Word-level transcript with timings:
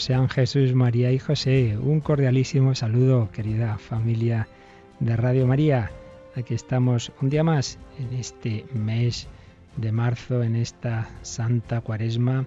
Sean 0.00 0.28
Jesús, 0.28 0.74
María 0.74 1.12
y 1.12 1.18
José. 1.18 1.76
Un 1.78 2.00
cordialísimo 2.00 2.74
saludo, 2.74 3.30
querida 3.32 3.78
familia 3.78 4.48
de 4.98 5.16
Radio 5.16 5.46
María. 5.46 5.90
Aquí 6.36 6.54
estamos 6.54 7.12
un 7.20 7.30
día 7.30 7.44
más 7.44 7.78
en 7.98 8.18
este 8.18 8.64
mes 8.72 9.28
de 9.76 9.92
marzo, 9.92 10.42
en 10.42 10.56
esta 10.56 11.08
Santa 11.22 11.80
Cuaresma, 11.80 12.46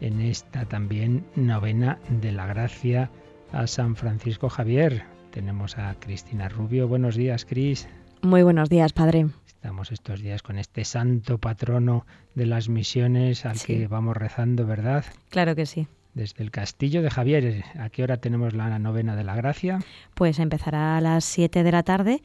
en 0.00 0.20
esta 0.20 0.64
también 0.64 1.24
novena 1.36 1.98
de 2.08 2.32
la 2.32 2.46
gracia 2.46 3.10
a 3.52 3.66
San 3.66 3.96
Francisco 3.96 4.48
Javier. 4.48 5.04
Tenemos 5.30 5.78
a 5.78 5.94
Cristina 5.98 6.48
Rubio. 6.48 6.88
Buenos 6.88 7.16
días, 7.16 7.44
Cris. 7.44 7.88
Muy 8.22 8.42
buenos 8.42 8.68
días, 8.68 8.92
Padre. 8.92 9.26
Estamos 9.46 9.92
estos 9.92 10.20
días 10.20 10.42
con 10.42 10.58
este 10.58 10.84
santo 10.84 11.38
patrono 11.38 12.06
de 12.34 12.46
las 12.46 12.68
misiones 12.68 13.44
al 13.46 13.56
Sí. 13.56 13.66
que 13.66 13.88
vamos 13.88 14.16
rezando, 14.16 14.66
¿verdad? 14.66 15.04
Claro 15.30 15.54
que 15.56 15.66
sí. 15.66 15.86
Desde 16.14 16.44
el 16.44 16.50
castillo 16.52 17.02
de 17.02 17.10
Javier. 17.10 17.64
¿A 17.78 17.90
qué 17.90 18.02
hora 18.04 18.18
tenemos 18.18 18.54
la 18.54 18.78
novena 18.78 19.16
de 19.16 19.24
la 19.24 19.34
gracia? 19.34 19.80
Pues 20.14 20.38
empezará 20.38 20.96
a 20.96 21.00
las 21.00 21.24
7 21.24 21.64
de 21.64 21.72
la 21.72 21.82
tarde 21.82 22.22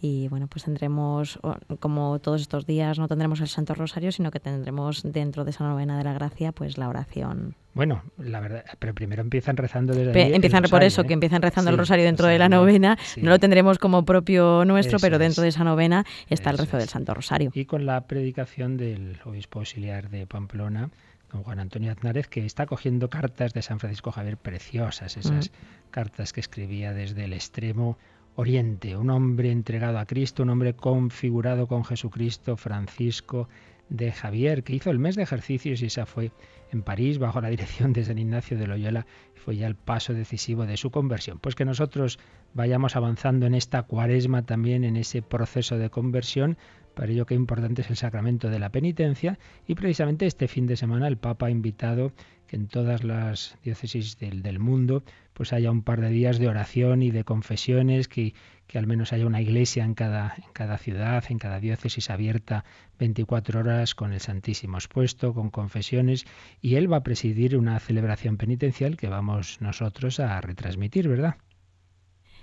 y 0.00 0.28
bueno, 0.28 0.46
pues 0.46 0.64
tendremos, 0.64 1.38
como 1.80 2.18
todos 2.18 2.40
estos 2.42 2.66
días, 2.66 2.98
no 2.98 3.08
tendremos 3.08 3.40
el 3.40 3.48
Santo 3.48 3.74
Rosario, 3.74 4.12
sino 4.12 4.30
que 4.30 4.40
tendremos 4.40 5.02
dentro 5.02 5.44
de 5.44 5.50
esa 5.50 5.64
novena 5.64 5.96
de 5.98 6.04
la 6.04 6.12
gracia, 6.14 6.52
pues 6.52 6.76
la 6.78 6.88
oración. 6.88 7.54
Bueno, 7.74 8.02
la 8.18 8.40
verdad, 8.40 8.64
pero 8.78 8.94
primero 8.94 9.20
empiezan 9.22 9.56
rezando 9.58 9.94
desde 9.94 10.12
Pe- 10.12 10.28
el 10.28 10.34
empiezan 10.34 10.62
por 10.64 10.82
eso, 10.82 11.02
¿eh? 11.02 11.06
que 11.06 11.12
empiezan 11.14 11.42
rezando 11.42 11.70
el 11.70 11.76
rosario 11.78 12.04
dentro 12.06 12.26
de 12.26 12.38
la 12.38 12.48
no- 12.48 12.56
novena. 12.58 12.96
sí. 13.04 13.20
No 13.22 13.30
lo 13.30 13.38
tendremos 13.38 13.78
como 13.78 14.04
propio 14.06 14.64
nuestro, 14.64 14.96
Eso 14.96 15.04
pero 15.06 15.18
dentro 15.18 15.42
es. 15.42 15.44
de 15.44 15.48
esa 15.48 15.64
novena 15.64 16.04
está 16.30 16.50
el 16.50 16.58
rezo 16.58 16.78
del. 16.78 16.88
Santo 16.88 17.12
Rosario. 17.12 17.50
Y 17.54 17.64
con 17.66 17.84
la 17.84 18.06
predicación 18.06 18.76
del 18.78 19.18
obispo 19.24 19.58
auxiliar 19.58 20.08
de 20.08 20.26
Pamplona, 20.26 20.90
don 21.36 21.44
Juan 21.44 21.60
Antonio 21.60 21.92
Aznárez, 21.92 22.28
que 22.28 22.44
está 22.44 22.66
cogiendo 22.66 23.10
cartas 23.10 23.52
de 23.52 23.62
San 23.62 23.78
Francisco 23.78 24.10
Javier 24.10 24.38
preciosas, 24.38 25.16
esas 25.16 25.52
cartas 25.90 26.32
que 26.32 26.40
escribía 26.40 26.92
desde 26.94 27.24
el 27.24 27.32
extremo 27.34 27.98
oriente, 28.36 28.96
un 28.96 29.10
hombre 29.10 29.50
entregado 29.50 29.98
a 29.98 30.06
Cristo, 30.06 30.42
un 30.42 30.50
hombre 30.50 30.74
configurado 30.74 31.66
con 31.66 31.84
Jesucristo, 31.84 32.56
Francisco 32.56 33.48
de 33.88 34.12
Javier, 34.12 34.64
que 34.64 34.74
hizo 34.74 34.90
el 34.90 34.98
mes 34.98 35.14
de 35.14 35.22
ejercicios 35.22 35.82
y 35.82 35.86
esa 35.86 36.06
fue 36.06 36.32
en 36.72 36.82
París 36.82 37.18
bajo 37.18 37.40
la 37.40 37.48
dirección 37.48 37.92
de 37.92 38.04
San 38.04 38.18
Ignacio 38.18 38.58
de 38.58 38.66
Loyola, 38.66 39.06
y 39.36 39.38
fue 39.38 39.56
ya 39.56 39.66
el 39.66 39.76
paso 39.76 40.14
decisivo 40.14 40.66
de 40.66 40.76
su 40.76 40.90
conversión. 40.90 41.38
Pues 41.38 41.54
que 41.54 41.64
nosotros 41.64 42.18
vayamos 42.54 42.96
avanzando 42.96 43.46
en 43.46 43.54
esta 43.54 43.82
cuaresma 43.82 44.42
también, 44.42 44.84
en 44.84 44.96
ese 44.96 45.22
proceso 45.22 45.76
de 45.78 45.90
conversión, 45.90 46.56
para 46.96 47.12
ello 47.12 47.26
qué 47.26 47.34
importante 47.34 47.82
es 47.82 47.90
el 47.90 47.96
sacramento 47.96 48.48
de 48.48 48.58
la 48.58 48.70
penitencia 48.70 49.38
y 49.68 49.74
precisamente 49.74 50.24
este 50.24 50.48
fin 50.48 50.66
de 50.66 50.78
semana 50.78 51.06
el 51.08 51.18
Papa 51.18 51.46
ha 51.46 51.50
invitado 51.50 52.12
que 52.46 52.56
en 52.56 52.68
todas 52.68 53.04
las 53.04 53.58
diócesis 53.62 54.18
del, 54.18 54.58
mundo 54.58 55.02
pues 55.34 55.52
haya 55.52 55.70
un 55.70 55.82
par 55.82 56.00
de 56.00 56.08
días 56.08 56.38
de 56.38 56.48
oración 56.48 57.02
y 57.02 57.10
de 57.10 57.22
confesiones, 57.22 58.08
que, 58.08 58.32
que 58.66 58.78
al 58.78 58.86
menos 58.86 59.12
haya 59.12 59.26
una 59.26 59.42
iglesia 59.42 59.84
en 59.84 59.92
cada, 59.92 60.34
en 60.38 60.50
cada 60.54 60.78
ciudad, 60.78 61.22
en 61.28 61.38
cada 61.38 61.60
diócesis 61.60 62.08
abierta 62.08 62.64
24 62.98 63.60
horas 63.60 63.94
con 63.94 64.14
el 64.14 64.20
Santísimo 64.20 64.78
expuesto, 64.78 65.34
con 65.34 65.50
confesiones, 65.50 66.24
y 66.62 66.76
él 66.76 66.90
va 66.90 66.98
a 66.98 67.02
presidir 67.02 67.58
una 67.58 67.78
celebración 67.78 68.38
penitencial 68.38 68.96
que 68.96 69.08
vamos 69.08 69.60
nosotros 69.60 70.18
a 70.18 70.40
retransmitir, 70.40 71.08
¿verdad? 71.08 71.36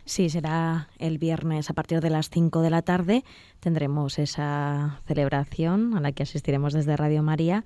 Sí, 0.05 0.29
será 0.29 0.89
el 0.99 1.17
viernes 1.17 1.69
a 1.69 1.73
partir 1.73 2.01
de 2.01 2.09
las 2.09 2.29
5 2.29 2.61
de 2.61 2.69
la 2.69 2.81
tarde. 2.81 3.23
Tendremos 3.59 4.19
esa 4.19 4.99
celebración 5.07 5.95
a 5.95 6.01
la 6.01 6.11
que 6.11 6.23
asistiremos 6.23 6.73
desde 6.73 6.97
Radio 6.97 7.23
María, 7.23 7.63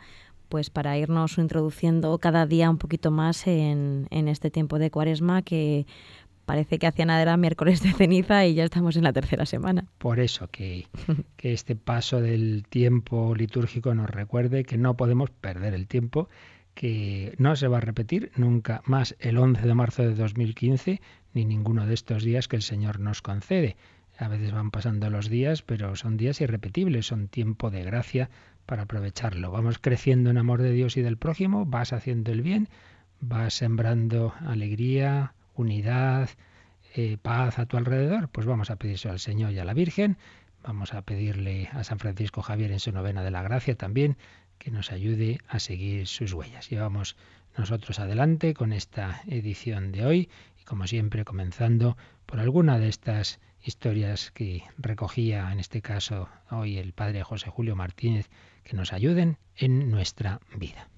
pues 0.48 0.70
para 0.70 0.98
irnos 0.98 1.38
introduciendo 1.38 2.18
cada 2.20 2.46
día 2.46 2.70
un 2.70 2.78
poquito 2.78 3.12
más 3.12 3.48
en, 3.48 4.08
en 4.12 4.28
este 4.28 4.52
tiempo 4.52 4.80
de 4.80 4.92
cuaresma 4.92 5.42
que 5.42 5.86
parece 6.48 6.80
que 6.80 6.88
hacía 6.88 7.06
nada 7.06 7.22
era 7.22 7.38
miércoles 7.38 7.84
de 7.84 7.92
ceniza 7.92 8.46
y 8.46 8.54
ya 8.54 8.64
estamos 8.64 8.96
en 8.96 9.04
la 9.04 9.14
tercera 9.14 9.46
semana. 9.46 9.86
Por 9.98 10.20
eso 10.20 10.48
que, 10.50 10.88
que 11.38 11.54
este 11.54 11.76
paso 11.76 12.22
del 12.22 12.66
tiempo 12.70 13.36
litúrgico 13.36 13.94
nos 13.94 14.10
recuerde 14.10 14.64
que 14.64 14.78
no 14.78 14.96
podemos 14.96 15.30
perder 15.30 15.74
el 15.74 15.88
tiempo, 15.88 16.30
que 16.74 17.36
no 17.38 17.56
se 17.56 17.68
va 17.68 17.78
a 17.78 17.82
repetir 17.82 18.32
nunca 18.36 18.82
más 18.86 19.16
el 19.20 19.38
11 19.38 19.68
de 19.68 19.74
marzo 19.74 20.04
de 20.04 20.16
2015 20.16 21.02
ni 21.38 21.46
ninguno 21.46 21.86
de 21.86 21.94
estos 21.94 22.24
días 22.24 22.48
que 22.48 22.56
el 22.56 22.64
Señor 22.64 23.00
nos 23.00 23.22
concede. 23.22 23.78
A 24.18 24.28
veces 24.28 24.52
van 24.52 24.72
pasando 24.72 25.12
los 25.12 25.30
días, 25.30 25.62
pero 25.62 25.96
son 25.96 26.18
días 26.18 26.42
irrepetibles, 26.42 27.06
son 27.06 27.28
tiempo 27.28 27.70
de 27.70 27.84
gracia 27.84 28.32
para 28.66 28.84
aprovecharlo. 28.84 29.52
Vamos 29.52 29.78
creciendo 29.78 30.32
en 30.32 30.40
amor 30.40 30.64
de 30.64 30.72
Dios 30.72 30.98
y 30.98 31.04
del 31.04 31.18
prójimo, 31.18 31.68
vas 31.68 31.94
haciendo 31.94 32.32
el 32.32 32.42
bien, 32.42 32.70
vas 33.20 33.54
sembrando 33.54 34.34
alegría, 34.48 35.34
unidad, 35.54 36.30
eh, 36.96 37.18
paz 37.22 37.60
a 37.60 37.68
tu 37.68 37.78
alrededor, 37.78 38.30
pues 38.30 38.48
vamos 38.48 38.72
a 38.72 38.78
pedírselo 38.78 39.12
al 39.12 39.20
Señor 39.20 39.52
y 39.52 39.60
a 39.60 39.66
la 39.66 39.76
Virgen, 39.76 40.18
vamos 40.64 40.96
a 40.96 41.04
pedirle 41.04 41.70
a 41.72 41.84
San 41.84 42.00
Francisco 42.00 42.42
Javier 42.42 42.72
en 42.72 42.80
su 42.80 42.92
novena 42.92 43.22
de 43.22 43.30
la 43.30 43.44
gracia 43.44 43.76
también 43.76 44.18
que 44.58 44.72
nos 44.72 44.92
ayude 44.92 45.38
a 45.48 45.60
seguir 45.60 46.08
sus 46.08 46.34
huellas. 46.34 46.68
Llevamos 46.72 47.16
nosotros 47.56 48.00
adelante 48.00 48.56
con 48.56 48.74
esta 48.74 49.22
edición 49.28 49.92
de 49.92 50.04
hoy 50.04 50.30
como 50.68 50.86
siempre 50.86 51.26
comenzando 51.26 51.98
por 52.26 52.40
alguna 52.40 52.78
de 52.78 52.90
estas 52.90 53.40
historias 53.64 54.32
que 54.32 54.64
recogía 54.78 55.52
en 55.52 55.60
este 55.60 55.82
caso 55.82 56.30
hoy 56.52 56.78
el 56.78 56.94
padre 56.94 57.24
José 57.24 57.50
Julio 57.50 57.76
Martínez 57.76 58.30
que 58.64 58.76
nos 58.76 58.94
ayuden 58.94 59.38
en 59.56 59.90
nuestra 59.90 60.40
vida. 60.56 60.90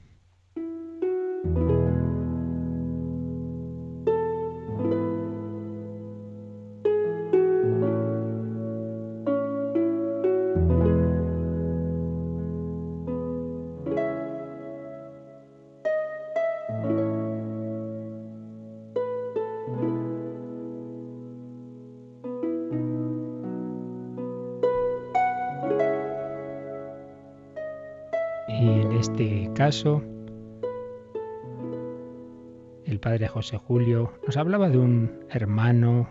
El 32.85 33.00
padre 33.00 33.28
José 33.28 33.57
Julio 33.57 34.12
nos 34.25 34.35
hablaba 34.35 34.68
de 34.68 34.80
un 34.80 35.19
hermano, 35.30 36.09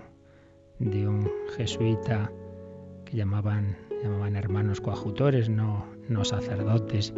de 0.79 1.09
un 1.09 1.29
jesuita 1.57 2.31
que 3.05 3.17
llamaban, 3.17 3.77
hermanos 4.37 4.81
coadjutores, 4.81 5.49
no, 5.49 5.85
sacerdotes. 6.23 7.13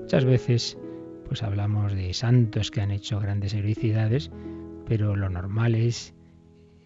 Muchas 0.00 0.26
veces 0.26 0.76
pues 1.26 1.42
hablamos 1.42 1.94
de 1.94 2.12
santos 2.12 2.70
que 2.70 2.82
han 2.82 2.90
hecho 2.90 3.18
grandes 3.18 3.54
heroicidades, 3.54 4.30
pero 4.86 5.16
lo 5.16 5.30
normal 5.30 5.74
es 5.74 6.14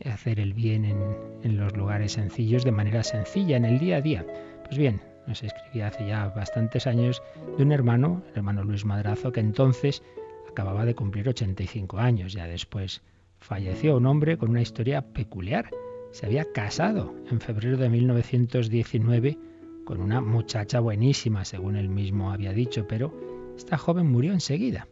hacer 0.04 0.38
el 0.38 0.54
bien 0.54 0.84
en, 0.84 0.98
en 1.42 1.58
los 1.58 1.76
lugares 1.76 2.12
sencillos 2.12 2.64
de 2.64 2.70
manera 2.70 3.02
sencilla, 3.02 3.56
en 3.56 3.64
el 3.64 3.80
día 3.80 3.96
a 3.96 4.02
día. 4.02 4.24
Pues 4.66 4.78
bien, 4.78 5.00
nos 5.26 5.42
escribía 5.42 5.88
hace 5.88 6.06
ya 6.06 6.28
bastantes 6.28 6.86
años 6.86 7.22
de 7.56 7.62
un 7.62 7.72
hermano, 7.72 8.22
el 8.30 8.38
hermano 8.38 8.64
Luis 8.64 8.84
Madrazo, 8.84 9.32
que 9.32 9.40
entonces 9.40 10.02
acababa 10.48 10.84
de 10.84 10.94
cumplir 10.94 11.28
85 11.28 11.98
años, 11.98 12.32
ya 12.32 12.46
después 12.46 13.02
falleció 13.38 13.96
un 13.96 14.06
hombre 14.06 14.36
con 14.36 14.50
una 14.50 14.60
historia 14.60 15.02
peculiar. 15.02 15.70
Se 16.10 16.26
había 16.26 16.44
casado 16.52 17.14
en 17.30 17.40
febrero 17.40 17.76
de 17.76 17.88
1919 17.88 19.38
con 19.84 20.00
una 20.00 20.20
muchacha 20.20 20.80
buenísima, 20.80 21.44
según 21.44 21.76
él 21.76 21.88
mismo 21.88 22.32
había 22.32 22.52
dicho, 22.52 22.86
pero 22.88 23.12
esta 23.56 23.78
joven 23.78 24.10
murió 24.10 24.32
enseguida. 24.32 24.88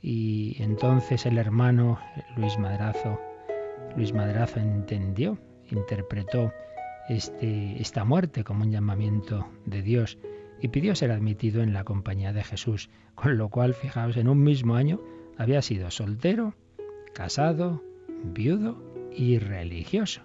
Y 0.00 0.56
entonces 0.62 1.24
el 1.26 1.38
hermano 1.38 1.98
Luis 2.36 2.58
Madrazo, 2.58 3.18
Luis 3.96 4.12
Madrazo 4.12 4.60
entendió, 4.60 5.38
interpretó 5.70 6.52
este, 7.08 7.80
esta 7.80 8.04
muerte 8.04 8.44
como 8.44 8.64
un 8.64 8.70
llamamiento 8.70 9.48
de 9.66 9.82
Dios 9.82 10.18
y 10.60 10.68
pidió 10.68 10.94
ser 10.94 11.10
admitido 11.10 11.62
en 11.62 11.72
la 11.72 11.84
compañía 11.84 12.32
de 12.32 12.42
Jesús, 12.42 12.88
con 13.14 13.36
lo 13.36 13.48
cual, 13.48 13.74
fijaos, 13.74 14.16
en 14.16 14.28
un 14.28 14.42
mismo 14.42 14.76
año 14.76 15.00
había 15.36 15.62
sido 15.62 15.90
soltero, 15.90 16.54
casado, 17.12 17.82
viudo 18.22 18.82
y 19.14 19.38
religioso. 19.38 20.22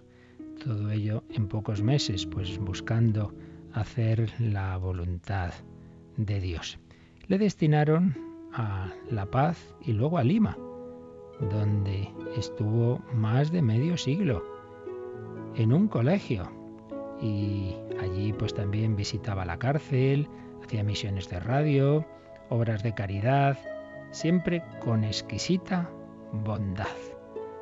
Todo 0.63 0.91
ello 0.91 1.23
en 1.29 1.47
pocos 1.47 1.81
meses, 1.81 2.25
pues 2.25 2.57
buscando 2.59 3.33
hacer 3.73 4.31
la 4.39 4.77
voluntad 4.77 5.51
de 6.17 6.39
Dios. 6.39 6.79
Le 7.27 7.37
destinaron 7.37 8.15
a 8.53 8.93
La 9.09 9.25
Paz 9.25 9.75
y 9.81 9.93
luego 9.93 10.17
a 10.17 10.23
Lima, 10.23 10.57
donde 11.51 12.09
estuvo 12.35 12.99
más 13.13 13.51
de 13.51 13.61
medio 13.61 13.97
siglo 13.97 14.43
en 15.55 15.73
un 15.73 15.87
colegio 15.87 16.58
y 17.21 17.75
allí 18.01 18.33
pues 18.33 18.53
también 18.53 18.95
visitaba 18.95 19.45
la 19.45 19.57
cárcel, 19.57 20.27
hacía 20.63 20.83
misiones 20.83 21.29
de 21.29 21.39
radio, 21.39 22.05
obras 22.49 22.83
de 22.83 22.93
caridad, 22.93 23.57
siempre 24.11 24.63
con 24.83 25.03
exquisita 25.03 25.89
bondad, 26.31 26.87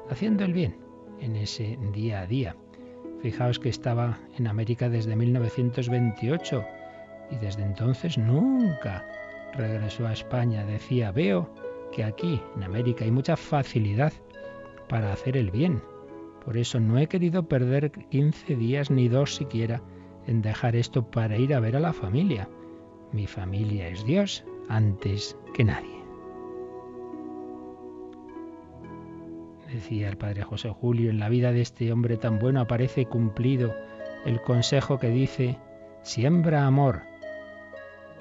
haciendo 0.09 0.45
el 0.45 0.53
bien 0.53 0.77
en 1.19 1.35
ese 1.35 1.77
día 1.93 2.21
a 2.21 2.27
día. 2.27 2.55
Fijaos 3.21 3.59
que 3.59 3.69
estaba 3.69 4.19
en 4.37 4.47
América 4.47 4.89
desde 4.89 5.15
1928 5.15 6.63
y 7.31 7.35
desde 7.37 7.63
entonces 7.63 8.17
nunca 8.17 9.05
regresó 9.53 10.07
a 10.07 10.13
España. 10.13 10.63
Decía, 10.65 11.11
veo 11.11 11.49
que 11.91 12.03
aquí 12.03 12.41
en 12.55 12.63
América 12.63 13.05
hay 13.05 13.11
mucha 13.11 13.35
facilidad 13.35 14.13
para 14.87 15.11
hacer 15.11 15.35
el 15.35 15.51
bien. 15.51 15.81
Por 16.47 16.55
eso 16.55 16.79
no 16.79 16.97
he 16.97 17.07
querido 17.07 17.49
perder 17.49 17.91
15 17.91 18.55
días 18.55 18.89
ni 18.89 19.09
dos 19.09 19.35
siquiera 19.35 19.81
en 20.27 20.41
dejar 20.41 20.77
esto 20.77 21.11
para 21.11 21.35
ir 21.35 21.53
a 21.53 21.59
ver 21.59 21.75
a 21.75 21.81
la 21.81 21.91
familia. 21.91 22.47
Mi 23.11 23.27
familia 23.27 23.89
es 23.89 24.05
Dios 24.05 24.45
antes 24.69 25.37
que 25.53 25.65
nadie. 25.65 25.97
decía 29.73 30.07
el 30.07 30.15
padre 30.15 30.43
José 30.43 30.69
Julio, 30.69 31.09
en 31.09 31.19
la 31.19 31.27
vida 31.27 31.51
de 31.51 31.59
este 31.59 31.91
hombre 31.91 32.15
tan 32.15 32.39
bueno 32.39 32.61
aparece 32.61 33.05
cumplido 33.07 33.75
el 34.23 34.41
consejo 34.41 34.99
que 34.99 35.09
dice, 35.09 35.59
siembra 36.01 36.65
amor, 36.65 37.01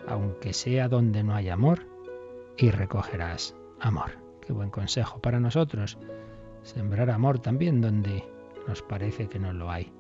aunque 0.09 0.53
sea 0.53 0.89
donde 0.89 1.23
no 1.23 1.37
hay 1.37 1.49
amor, 1.49 1.87
y 2.57 2.73
recogerás 2.73 3.55
amor. 3.79 4.19
Qué 4.45 4.53
buen 4.53 4.71
consejo 4.71 5.21
para 5.21 5.39
nosotros, 5.39 5.97
sembrar 6.67 7.11
amor 7.11 7.39
también 7.39 7.81
donde 7.81 8.25
nos 8.67 8.83
parece 8.83 9.29
que 9.29 9.39
no 9.39 9.53
lo 9.53 9.71
hay. 9.71 9.93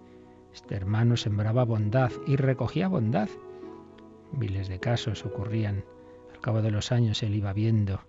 Este 0.52 0.74
hermano 0.74 1.16
sembraba 1.16 1.64
bondad 1.64 2.10
y 2.26 2.36
recogía 2.36 2.88
bondad. 2.88 3.28
Miles 4.32 4.68
de 4.68 4.80
casos 4.80 5.24
ocurrían. 5.24 5.84
Al 6.34 6.40
cabo 6.40 6.62
de 6.62 6.72
los 6.72 6.92
años 6.92 7.22
él 7.22 7.34
iba 7.34 7.52
viendo 7.52 8.00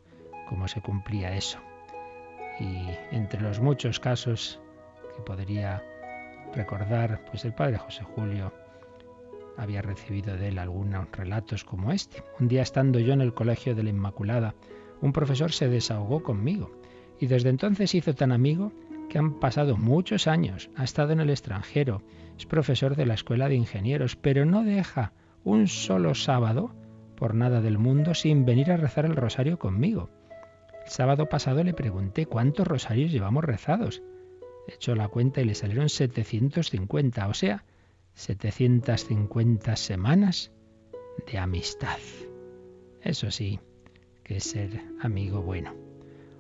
cómo 0.50 0.68
se 0.68 0.82
cumplía 0.82 1.36
eso 1.36 1.60
y 2.60 2.88
entre 3.12 3.42
los 3.42 3.60
muchos 3.60 4.00
casos 4.00 4.60
que 5.16 5.22
podría 5.22 5.84
recordar, 6.56 7.24
pues 7.30 7.46
el 7.46 7.54
padre 7.54 7.78
José 7.78 8.04
Julio 8.04 8.52
había 9.58 9.82
recibido 9.82 10.36
de 10.36 10.50
él 10.50 10.58
algunos 10.58 11.12
relatos 11.12 11.64
como 11.64 11.92
este. 11.92 12.24
Un 12.40 12.48
día 12.48 12.64
estando 12.64 13.00
yo 13.00 13.14
en 13.14 13.22
el 13.22 13.34
colegio 13.34 13.76
de 13.76 13.84
la 13.84 13.90
Inmaculada, 13.92 14.56
un 15.02 15.14
profesor 15.14 15.52
se 15.52 15.68
desahogó 15.68 16.24
conmigo 16.24 16.77
y 17.20 17.28
desde 17.28 17.50
entonces 17.50 17.96
hizo 17.96 18.14
tan 18.14 18.32
amigo 18.32 18.72
que 19.10 19.18
han 19.18 19.40
pasado 19.40 19.78
muchos 19.78 20.28
años, 20.28 20.70
ha 20.76 20.84
estado 20.84 21.14
en 21.14 21.20
el 21.20 21.30
extranjero, 21.30 22.04
es 22.38 22.46
profesor 22.46 22.96
de 22.96 23.06
la 23.06 23.14
Escuela 23.14 23.48
de 23.48 23.56
Ingenieros, 23.56 24.16
pero 24.16 24.46
no 24.46 24.64
deja 24.64 25.14
un 25.44 25.68
solo 25.68 26.14
sábado 26.14 26.76
por 27.16 27.34
nada 27.34 27.62
del 27.62 27.78
mundo 27.78 28.14
sin 28.14 28.46
venir 28.46 28.72
a 28.72 28.78
rezar 28.78 29.06
el 29.06 29.16
rosario 29.16 29.58
conmigo. 29.58 30.10
El 30.86 30.92
sábado 30.92 31.28
pasado 31.28 31.64
le 31.64 31.74
pregunté 31.74 32.26
cuántos 32.26 32.68
rosarios 32.68 33.12
llevamos 33.12 33.44
rezados. 33.44 34.04
Echó 34.68 34.96
la 34.96 35.08
cuenta 35.08 35.42
y 35.42 35.46
le 35.46 35.56
salieron 35.56 35.90
750, 35.90 37.28
o 37.28 37.34
sea, 37.34 37.64
750 38.14 39.76
semanas 39.76 40.52
de 41.32 41.38
amistad. 41.38 41.98
Eso 43.02 43.32
sí, 43.32 43.60
que 44.24 44.38
es 44.38 44.44
ser 44.44 44.82
amigo 45.02 45.42
bueno. 45.42 45.87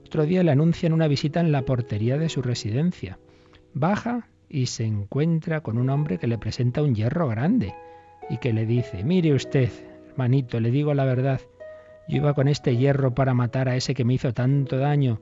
Otro 0.07 0.25
día 0.25 0.42
le 0.42 0.51
anuncian 0.51 0.94
una 0.94 1.09
visita 1.09 1.42
en 1.42 1.51
la 1.51 1.63
portería 1.63 2.18
de 2.18 2.30
su 2.30 2.42
residencia. 2.42 3.19
Baja 3.74 4.30
y 4.48 4.68
se 4.68 4.86
encuentra 4.86 5.59
con 5.59 5.77
un 5.77 5.89
hombre 5.89 6.18
que 6.18 6.27
le 6.27 6.38
presenta 6.38 6.81
un 6.81 6.95
hierro 6.95 7.27
grande 7.27 7.75
y 8.30 8.38
que 8.38 8.54
le 8.54 8.65
dice, 8.65 9.04
mire 9.04 9.33
usted, 9.33 9.69
hermanito, 10.07 10.62
le 10.62 10.71
digo 10.71 10.94
la 10.94 11.04
verdad, 11.04 11.42
yo 12.07 12.18
iba 12.19 12.33
con 12.33 12.48
este 12.48 12.77
hierro 12.77 13.13
para 13.13 13.33
matar 13.33 13.68
a 13.68 13.75
ese 13.75 13.94
que 13.94 14.06
me 14.06 14.13
hizo 14.13 14.33
tanto 14.33 14.77
daño, 14.77 15.19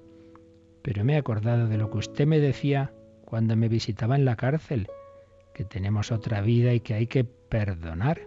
pero 0.83 1.03
me 1.03 1.13
he 1.13 1.17
acordado 1.17 1.67
de 1.67 1.79
lo 1.79 1.89
que 1.89 1.97
usted 1.97 2.27
me 2.27 2.39
decía 2.39 2.93
cuando 3.25 3.55
me 3.55 3.69
visitaba 3.69 4.15
en 4.15 4.23
la 4.23 4.35
cárcel, 4.35 4.87
que 5.55 5.65
tenemos 5.65 6.11
otra 6.11 6.41
vida 6.41 6.75
y 6.75 6.79
que 6.79 6.93
hay 6.93 7.07
que 7.07 7.23
perdonar. 7.23 8.21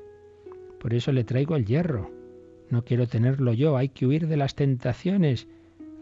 Por 0.81 0.93
eso 0.93 1.13
le 1.13 1.23
traigo 1.23 1.55
el 1.55 1.67
hierro. 1.67 2.11
No 2.69 2.85
quiero 2.85 3.07
tenerlo 3.07 3.53
yo, 3.53 3.77
hay 3.77 3.91
que 3.91 4.07
huir 4.07 4.27
de 4.27 4.37
las 4.37 4.57
tentaciones, 4.57 5.47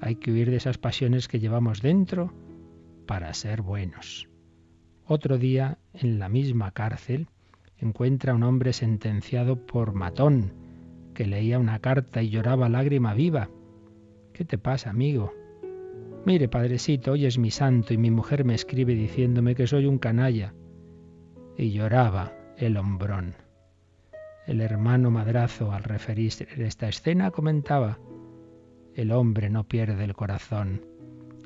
hay 0.01 0.17
que 0.17 0.31
huir 0.31 0.51
de 0.51 0.57
esas 0.57 0.79
pasiones 0.79 1.29
que 1.29 1.39
llevamos 1.39 1.83
dentro 1.83 2.33
para 3.07 3.33
ser 3.35 3.63
buenos. 3.63 4.29
Otro 5.07 5.39
día, 5.39 5.79
en 5.95 6.19
la 6.19 6.29
misma 6.29 6.73
cárcel, 6.73 7.29
encuentra 7.79 8.33
a 8.33 8.35
un 8.37 8.43
hombre 8.43 8.73
sentenciado 8.73 9.67
por 9.67 9.93
matón, 9.93 10.53
que 11.15 11.27
leía 11.27 11.59
una 11.59 11.79
carta 11.79 12.23
y 12.23 12.31
lloraba 12.31 12.69
lágrima 12.69 13.15
viva. 13.15 13.49
¿Qué 14.33 14.45
te 14.45 14.59
pasa, 14.59 14.91
amigo? 14.91 15.33
Mire, 16.25 16.49
padrecito, 16.49 17.13
hoy 17.13 17.25
es 17.25 17.39
mi 17.39 17.51
santo 17.51 17.95
y 17.95 17.99
mi 17.99 18.11
mujer 18.11 18.45
me 18.45 18.55
escribe 18.55 18.95
diciéndome 18.95 19.55
que 19.55 19.67
soy 19.67 19.87
un 19.87 19.99
canalla. 19.99 20.55
Y 21.57 21.71
lloraba 21.71 22.33
el 22.59 22.77
hombrón. 22.77 23.37
El 24.47 24.61
hermano 24.61 25.11
madrazo, 25.11 25.73
al 25.73 25.85
referirse 25.85 26.49
a 26.51 26.63
esta 26.63 26.89
escena, 26.89 27.31
comentaba, 27.31 27.99
el 28.97 29.13
hombre 29.13 29.51
no 29.51 29.65
pierde 29.65 30.05
el 30.05 30.15
corazón, 30.15 30.81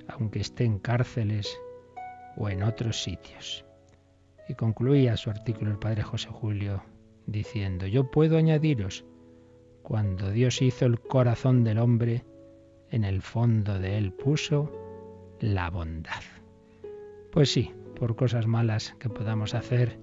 aunque 0.06 0.38
esté 0.38 0.64
en 0.64 0.78
cárceles 0.78 1.58
o 2.36 2.48
en 2.48 2.62
otros 2.62 3.02
sitios. 3.02 3.64
Y 4.48 4.54
concluía 4.54 5.16
su 5.16 5.30
artículo 5.30 5.72
el 5.72 5.78
padre 5.78 6.04
José 6.04 6.28
Julio 6.28 6.84
diciendo, 7.26 7.88
yo 7.88 8.08
puedo 8.08 8.38
añadiros 8.38 9.04
cuando 9.82 10.30
Dios 10.30 10.62
hizo 10.62 10.86
el 10.86 11.00
corazón 11.00 11.64
del 11.64 11.78
hombre, 11.78 12.24
en 12.90 13.02
el 13.02 13.20
fondo 13.20 13.80
de 13.80 13.98
él 13.98 14.12
puso 14.12 14.70
la 15.40 15.70
bondad. 15.70 16.22
Pues 17.32 17.50
sí, 17.50 17.72
por 17.96 18.14
cosas 18.14 18.46
malas 18.46 18.94
que 19.00 19.08
podamos 19.08 19.54
hacer, 19.54 19.98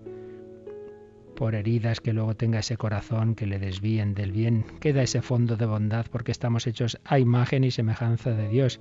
por 1.37 1.53
heridas 1.53 2.01
que 2.01 2.13
luego 2.13 2.35
tenga 2.35 2.59
ese 2.59 2.77
corazón 2.77 3.35
que 3.35 3.45
le 3.45 3.59
desvíen 3.59 4.15
del 4.15 4.31
bien, 4.31 4.65
queda 4.79 5.03
ese 5.03 5.21
fondo 5.21 5.55
de 5.55 5.67
bondad 5.67 6.07
porque 6.11 6.31
estamos 6.31 6.65
hechos 6.65 6.99
a 7.05 7.19
imagen 7.19 7.63
y 7.63 7.69
semejanza 7.69 8.31
de 8.31 8.49
Dios. 8.49 8.79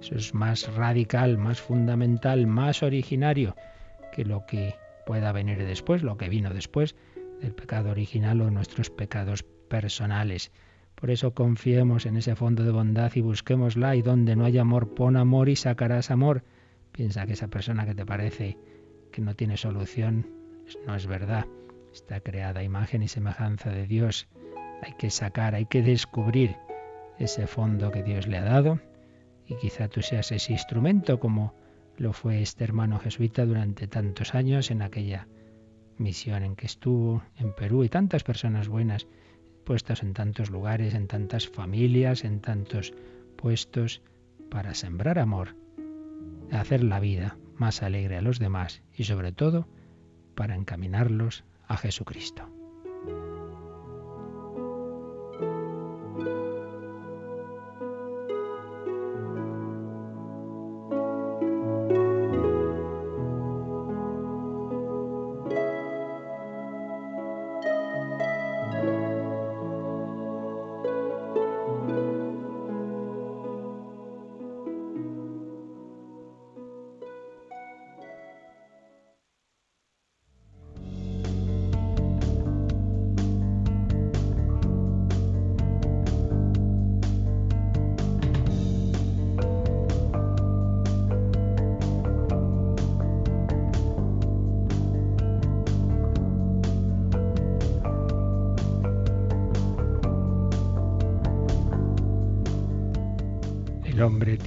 Eso 0.00 0.14
es 0.14 0.32
más 0.32 0.74
radical, 0.74 1.36
más 1.36 1.60
fundamental, 1.60 2.46
más 2.46 2.82
originario 2.82 3.54
que 4.10 4.24
lo 4.24 4.46
que 4.46 4.74
pueda 5.04 5.32
venir 5.32 5.62
después, 5.62 6.02
lo 6.02 6.16
que 6.16 6.30
vino 6.30 6.54
después 6.54 6.96
del 7.42 7.52
pecado 7.52 7.90
original 7.90 8.40
o 8.40 8.50
nuestros 8.50 8.88
pecados 8.88 9.42
personales. 9.42 10.50
Por 10.94 11.10
eso 11.10 11.34
confiemos 11.34 12.06
en 12.06 12.16
ese 12.16 12.34
fondo 12.34 12.64
de 12.64 12.70
bondad 12.70 13.12
y 13.16 13.20
busquémosla 13.20 13.96
y 13.96 14.02
donde 14.02 14.34
no 14.34 14.46
hay 14.46 14.56
amor, 14.56 14.94
pon 14.94 15.18
amor 15.18 15.50
y 15.50 15.56
sacarás 15.56 16.10
amor. 16.10 16.42
Piensa 16.90 17.26
que 17.26 17.34
esa 17.34 17.48
persona 17.48 17.84
que 17.84 17.94
te 17.94 18.06
parece 18.06 18.56
que 19.12 19.20
no 19.20 19.34
tiene 19.34 19.58
solución 19.58 20.26
no 20.86 20.94
es 20.94 21.06
verdad. 21.06 21.44
Está 21.92 22.20
creada 22.20 22.62
imagen 22.62 23.02
y 23.02 23.08
semejanza 23.08 23.70
de 23.70 23.86
Dios. 23.86 24.28
Hay 24.82 24.92
que 24.94 25.10
sacar, 25.10 25.54
hay 25.54 25.66
que 25.66 25.82
descubrir 25.82 26.56
ese 27.18 27.46
fondo 27.46 27.90
que 27.90 28.02
Dios 28.02 28.26
le 28.26 28.38
ha 28.38 28.44
dado 28.44 28.80
y 29.46 29.56
quizá 29.56 29.88
tú 29.88 30.02
seas 30.02 30.30
ese 30.30 30.52
instrumento 30.52 31.18
como 31.18 31.54
lo 31.96 32.12
fue 32.12 32.42
este 32.42 32.64
hermano 32.64 32.98
jesuita 32.98 33.44
durante 33.44 33.88
tantos 33.88 34.34
años 34.34 34.70
en 34.70 34.82
aquella 34.82 35.26
misión 35.96 36.44
en 36.44 36.54
que 36.54 36.66
estuvo 36.66 37.22
en 37.36 37.52
Perú 37.54 37.82
y 37.82 37.88
tantas 37.88 38.22
personas 38.22 38.68
buenas 38.68 39.08
puestos 39.64 40.02
en 40.02 40.14
tantos 40.14 40.50
lugares, 40.50 40.94
en 40.94 41.08
tantas 41.08 41.48
familias, 41.48 42.24
en 42.24 42.40
tantos 42.40 42.94
puestos, 43.36 44.00
para 44.50 44.74
sembrar 44.74 45.18
amor, 45.18 45.56
hacer 46.50 46.82
la 46.82 47.00
vida 47.00 47.36
más 47.56 47.82
alegre 47.82 48.16
a 48.16 48.22
los 48.22 48.38
demás 48.38 48.82
y 48.94 49.04
sobre 49.04 49.32
todo 49.32 49.68
para 50.34 50.54
encaminarlos 50.54 51.44
a 51.68 51.76
Jesucristo. 51.76 52.42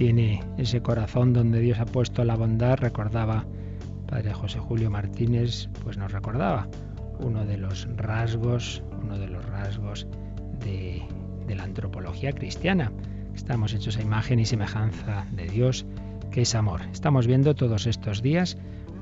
Tiene 0.01 0.43
ese 0.58 0.81
corazón 0.81 1.31
donde 1.31 1.60
Dios 1.60 1.79
ha 1.79 1.86
puesto 1.86 2.24
la 2.24 2.36
bondad, 2.36 2.75
recordaba 2.79 3.46
Padre 4.08 4.34
José 4.34 4.58
Julio 4.58 4.89
Martínez, 4.89 5.70
pues 5.84 5.96
nos 5.96 6.12
recordaba 6.12 6.67
uno 7.20 7.46
de 7.46 7.60
los 7.60 7.88
rasgos, 7.98 8.81
uno 9.00 9.20
de 9.20 9.27
los 9.27 9.46
rasgos 9.46 10.08
de, 10.65 11.03
de 11.46 11.55
la 11.55 11.65
antropología 11.65 12.31
cristiana. 12.31 12.91
Estamos 13.36 13.75
hechos 13.75 13.96
a 13.98 14.01
imagen 14.01 14.39
y 14.39 14.48
semejanza 14.48 15.27
de 15.34 15.46
Dios, 15.46 15.86
que 16.31 16.41
es 16.41 16.55
amor. 16.55 16.81
Estamos 16.91 17.27
viendo 17.27 17.53
todos 17.53 17.86
estos 17.86 18.24
días 18.24 18.58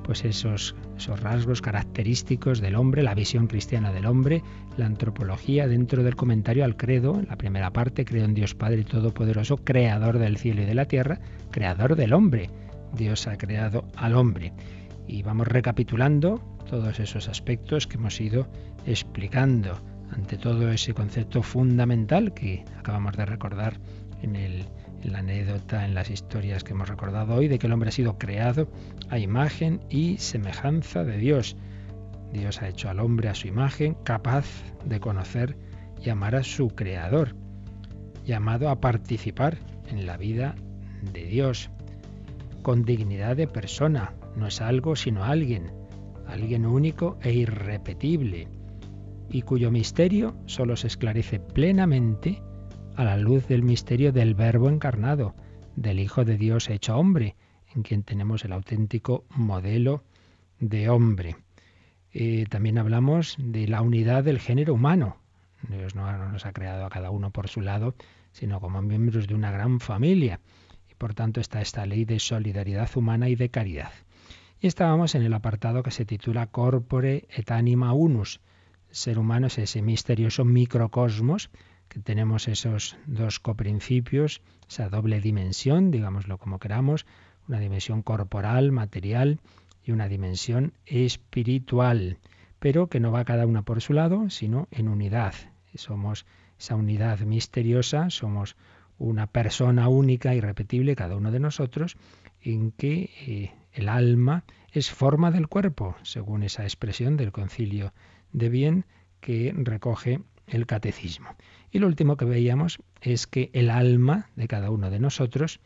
pues 0.09 0.25
esos, 0.25 0.73
esos 0.97 1.19
rasgos 1.19 1.61
característicos 1.61 2.61
del 2.61 2.73
hombre, 2.73 3.03
la 3.03 3.13
visión 3.13 3.45
cristiana 3.45 3.93
del 3.93 4.07
hombre, 4.07 4.41
la 4.75 4.87
antropología 4.87 5.67
dentro 5.67 6.01
del 6.01 6.15
comentario 6.15 6.65
al 6.65 6.75
credo, 6.75 7.21
la 7.29 7.35
primera 7.35 7.71
parte, 7.71 8.05
creo 8.05 8.25
en 8.25 8.33
Dios 8.33 8.55
Padre 8.55 8.83
Todopoderoso, 8.85 9.57
creador 9.57 10.17
del 10.17 10.37
cielo 10.37 10.63
y 10.63 10.65
de 10.65 10.73
la 10.73 10.85
tierra, 10.85 11.19
creador 11.51 11.95
del 11.95 12.13
hombre. 12.13 12.49
Dios 12.95 13.27
ha 13.27 13.37
creado 13.37 13.85
al 13.95 14.15
hombre. 14.15 14.51
Y 15.07 15.21
vamos 15.21 15.47
recapitulando 15.47 16.41
todos 16.67 16.99
esos 16.99 17.29
aspectos 17.29 17.85
que 17.85 17.97
hemos 17.97 18.19
ido 18.19 18.47
explicando 18.87 19.79
ante 20.11 20.37
todo 20.37 20.71
ese 20.71 20.95
concepto 20.95 21.43
fundamental 21.43 22.33
que 22.33 22.65
acabamos 22.79 23.15
de 23.15 23.27
recordar 23.27 23.79
en 24.23 24.35
el 24.35 24.65
en 25.03 25.13
la 25.13 25.20
anécdota, 25.20 25.86
en 25.86 25.94
las 25.94 26.10
historias 26.10 26.63
que 26.63 26.74
hemos 26.74 26.89
recordado 26.89 27.36
hoy, 27.36 27.48
de 27.48 27.60
que 27.60 27.68
el 27.68 27.74
hombre 27.74 27.89
ha 27.89 27.94
sido 27.94 28.18
creado 28.18 28.68
a 29.10 29.20
imagen 29.20 29.82
y 29.89 30.18
semejanza 30.18 31.03
de 31.03 31.18
Dios. 31.18 31.56
Dios 32.34 32.62
ha 32.62 32.68
hecho 32.68 32.89
al 32.89 33.00
hombre 33.00 33.29
a 33.29 33.36
su 33.36 33.48
imagen, 33.48 33.96
capaz 34.03 34.46
de 34.86 35.00
conocer 35.00 35.58
y 36.03 36.10
amar 36.10 36.36
a 36.36 36.44
su 36.44 36.70
creador, 36.70 37.36
llamado 38.25 38.70
a 38.70 38.79
participar 38.79 39.58
en 39.88 40.06
la 40.06 40.18
vida 40.18 40.56
de 41.13 41.25
Dios, 41.25 41.70
con 42.62 42.84
dignidad 42.84 43.36
de 43.36 43.48
persona, 43.48 44.13
no 44.36 44.48
es 44.48 44.62
algo 44.62 44.96
sino 44.96 45.24
alguien, 45.24 45.72
alguien 46.27 46.65
único 46.65 47.18
e 47.22 47.34
irrepetible, 47.34 48.48
y 49.29 49.41
cuyo 49.44 49.72
misterio 49.72 50.36
solo 50.46 50.75
se 50.75 50.88
esclarece 50.88 51.39
plenamente 51.39 52.41
a 53.00 53.06
la 53.06 53.15
luz 53.15 53.48
del 53.48 53.63
misterio 53.63 54.12
del 54.12 54.36
Verbo 54.36 54.68
encarnado, 54.68 55.34
del 55.77 56.01
Hijo 56.01 56.25
de 56.25 56.36
Dios 56.36 56.70
hecho 56.70 56.98
hombre, 56.98 57.38
en 57.74 57.82
quien 57.82 58.03
tenemos 58.03 58.44
el 58.44 58.51
auténtico 58.51 59.24
modelo 59.29 60.03
de 60.60 60.89
hombre. 60.89 61.38
Eh, 62.12 62.44
también 62.50 62.77
hablamos 62.77 63.38
de 63.39 63.70
la 63.70 63.82
unidad 63.82 64.25
del 64.25 64.38
género 64.38 64.74
humano. 64.74 65.15
Dios 65.70 65.96
no 65.96 66.12
nos 66.27 66.46
ha 66.46 66.51
creado 66.51 66.86
a 66.86 66.89
cada 66.89 67.10
uno 67.10 67.32
por 67.32 67.48
su 67.48 67.62
lado, 67.62 67.96
sino 68.34 68.60
como 68.60 68.82
miembros 68.82 69.29
de 69.29 69.34
una 69.36 69.50
gran 69.50 69.79
familia. 69.79 70.41
Y 70.91 70.96
por 70.96 71.13
tanto 71.13 71.39
está 71.39 71.62
esta 71.62 71.86
ley 71.86 72.03
de 72.03 72.20
solidaridad 72.20 72.89
humana 72.98 73.29
y 73.29 73.36
de 73.36 73.50
caridad. 73.50 73.94
Y 74.60 74.68
estábamos 74.68 75.15
en 75.15 75.22
el 75.22 75.34
apartado 75.34 75.84
que 75.84 75.91
se 75.91 76.03
titula 76.03 76.48
Corpore 76.48 77.29
et 77.29 77.50
anima 77.50 77.94
unus. 77.94 78.41
ser 78.91 79.20
humano 79.20 79.48
es 79.48 79.58
ese 79.58 79.82
misterioso 79.82 80.44
microcosmos 80.44 81.50
que 81.89 82.00
tenemos 82.00 82.48
esos 82.48 82.98
dos 83.08 83.39
coprincipios, 83.39 84.41
esa 84.69 84.89
doble 84.89 85.19
dimensión, 85.19 85.91
digámoslo 85.91 86.38
como 86.38 86.60
queramos, 86.60 87.05
una 87.48 87.60
dimensión 87.60 88.03
corporal, 88.03 88.72
material 88.72 89.39
y 89.84 89.91
una 89.91 90.08
dimensión 90.08 90.74
espiritual, 90.86 92.19
pero 92.60 92.88
que 92.88 93.00
no 93.00 93.12
va 93.12 93.25
cada 93.25 93.48
una 93.48 93.63
por 93.63 93.81
su 93.81 93.93
lado, 93.93 94.29
sino 94.29 94.67
en 94.72 94.88
unidad. 94.88 95.34
Somos 95.74 96.25
esa 96.60 96.75
unidad 96.75 97.19
misteriosa, 97.22 98.10
somos 98.10 98.55
una 99.00 99.27
persona 99.27 99.88
única, 99.88 100.36
y 100.36 100.41
repetible, 100.41 100.96
cada 100.96 101.15
uno 101.15 101.31
de 101.31 101.39
nosotros, 101.39 101.98
en 102.41 102.72
que 102.72 103.10
eh, 103.25 103.53
el 103.74 103.89
alma 103.89 104.43
es 104.72 104.91
forma 104.91 105.31
del 105.31 105.48
cuerpo, 105.48 105.96
según 106.03 106.43
esa 106.43 106.63
expresión 106.63 107.17
del 107.17 107.31
concilio 107.31 107.93
de 108.31 108.50
bien 108.50 108.86
que 109.22 109.53
recoge 109.55 110.22
el 110.48 110.65
catecismo. 110.65 111.29
Y 111.71 111.79
lo 111.79 111.88
último 111.88 112.17
que 112.17 112.25
veíamos 112.25 112.79
es 113.01 113.27
que 113.27 113.49
el 113.53 113.69
alma 113.69 114.29
de 114.35 114.47
cada 114.47 114.71
uno 114.71 114.89
de 114.89 114.99
nosotros 114.99 115.59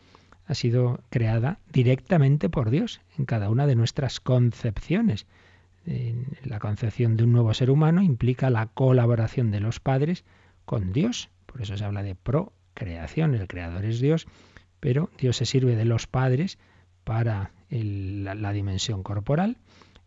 ha 0.45 0.55
sido 0.55 0.99
creada 1.09 1.59
directamente 1.71 2.49
por 2.49 2.69
Dios 2.69 3.01
en 3.17 3.25
cada 3.25 3.49
una 3.49 3.67
de 3.67 3.75
nuestras 3.75 4.19
concepciones. 4.19 5.25
la 6.43 6.59
concepción 6.59 7.17
de 7.17 7.23
un 7.23 7.31
nuevo 7.31 7.53
ser 7.53 7.69
humano 7.69 8.01
implica 8.01 8.49
la 8.49 8.67
colaboración 8.67 9.51
de 9.51 9.59
los 9.59 9.79
padres 9.79 10.23
con 10.65 10.93
Dios. 10.93 11.29
Por 11.45 11.61
eso 11.61 11.77
se 11.77 11.85
habla 11.85 12.03
de 12.03 12.15
procreación. 12.15 13.35
El 13.35 13.47
creador 13.47 13.85
es 13.85 13.99
Dios, 13.99 14.27
pero 14.79 15.09
Dios 15.17 15.37
se 15.37 15.45
sirve 15.45 15.75
de 15.75 15.85
los 15.85 16.07
padres 16.07 16.57
para 17.03 17.51
la 17.69 18.53
dimensión 18.53 19.03
corporal 19.03 19.57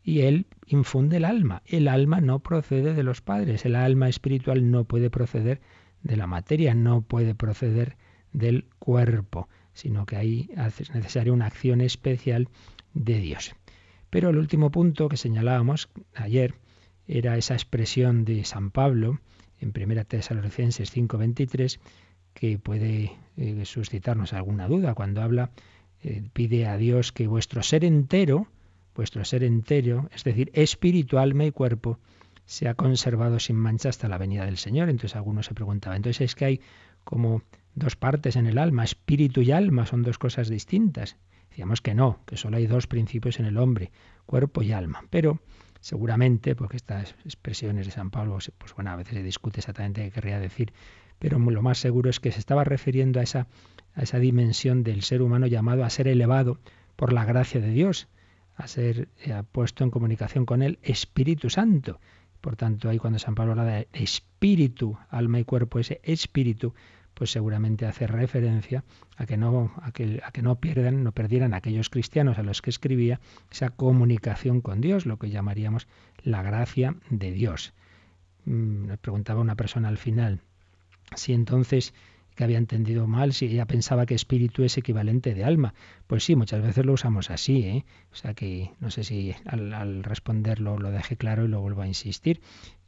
y 0.07 0.21
Él 0.21 0.47
infunde 0.67 1.17
el 1.17 1.25
alma. 1.25 1.63
El 1.67 1.89
alma 1.89 2.21
no 2.21 2.39
procede 2.39 2.95
de 2.95 3.03
los 3.03 3.21
padres, 3.21 3.65
el 3.65 3.75
alma 3.75 4.09
espiritual 4.09 4.71
no 4.71 4.85
puede 4.85 5.11
proceder 5.11 5.61
de 5.61 5.67
la 6.15 6.29
materia, 6.29 6.75
no 6.75 7.03
puede 7.03 7.35
proceder 7.35 7.97
del 8.33 8.67
cuerpo, 8.79 9.49
sino 9.73 10.07
que 10.07 10.15
ahí 10.15 10.51
es 10.79 10.95
necesaria 10.95 11.33
una 11.33 11.47
acción 11.47 11.81
especial 11.81 12.49
de 12.95 13.19
Dios. 13.19 13.57
Pero 14.11 14.31
el 14.31 14.39
último 14.39 14.71
punto 14.71 15.09
que 15.09 15.17
señalábamos 15.17 15.89
ayer 16.15 16.55
era 17.09 17.37
esa 17.37 17.55
expresión 17.55 18.25
de 18.25 18.45
San 18.45 18.71
Pablo 18.71 19.21
en 19.59 19.73
1 19.75 20.05
Tesalonicenses 20.05 20.91
5:23 20.95 21.81
que 22.35 22.59
puede 22.59 23.13
eh, 23.37 23.65
suscitarnos 23.65 24.33
alguna 24.33 24.69
duda 24.69 24.95
cuando 24.95 25.23
habla, 25.23 25.51
eh, 26.03 26.23
pide 26.33 26.67
a 26.67 26.77
Dios 26.77 27.13
que 27.13 27.27
vuestro 27.27 27.63
ser 27.63 27.85
entero, 27.85 28.47
vuestro 28.95 29.25
ser 29.25 29.43
entero, 29.43 30.09
es 30.15 30.23
decir, 30.23 30.51
espíritu, 30.53 31.19
alma 31.19 31.47
y 31.47 31.51
cuerpo, 31.51 31.99
se 32.47 32.69
ha 32.69 32.75
conservado 32.75 33.39
sin 33.39 33.57
mancha 33.57 33.91
hasta 33.91 34.09
la 34.09 34.19
venida 34.19 34.47
del 34.47 34.57
Señor. 34.57 34.89
Entonces 34.89 35.17
algunos 35.17 35.47
se 35.47 35.55
preguntaban, 35.55 35.97
entonces 35.97 36.23
es 36.23 36.35
que 36.35 36.45
hay 36.47 36.61
como 37.05 37.43
dos 37.75 37.95
partes 37.97 38.37
en 38.37 38.47
el 38.47 38.59
alma, 38.59 38.85
espíritu 38.85 39.43
y 39.43 39.53
alma, 39.53 39.87
son 39.87 40.03
dos 40.03 40.19
cosas 40.19 40.49
distintas. 40.49 41.17
Decíamos 41.51 41.81
que 41.81 41.95
no, 41.95 42.21
que 42.27 42.37
solo 42.37 42.57
hay 42.57 42.67
dos 42.67 42.87
principios 42.87 43.39
en 43.39 43.47
el 43.47 43.59
hombre, 43.59 43.91
cuerpo 44.27 44.63
y 44.63 44.73
alma. 44.73 45.05
Pero 45.11 45.41
seguramente, 45.81 46.55
porque 46.55 46.77
estas 46.77 47.15
expresiones 47.25 47.87
de 47.87 47.93
San 47.93 48.11
Pablo, 48.11 48.39
pues 48.59 48.75
bueno, 48.75 48.91
a 48.91 48.97
veces 48.97 49.15
se 49.15 49.23
discute 49.23 49.61
exactamente 49.61 50.03
qué 50.05 50.11
querría 50.11 50.41
decir, 50.41 50.73
pero 51.19 51.39
lo 51.39 51.63
más 51.63 51.79
seguro 51.79 52.11
es 52.11 52.21
que 52.21 52.33
se 52.33 52.39
estaba 52.39 52.65
refiriendo 52.65 53.21
a 53.21 53.23
esa, 53.23 53.47
a 53.95 54.03
esa 54.03 54.19
dimensión 54.19 54.83
del 54.83 55.03
ser 55.03 55.23
humano 55.23 55.47
llamado 55.47 55.85
a 55.85 55.91
ser 55.91 56.09
elevado 56.09 56.61
por 56.97 57.13
la 57.13 57.25
gracia 57.25 57.61
de 57.61 57.71
Dios, 57.71 58.09
a 58.55 58.67
ser 58.67 59.09
eh, 59.25 59.43
puesto 59.53 59.85
en 59.85 59.91
comunicación 59.91 60.47
con 60.47 60.63
el 60.63 60.79
Espíritu 60.83 61.51
Santo. 61.51 62.01
Por 62.47 62.55
tanto, 62.55 62.89
ahí 62.89 62.99
cuando 62.99 63.19
San 63.19 63.35
Pablo 63.35 63.55
habla 63.55 63.65
de 63.65 63.89
espíritu, 63.93 64.97
alma 65.11 65.41
y 65.41 65.45
cuerpo, 65.45 65.81
ese 65.81 66.01
espíritu, 66.05 66.75
pues 67.13 67.33
seguramente 67.33 67.87
hace 67.87 68.07
referencia 68.07 68.85
a 69.17 69.27
que 69.27 69.37
no, 69.37 69.75
pierdan, 70.61 71.03
no 71.03 71.11
perdieran 71.11 71.55
aquellos 71.55 71.91
cristianos 71.91 72.39
a 72.39 72.45
los 72.45 72.63
que 72.63 72.71
escribía 72.71 73.19
esa 73.51 73.71
comunicación 73.71 74.61
con 74.61 74.81
Dios, 74.81 75.07
lo 75.07 75.19
que 75.19 75.31
llamaríamos 75.31 75.89
la 76.23 76.41
gracia 76.43 76.95
de 77.11 77.33
Dios. 77.33 77.75
Me 78.45 78.95
mm, 78.95 78.99
preguntaba 78.99 79.41
una 79.41 79.57
persona 79.57 79.89
al 79.89 79.99
final 79.99 80.41
si 81.17 81.33
entonces 81.33 81.95
que 82.37 82.45
había 82.45 82.59
entendido 82.59 83.07
mal 83.07 83.33
si 83.33 83.47
ella 83.47 83.67
pensaba 83.67 84.07
que 84.07 84.15
espíritu 84.15 84.63
es 84.63 84.77
equivalente 84.77 85.35
de 85.35 85.43
alma. 85.43 85.75
Pues 86.07 86.23
sí, 86.23 86.37
muchas 86.37 86.63
veces 86.63 86.85
lo 86.85 86.93
usamos 86.93 87.31
así, 87.31 87.63
¿eh? 87.63 87.85
O 88.13 88.15
sea 88.15 88.35
que 88.35 88.71
no 88.79 88.91
sé 88.91 89.03
si 89.03 89.35
al, 89.47 90.05
responderlo 90.05 90.79
lo 90.79 90.91
deje 90.91 91.17
claro 91.17 91.47
y 91.47 91.49
lo 91.49 91.61
vuelvo 91.61 91.83
a 91.83 91.89
insistir. 91.89 92.41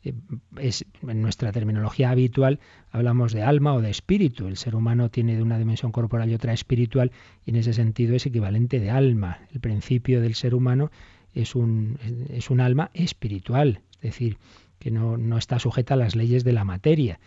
Eh, 0.04 0.12
es, 0.58 0.84
en 1.02 1.22
nuestra 1.22 1.50
terminología 1.50 2.10
habitual 2.10 2.60
hablamos 2.92 3.32
de 3.32 3.42
alma 3.42 3.74
o 3.74 3.80
de 3.80 3.90
espíritu. 3.90 4.46
El 4.46 4.58
ser 4.58 4.76
humano 4.76 5.10
tiene 5.10 5.34
de 5.34 5.42
una 5.42 5.58
dimensión 5.58 5.90
corporal 5.90 6.30
y 6.30 6.34
otra 6.34 6.52
espiritual 6.52 7.10
y 7.46 7.50
en 7.50 7.56
ese 7.56 7.72
sentido 7.72 8.14
es 8.14 8.26
equivalente 8.26 8.78
de 8.78 8.90
alma. 8.90 9.40
El 9.52 9.60
principio 9.60 10.20
del 10.20 10.34
ser 10.34 10.54
humano 10.54 10.90
es 11.34 11.54
un, 11.54 11.98
es 12.30 12.50
un 12.50 12.60
alma 12.60 12.90
espiritual, 12.92 13.80
es 13.96 14.12
decir, 14.12 14.36
que 14.78 14.90
no, 14.90 15.16
no 15.16 15.38
está 15.38 15.58
sujeta 15.58 15.94
a 15.94 15.96
las 15.96 16.14
leyes 16.14 16.44
de 16.44 16.52
la 16.52 16.64
materia. 16.64 17.18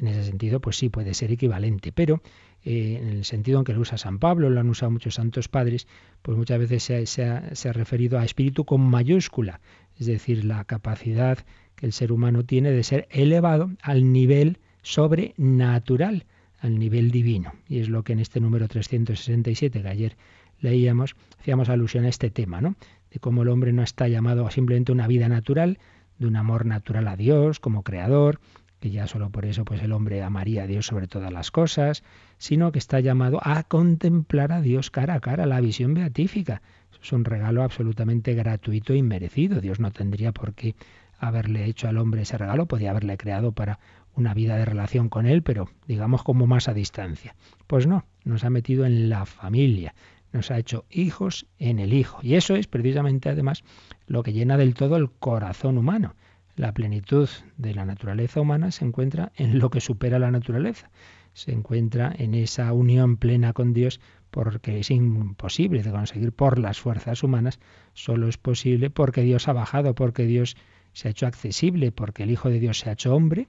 En 0.00 0.08
ese 0.08 0.24
sentido, 0.24 0.60
pues 0.60 0.76
sí 0.76 0.88
puede 0.88 1.12
ser 1.12 1.30
equivalente, 1.30 1.92
pero 1.92 2.22
eh, 2.64 2.98
en 3.02 3.08
el 3.08 3.24
sentido 3.26 3.58
en 3.58 3.64
que 3.64 3.74
lo 3.74 3.80
usa 3.80 3.98
San 3.98 4.18
Pablo, 4.18 4.48
lo 4.48 4.58
han 4.58 4.70
usado 4.70 4.90
muchos 4.90 5.14
santos 5.14 5.48
padres, 5.48 5.86
pues 6.22 6.38
muchas 6.38 6.58
veces 6.58 6.82
se, 6.82 7.24
ha, 7.24 7.54
se 7.54 7.68
ha 7.68 7.72
referido 7.72 8.18
a 8.18 8.24
espíritu 8.24 8.64
con 8.64 8.80
mayúscula, 8.80 9.60
es 9.98 10.06
decir, 10.06 10.46
la 10.46 10.64
capacidad 10.64 11.38
que 11.76 11.84
el 11.84 11.92
ser 11.92 12.12
humano 12.12 12.44
tiene 12.44 12.70
de 12.70 12.82
ser 12.82 13.08
elevado 13.10 13.70
al 13.82 14.10
nivel 14.10 14.58
sobrenatural, 14.82 16.24
al 16.60 16.78
nivel 16.78 17.10
divino. 17.10 17.52
Y 17.68 17.80
es 17.80 17.90
lo 17.90 18.02
que 18.02 18.14
en 18.14 18.20
este 18.20 18.40
número 18.40 18.68
367 18.68 19.82
que 19.82 19.88
ayer 19.88 20.16
leíamos, 20.60 21.16
hacíamos 21.40 21.68
alusión 21.68 22.06
a 22.06 22.08
este 22.08 22.30
tema, 22.30 22.62
¿no? 22.62 22.74
De 23.10 23.18
cómo 23.18 23.42
el 23.42 23.48
hombre 23.48 23.72
no 23.72 23.82
está 23.82 24.08
llamado 24.08 24.46
a 24.46 24.50
simplemente 24.50 24.92
una 24.92 25.06
vida 25.06 25.28
natural, 25.28 25.78
de 26.18 26.26
un 26.26 26.36
amor 26.36 26.66
natural 26.66 27.08
a 27.08 27.16
Dios 27.16 27.60
como 27.60 27.82
creador, 27.82 28.40
que 28.80 28.90
ya 28.90 29.06
solo 29.06 29.30
por 29.30 29.44
eso 29.44 29.64
pues 29.64 29.82
el 29.82 29.92
hombre 29.92 30.22
amaría 30.22 30.64
a 30.64 30.66
Dios 30.66 30.86
sobre 30.86 31.06
todas 31.06 31.32
las 31.32 31.50
cosas, 31.50 32.02
sino 32.38 32.72
que 32.72 32.78
está 32.78 33.00
llamado 33.00 33.38
a 33.42 33.62
contemplar 33.64 34.52
a 34.52 34.60
Dios 34.60 34.90
cara 34.90 35.14
a 35.14 35.20
cara, 35.20 35.46
la 35.46 35.60
visión 35.60 35.94
beatífica. 35.94 36.62
es 37.02 37.12
un 37.12 37.24
regalo 37.24 37.62
absolutamente 37.62 38.34
gratuito 38.34 38.94
y 38.94 39.02
merecido. 39.02 39.60
Dios 39.60 39.80
no 39.80 39.90
tendría 39.90 40.32
por 40.32 40.54
qué 40.54 40.74
haberle 41.18 41.66
hecho 41.66 41.88
al 41.88 41.98
hombre 41.98 42.22
ese 42.22 42.38
regalo, 42.38 42.66
podía 42.66 42.90
haberle 42.90 43.16
creado 43.16 43.52
para 43.52 43.78
una 44.14 44.34
vida 44.34 44.56
de 44.56 44.64
relación 44.64 45.08
con 45.08 45.26
él, 45.26 45.42
pero 45.42 45.68
digamos 45.86 46.22
como 46.22 46.46
más 46.46 46.68
a 46.68 46.74
distancia. 46.74 47.36
Pues 47.66 47.86
no, 47.86 48.04
nos 48.24 48.44
ha 48.44 48.50
metido 48.50 48.84
en 48.86 49.08
la 49.08 49.26
familia, 49.26 49.94
nos 50.32 50.50
ha 50.50 50.58
hecho 50.58 50.84
hijos 50.90 51.46
en 51.58 51.78
el 51.78 51.92
Hijo. 51.92 52.18
Y 52.22 52.34
eso 52.34 52.54
es 52.54 52.66
precisamente 52.66 53.28
además 53.28 53.62
lo 54.06 54.22
que 54.22 54.32
llena 54.32 54.56
del 54.56 54.74
todo 54.74 54.96
el 54.96 55.10
corazón 55.10 55.78
humano. 55.78 56.14
La 56.60 56.74
plenitud 56.74 57.26
de 57.56 57.72
la 57.72 57.86
naturaleza 57.86 58.38
humana 58.38 58.70
se 58.70 58.84
encuentra 58.84 59.32
en 59.34 59.58
lo 59.58 59.70
que 59.70 59.80
supera 59.80 60.18
la 60.18 60.30
naturaleza. 60.30 60.90
Se 61.32 61.52
encuentra 61.52 62.12
en 62.14 62.34
esa 62.34 62.70
unión 62.74 63.16
plena 63.16 63.54
con 63.54 63.72
Dios 63.72 63.98
porque 64.30 64.78
es 64.78 64.90
imposible 64.90 65.82
de 65.82 65.90
conseguir 65.90 66.32
por 66.32 66.58
las 66.58 66.78
fuerzas 66.78 67.22
humanas, 67.22 67.60
solo 67.94 68.28
es 68.28 68.36
posible 68.36 68.90
porque 68.90 69.22
Dios 69.22 69.48
ha 69.48 69.54
bajado, 69.54 69.94
porque 69.94 70.26
Dios 70.26 70.54
se 70.92 71.08
ha 71.08 71.12
hecho 71.12 71.26
accesible, 71.26 71.92
porque 71.92 72.24
el 72.24 72.30
Hijo 72.30 72.50
de 72.50 72.60
Dios 72.60 72.80
se 72.80 72.90
ha 72.90 72.92
hecho 72.92 73.14
hombre 73.16 73.48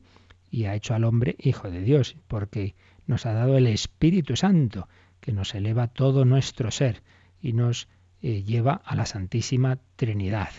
y 0.50 0.64
ha 0.64 0.76
hecho 0.76 0.94
al 0.94 1.04
hombre 1.04 1.36
Hijo 1.38 1.70
de 1.70 1.82
Dios, 1.82 2.16
porque 2.30 2.76
nos 3.08 3.26
ha 3.26 3.34
dado 3.34 3.58
el 3.58 3.68
Espíritu 3.68 4.38
Santo, 4.38 4.88
que 5.20 5.34
nos 5.34 5.54
eleva 5.54 5.88
todo 5.88 6.24
nuestro 6.24 6.72
ser 6.72 7.04
y 7.42 7.52
nos 7.52 7.90
eh, 8.22 8.44
lleva 8.44 8.82
a 8.86 8.96
la 8.96 9.06
Santísima 9.06 9.80
Trinidad. 9.98 10.52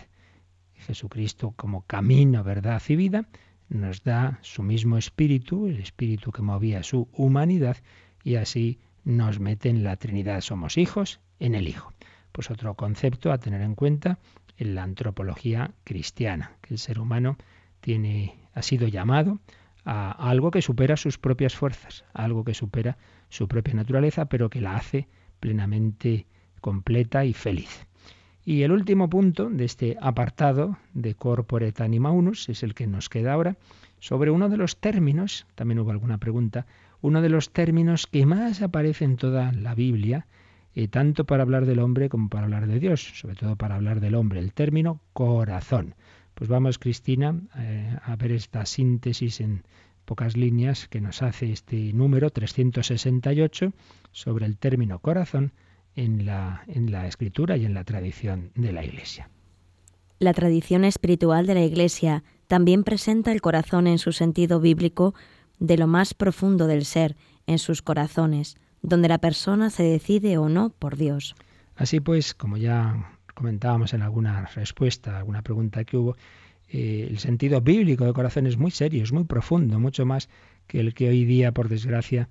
Jesucristo 0.83 1.53
como 1.57 1.83
camino, 1.87 2.45
verdad 2.45 2.83
y 2.89 2.97
vida, 2.97 3.29
nos 3.69 4.03
da 4.03 4.39
su 4.43 4.63
mismo 4.63 4.99
espíritu, 4.99 5.67
el 5.67 5.81
espíritu 5.81 6.31
que 6.31 6.43
movía 6.43 6.83
su 6.83 7.09
humanidad, 7.13 7.79
y 8.23 8.37
así 8.37 8.79
nos 9.05 9.41
mete 9.41 9.69
en 9.69 9.83
la 9.83 9.97
Trinidad. 9.97 10.41
Somos 10.41 10.79
hijos 10.79 11.21
en 11.39 11.55
el 11.55 11.69
Hijo. 11.69 11.93
Pues 12.33 12.51
otro 12.51 12.75
concepto 12.75 13.33
a 13.33 13.39
tener 13.39 13.63
en 13.63 13.75
cuenta 13.75 14.19
en 14.59 14.75
la 14.75 14.83
antropología 14.83 15.73
cristiana, 15.85 16.53
que 16.61 16.75
el 16.75 16.79
ser 16.79 16.99
humano 16.99 17.37
tiene, 17.81 18.37
ha 18.55 18.63
sido 18.63 18.89
llamado 18.89 19.41
a 19.85 20.13
algo 20.13 20.51
que 20.51 20.63
supera 20.63 20.97
sus 20.97 21.19
propias 21.19 21.57
fuerzas, 21.57 22.05
algo 22.15 22.45
que 22.45 22.55
supera 22.55 22.97
su 23.29 23.49
propia 23.49 23.75
naturaleza, 23.75 24.27
pero 24.27 24.51
que 24.51 24.61
la 24.61 24.77
hace 24.77 25.09
plenamente 25.41 26.27
completa 26.61 27.25
y 27.25 27.33
feliz. 27.33 27.87
Y 28.45 28.63
el 28.63 28.73
último 28.73 29.09
punto 29.09 29.49
de 29.51 29.65
este 29.65 29.97
apartado 30.01 30.77
de 30.95 31.15
Corpore 31.15 31.73
Anima 31.79 32.11
Unus 32.11 32.49
es 32.49 32.65
el 32.65 32.75
que 32.75 32.89
nos 32.89 33.09
queda 33.09 33.35
ahora 33.35 33.57
sobre 34.01 34.33
uno 34.33 34.49
de 34.49 34.57
los 34.57 34.79
términos, 34.79 35.47
también 35.55 35.79
hubo 35.79 35.93
alguna 35.93 36.19
pregunta, 36.19 36.67
uno 37.01 37.23
de 37.23 37.29
los 37.29 37.53
términos 37.53 38.09
que 38.09 38.27
más 38.27 38.61
aparece 38.61 39.05
en 39.05 39.17
toda 39.17 39.53
la 39.53 39.77
Biblia, 39.77 40.27
eh, 40.75 40.89
tanto 40.89 41.25
para 41.25 41.45
hablar 41.45 41.67
del 41.67 41.79
hombre 41.79 42.09
como 42.09 42.29
para 42.29 42.45
hablar 42.45 42.67
de 42.67 42.81
Dios, 42.81 43.13
sobre 43.21 43.37
todo 43.37 43.55
para 43.55 43.77
hablar 43.77 44.01
del 44.01 44.17
hombre, 44.17 44.41
el 44.41 44.53
término 44.53 45.01
corazón. 45.13 45.95
Pues 46.35 46.51
vamos, 46.51 46.81
Cristina, 46.81 47.41
eh, 47.59 47.97
a 48.03 48.17
ver 48.17 48.33
esta 48.33 48.67
síntesis 48.67 49.41
en 49.41 49.63
pocas 50.05 50.37
líneas 50.37 50.89
que 50.89 51.01
nos 51.01 51.23
hace 51.23 51.53
este 51.53 51.93
número 51.93 52.31
368 52.31 53.73
sobre 54.11 54.47
el 54.47 54.59
término 54.59 54.99
corazón 54.99 55.53
en 55.97 56.27
la, 56.27 56.63
en 56.67 56.91
la 56.91 57.07
escritura 57.07 57.57
y 57.57 57.65
en 57.65 57.75
la 57.75 57.85
tradición 57.85 58.51
de 58.55 58.73
la 58.73 58.85
Iglesia. 58.85 59.29
La 60.19 60.33
tradición 60.33 60.85
espiritual 60.85 61.47
de 61.47 61.55
la 61.55 61.65
Iglesia 61.65 62.23
también 62.47 62.85
presenta 62.85 63.33
el 63.33 63.41
corazón 63.41 63.87
en 63.87 63.99
su 63.99 64.13
sentido 64.13 64.61
bíblico 64.61 65.15
de 65.59 65.77
lo 65.77 65.87
más 65.87 66.15
profundo 66.15 66.67
del 66.67 66.85
ser, 66.85 67.17
en 67.47 67.59
sus 67.59 67.83
corazones, 67.83 68.57
donde 68.83 69.09
la 69.09 69.19
persona 69.19 69.71
se 69.71 69.83
decide 69.83 70.39
o 70.39 70.49
no 70.49 70.71
por 70.71 70.97
Dios. 70.97 71.35
Así 71.77 72.01
pues, 72.01 72.35
como 72.35 72.57
ya 72.57 73.17
comentábamos 73.35 73.95
en 73.95 74.03
alguna 74.03 74.47
respuesta, 74.55 75.19
alguna 75.19 75.43
pregunta 75.43 75.85
que 75.85 75.97
hubo, 75.97 76.17
eh, 76.69 77.09
el 77.11 77.19
sentido 77.19 77.61
bíblico 77.61 78.05
del 78.05 78.15
corazón 78.15 78.47
es 78.47 78.57
muy 78.57 78.71
serio, 78.71 79.03
es 79.03 79.13
muy 79.13 79.25
profundo, 79.25 79.79
mucho 79.79 80.07
más 80.07 80.29
que 80.67 80.81
el 80.81 80.95
que 80.95 81.09
hoy 81.09 81.25
día, 81.25 81.53
por 81.53 81.69
desgracia, 81.69 82.29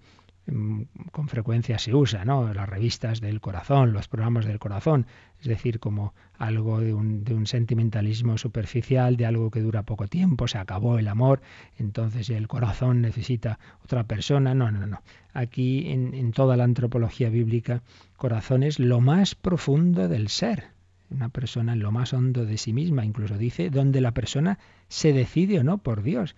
con 1.12 1.27
frecuencia 1.27 1.77
se 1.77 1.93
usa, 1.93 2.25
¿no? 2.25 2.54
Las 2.54 2.67
revistas 2.67 3.21
del 3.21 3.39
corazón, 3.39 3.93
los 3.93 4.08
programas 4.08 4.45
del 4.45 4.60
corazón, 4.60 5.06
es 5.39 5.47
decir, 5.47 5.80
como 5.80 6.13
algo 6.38 6.80
de 6.80 6.93
un, 6.93 7.23
de 7.23 7.34
un, 7.34 7.45
sentimentalismo 7.45 8.38
superficial, 8.38 9.17
de 9.17 9.25
algo 9.25 9.51
que 9.51 9.62
dura 9.62 9.84
poco 9.84 10.08
tiempo, 10.08 10.47
se 10.47 10.58
acabó 10.58 10.97
el 10.97 11.08
amor, 11.08 11.41
entonces 11.77 12.30
el 12.30 12.47
corazón 12.47 13.01
necesita 13.01 13.60
otra 13.84 14.04
persona. 14.04 14.54
No, 14.56 14.71
no, 14.71 14.88
no. 14.88 15.01
Aquí 15.34 15.91
en, 15.91 16.13
en 16.13 16.32
toda 16.32 16.58
la 16.58 16.63
antropología 16.63 17.30
bíblica, 17.30 17.84
corazón 18.17 18.63
es 18.63 18.80
lo 18.80 18.99
más 18.99 19.36
profundo 19.36 20.08
del 20.08 20.27
ser 20.30 20.71
una 21.12 21.27
persona 21.27 21.73
en 21.73 21.80
lo 21.80 21.91
más 21.91 22.13
hondo 22.13 22.45
de 22.45 22.58
sí 22.58 22.71
misma, 22.71 23.04
incluso 23.04 23.38
dice 23.38 23.69
donde 23.69 23.99
la 23.99 24.13
persona 24.13 24.60
se 24.88 25.12
decide 25.12 25.60
o 25.60 25.63
no 25.63 25.77
por 25.77 26.04
Dios. 26.04 26.36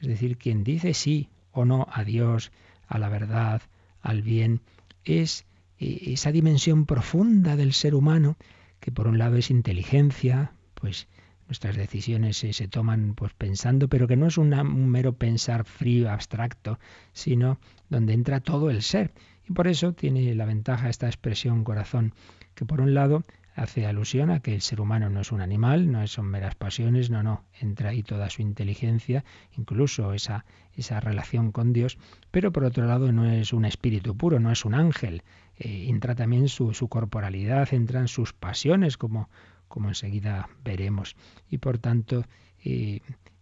Es 0.00 0.06
decir, 0.06 0.36
quien 0.36 0.64
dice 0.64 0.94
sí 0.94 1.28
o 1.50 1.64
no 1.64 1.86
a 1.90 2.04
Dios, 2.04 2.52
a 2.92 2.98
la 2.98 3.08
verdad, 3.08 3.62
al 4.02 4.20
bien, 4.20 4.60
es 5.04 5.46
eh, 5.78 6.12
esa 6.12 6.30
dimensión 6.30 6.84
profunda 6.84 7.56
del 7.56 7.72
ser 7.72 7.94
humano 7.94 8.36
que 8.80 8.92
por 8.92 9.08
un 9.08 9.16
lado 9.16 9.36
es 9.36 9.50
inteligencia, 9.50 10.52
pues 10.74 11.08
nuestras 11.46 11.74
decisiones 11.76 12.36
se, 12.36 12.68
toman 12.68 13.14
pues 13.14 13.32
pensando, 13.32 13.88
pero 13.88 14.06
que 14.06 14.16
no 14.16 14.26
es 14.26 14.36
un 14.36 14.50
mero 14.90 15.14
pensar 15.14 15.64
frío, 15.64 16.10
abstracto, 16.10 16.78
sino 17.12 17.58
donde 17.88 18.12
entra 18.12 18.40
todo 18.40 18.68
el 18.68 18.82
ser. 18.82 19.12
Y 19.48 19.52
por 19.52 19.68
eso 19.68 19.94
tiene 19.94 20.34
la 20.34 20.44
ventaja 20.44 20.90
esta 20.90 21.06
expresión 21.06 21.64
corazón, 21.64 22.12
que 22.54 22.66
por 22.66 22.80
un 22.80 22.92
lado 22.92 23.24
hace 23.54 23.86
alusión 23.86 24.30
a 24.30 24.40
que 24.40 24.54
el 24.54 24.62
ser 24.62 24.80
humano 24.80 25.10
no 25.10 25.20
es 25.20 25.32
un 25.32 25.40
animal, 25.40 25.90
no 25.90 26.06
son 26.06 26.26
meras 26.26 26.54
pasiones, 26.54 27.10
no, 27.10 27.22
no, 27.22 27.44
entra 27.60 27.90
ahí 27.90 28.02
toda 28.02 28.30
su 28.30 28.42
inteligencia, 28.42 29.24
incluso 29.56 30.14
esa, 30.14 30.44
esa 30.74 31.00
relación 31.00 31.52
con 31.52 31.72
Dios, 31.72 31.98
pero 32.30 32.52
por 32.52 32.64
otro 32.64 32.86
lado 32.86 33.12
no 33.12 33.30
es 33.30 33.52
un 33.52 33.64
espíritu 33.64 34.16
puro, 34.16 34.40
no 34.40 34.50
es 34.50 34.64
un 34.64 34.74
ángel, 34.74 35.22
eh, 35.58 35.86
entra 35.88 36.14
también 36.14 36.48
su, 36.48 36.72
su, 36.72 36.88
corporalidad, 36.88 37.72
entran 37.74 38.08
sus 38.08 38.32
pasiones, 38.32 38.96
como, 38.96 39.28
como 39.68 39.88
enseguida 39.88 40.48
veremos, 40.64 41.16
y 41.50 41.58
por 41.58 41.78
tanto 41.78 42.24
eh, 42.64 43.00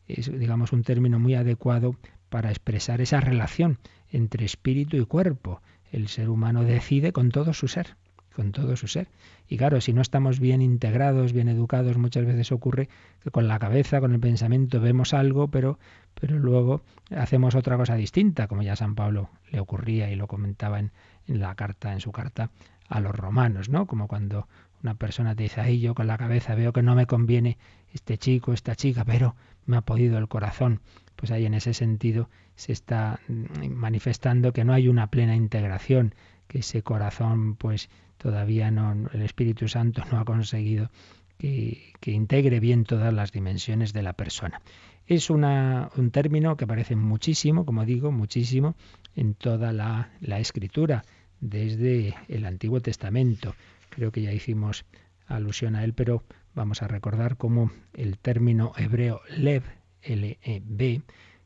es, 0.08 0.30
digamos, 0.38 0.72
un 0.72 0.82
término 0.82 1.18
muy 1.20 1.34
adecuado 1.34 1.94
para 2.28 2.50
expresar 2.50 3.00
esa 3.00 3.20
relación 3.20 3.78
entre 4.10 4.44
espíritu 4.44 4.96
y 4.96 5.04
cuerpo. 5.04 5.62
El 5.92 6.08
ser 6.08 6.30
humano 6.30 6.64
decide 6.64 7.12
con 7.12 7.30
todo 7.30 7.52
su 7.52 7.66
ser 7.66 7.96
con 8.34 8.52
todo 8.52 8.76
su 8.76 8.86
ser. 8.86 9.08
Y 9.48 9.56
claro, 9.56 9.80
si 9.80 9.92
no 9.92 10.02
estamos 10.02 10.40
bien 10.40 10.62
integrados, 10.62 11.32
bien 11.32 11.48
educados, 11.48 11.98
muchas 11.98 12.24
veces 12.24 12.52
ocurre 12.52 12.88
que 13.22 13.30
con 13.30 13.48
la 13.48 13.58
cabeza, 13.58 14.00
con 14.00 14.12
el 14.12 14.20
pensamiento 14.20 14.80
vemos 14.80 15.14
algo, 15.14 15.48
pero, 15.48 15.78
pero 16.14 16.38
luego 16.38 16.82
hacemos 17.10 17.54
otra 17.54 17.76
cosa 17.76 17.96
distinta, 17.96 18.46
como 18.46 18.62
ya 18.62 18.76
San 18.76 18.94
Pablo 18.94 19.30
le 19.50 19.60
ocurría 19.60 20.10
y 20.10 20.16
lo 20.16 20.28
comentaba 20.28 20.78
en, 20.78 20.92
en 21.26 21.40
la 21.40 21.54
carta, 21.54 21.92
en 21.92 22.00
su 22.00 22.12
carta 22.12 22.50
a 22.88 23.00
los 23.00 23.14
romanos, 23.14 23.68
¿no? 23.68 23.86
Como 23.86 24.08
cuando 24.08 24.48
una 24.82 24.94
persona 24.94 25.34
te 25.34 25.44
dice, 25.44 25.60
ay, 25.60 25.80
yo 25.80 25.94
con 25.94 26.06
la 26.06 26.18
cabeza 26.18 26.54
veo 26.54 26.72
que 26.72 26.82
no 26.82 26.94
me 26.94 27.06
conviene 27.06 27.58
este 27.92 28.18
chico, 28.18 28.52
esta 28.52 28.74
chica, 28.74 29.04
pero 29.04 29.36
me 29.66 29.76
ha 29.76 29.82
podido 29.82 30.18
el 30.18 30.28
corazón. 30.28 30.80
Pues 31.16 31.30
ahí 31.30 31.44
en 31.44 31.54
ese 31.54 31.74
sentido 31.74 32.28
se 32.56 32.72
está 32.72 33.20
mm, 33.28 33.68
manifestando 33.68 34.52
que 34.52 34.64
no 34.64 34.72
hay 34.72 34.88
una 34.88 35.08
plena 35.08 35.36
integración, 35.36 36.14
que 36.46 36.60
ese 36.60 36.82
corazón 36.82 37.56
pues 37.56 37.90
todavía 38.20 38.70
no, 38.70 39.08
el 39.12 39.22
Espíritu 39.22 39.66
Santo 39.66 40.04
no 40.12 40.20
ha 40.20 40.24
conseguido 40.24 40.90
que, 41.38 41.94
integre 42.04 42.60
bien 42.60 42.84
todas 42.84 43.12
las 43.14 43.32
dimensiones 43.32 43.92
de 43.92 44.02
la 44.02 44.12
persona. 44.12 44.60
Es 45.06 45.30
una, 45.30 45.90
un 45.96 46.10
término 46.10 46.56
que 46.56 46.64
aparece 46.64 46.96
muchísimo, 46.96 47.64
como 47.64 47.84
digo, 47.84 48.12
muchísimo 48.12 48.76
en 49.16 49.34
toda 49.34 49.72
la, 49.72 50.10
la 50.20 50.38
escritura, 50.38 51.04
desde 51.40 52.14
el 52.28 52.44
Antiguo 52.44 52.80
Testamento. 52.80 53.54
Creo 53.88 54.12
que 54.12 54.22
ya 54.22 54.32
hicimos 54.32 54.84
alusión 55.26 55.74
a 55.74 55.82
él, 55.82 55.94
pero 55.94 56.22
vamos 56.54 56.82
a 56.82 56.88
recordar 56.88 57.38
cómo 57.38 57.70
el 57.94 58.18
término 58.18 58.72
hebreo 58.76 59.22
lev, 59.34 59.62
L-E-B, 60.02 61.02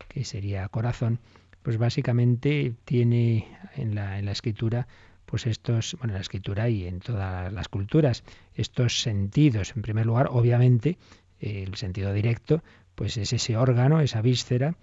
que 0.09 0.25
sería 0.25 0.69
corazón, 0.69 1.21
pues 1.63 1.79
básicamente 1.79 2.75
tiene 2.85 3.47
en 3.77 3.95
la, 3.95 4.19
en 4.19 4.27
la 4.27 4.33
escritura 4.33 4.89
pues 5.35 5.49
estos, 5.49 5.97
bueno, 5.99 6.13
en 6.13 6.15
la 6.15 6.21
escritura 6.21 6.69
y 6.69 6.87
en 6.87 7.01
todas 7.01 7.53
las 7.53 7.67
culturas, 7.69 8.23
estos 8.55 9.01
sentidos. 9.01 9.73
En 9.75 9.83
primer 9.83 10.07
lugar, 10.07 10.29
obviamente, 10.31 10.97
el 11.41 11.75
sentido 11.75 12.13
directo, 12.13 12.63
pues 12.95 13.17
es 13.17 13.33
ese 13.33 13.57
órgano, 13.57 14.01
esa 14.01 14.23
víscera 14.23 14.77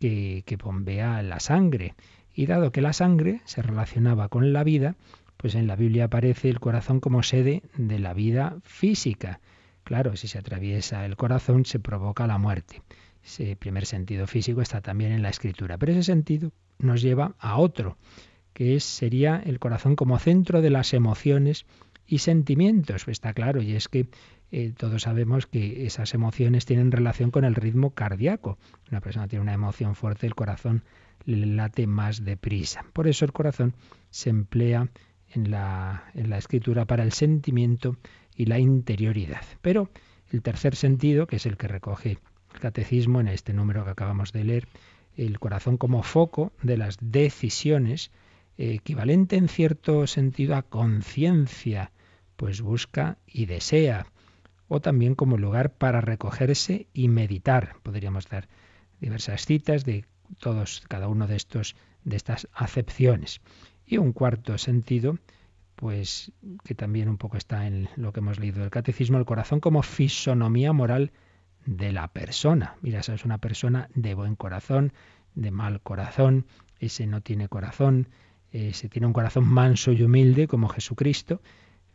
que, 0.00 0.44
que 0.46 0.56
bombea 0.56 1.20
la 1.20 1.40
sangre. 1.40 1.94
Y 2.32 2.46
dado 2.46 2.72
que 2.72 2.80
la 2.80 2.94
sangre 2.94 3.42
se 3.44 3.60
relacionaba 3.60 4.30
con 4.30 4.54
la 4.54 4.64
vida, 4.64 4.96
pues 5.36 5.54
en 5.54 5.66
la 5.66 5.76
Biblia 5.76 6.04
aparece 6.04 6.48
el 6.48 6.58
corazón 6.58 7.00
como 7.00 7.22
sede 7.22 7.60
de 7.76 7.98
la 7.98 8.14
vida 8.14 8.56
física. 8.62 9.40
Claro, 9.84 10.16
si 10.16 10.26
se 10.26 10.38
atraviesa 10.38 11.04
el 11.04 11.16
corazón 11.16 11.66
se 11.66 11.80
provoca 11.80 12.26
la 12.26 12.38
muerte. 12.38 12.80
ese 13.22 13.56
primer 13.56 13.84
sentido 13.84 14.26
físico 14.26 14.62
está 14.62 14.80
también 14.80 15.12
en 15.12 15.20
la 15.20 15.28
escritura. 15.28 15.76
Pero 15.76 15.92
ese 15.92 16.02
sentido 16.02 16.50
nos 16.78 17.02
lleva 17.02 17.34
a 17.38 17.58
otro, 17.58 17.98
que 18.58 18.80
sería 18.80 19.40
el 19.46 19.60
corazón 19.60 19.94
como 19.94 20.18
centro 20.18 20.60
de 20.62 20.70
las 20.70 20.92
emociones 20.92 21.64
y 22.08 22.18
sentimientos. 22.18 23.04
Pues 23.04 23.14
está 23.14 23.32
claro, 23.32 23.62
y 23.62 23.76
es 23.76 23.86
que 23.86 24.08
eh, 24.50 24.72
todos 24.76 25.02
sabemos 25.02 25.46
que 25.46 25.86
esas 25.86 26.12
emociones 26.12 26.66
tienen 26.66 26.90
relación 26.90 27.30
con 27.30 27.44
el 27.44 27.54
ritmo 27.54 27.90
cardíaco. 27.90 28.58
Una 28.90 29.00
persona 29.00 29.28
tiene 29.28 29.44
una 29.44 29.52
emoción 29.52 29.94
fuerte, 29.94 30.26
el 30.26 30.34
corazón 30.34 30.82
late 31.24 31.86
más 31.86 32.24
deprisa. 32.24 32.84
Por 32.92 33.06
eso 33.06 33.24
el 33.24 33.32
corazón 33.32 33.76
se 34.10 34.30
emplea 34.30 34.88
en 35.32 35.52
la, 35.52 36.10
en 36.14 36.28
la 36.28 36.38
escritura 36.38 36.84
para 36.84 37.04
el 37.04 37.12
sentimiento 37.12 37.96
y 38.34 38.46
la 38.46 38.58
interioridad. 38.58 39.44
Pero 39.62 39.88
el 40.32 40.42
tercer 40.42 40.74
sentido, 40.74 41.28
que 41.28 41.36
es 41.36 41.46
el 41.46 41.56
que 41.56 41.68
recoge 41.68 42.18
el 42.54 42.58
catecismo 42.58 43.20
en 43.20 43.28
este 43.28 43.52
número 43.52 43.84
que 43.84 43.90
acabamos 43.90 44.32
de 44.32 44.42
leer, 44.42 44.66
el 45.16 45.38
corazón 45.38 45.76
como 45.76 46.02
foco 46.02 46.50
de 46.60 46.76
las 46.76 46.96
decisiones, 47.00 48.10
equivalente 48.58 49.36
en 49.36 49.48
cierto 49.48 50.06
sentido 50.06 50.56
a 50.56 50.62
conciencia, 50.62 51.92
pues 52.36 52.60
busca 52.60 53.18
y 53.26 53.46
desea, 53.46 54.06
o 54.66 54.80
también 54.80 55.14
como 55.14 55.38
lugar 55.38 55.72
para 55.72 56.00
recogerse 56.00 56.88
y 56.92 57.08
meditar. 57.08 57.76
Podríamos 57.82 58.28
dar 58.28 58.48
diversas 59.00 59.46
citas 59.46 59.84
de 59.84 60.04
todos, 60.38 60.82
cada 60.88 61.08
uno 61.08 61.26
de 61.26 61.36
estos, 61.36 61.76
de 62.04 62.16
estas 62.16 62.48
acepciones. 62.52 63.40
Y 63.86 63.96
un 63.96 64.12
cuarto 64.12 64.58
sentido, 64.58 65.18
pues 65.76 66.32
que 66.64 66.74
también 66.74 67.08
un 67.08 67.16
poco 67.16 67.36
está 67.36 67.66
en 67.66 67.88
lo 67.96 68.12
que 68.12 68.20
hemos 68.20 68.38
leído 68.38 68.60
del 68.60 68.70
catecismo, 68.70 69.18
el 69.18 69.24
corazón 69.24 69.60
como 69.60 69.82
fisonomía 69.82 70.72
moral 70.72 71.12
de 71.64 71.92
la 71.92 72.08
persona. 72.08 72.76
Mira, 72.82 73.00
esa 73.00 73.14
es 73.14 73.24
una 73.24 73.38
persona 73.38 73.88
de 73.94 74.14
buen 74.14 74.36
corazón, 74.36 74.92
de 75.34 75.50
mal 75.50 75.80
corazón, 75.80 76.46
ese 76.80 77.06
no 77.06 77.20
tiene 77.20 77.48
corazón, 77.48 78.08
ese 78.52 78.88
tiene 78.88 79.06
un 79.06 79.12
corazón 79.12 79.46
manso 79.46 79.92
y 79.92 80.02
humilde 80.02 80.48
como 80.48 80.68
Jesucristo, 80.68 81.40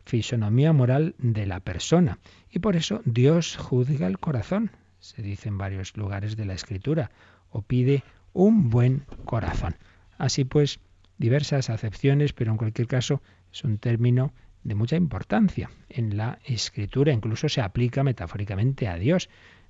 fisonomía 0.04 0.72
moral 0.72 1.14
de 1.18 1.46
la 1.46 1.60
persona. 1.60 2.18
Y 2.50 2.58
por 2.58 2.76
eso 2.76 3.02
Dios 3.04 3.56
juzga 3.56 4.06
el 4.06 4.18
corazón, 4.18 4.70
se 4.98 5.22
dice 5.22 5.48
en 5.48 5.58
varios 5.58 5.96
lugares 5.96 6.36
de 6.36 6.44
la 6.44 6.54
Escritura, 6.54 7.10
o 7.50 7.62
pide 7.62 8.04
un 8.32 8.70
buen 8.70 9.04
corazón. 9.24 9.76
Así 10.18 10.44
pues, 10.44 10.80
diversas 11.18 11.70
acepciones, 11.70 12.32
pero 12.32 12.52
en 12.52 12.58
cualquier 12.58 12.86
caso 12.86 13.22
es 13.52 13.64
un 13.64 13.78
término 13.78 14.32
de 14.64 14.74
mucha 14.74 14.96
importancia 14.96 15.70
en 15.88 16.16
la 16.16 16.38
escritura, 16.44 17.12
incluso 17.12 17.48
se 17.48 17.60
aplica 17.60 18.02
metafóricamente 18.02 18.88
a 18.88 18.96
Dios. 18.96 19.28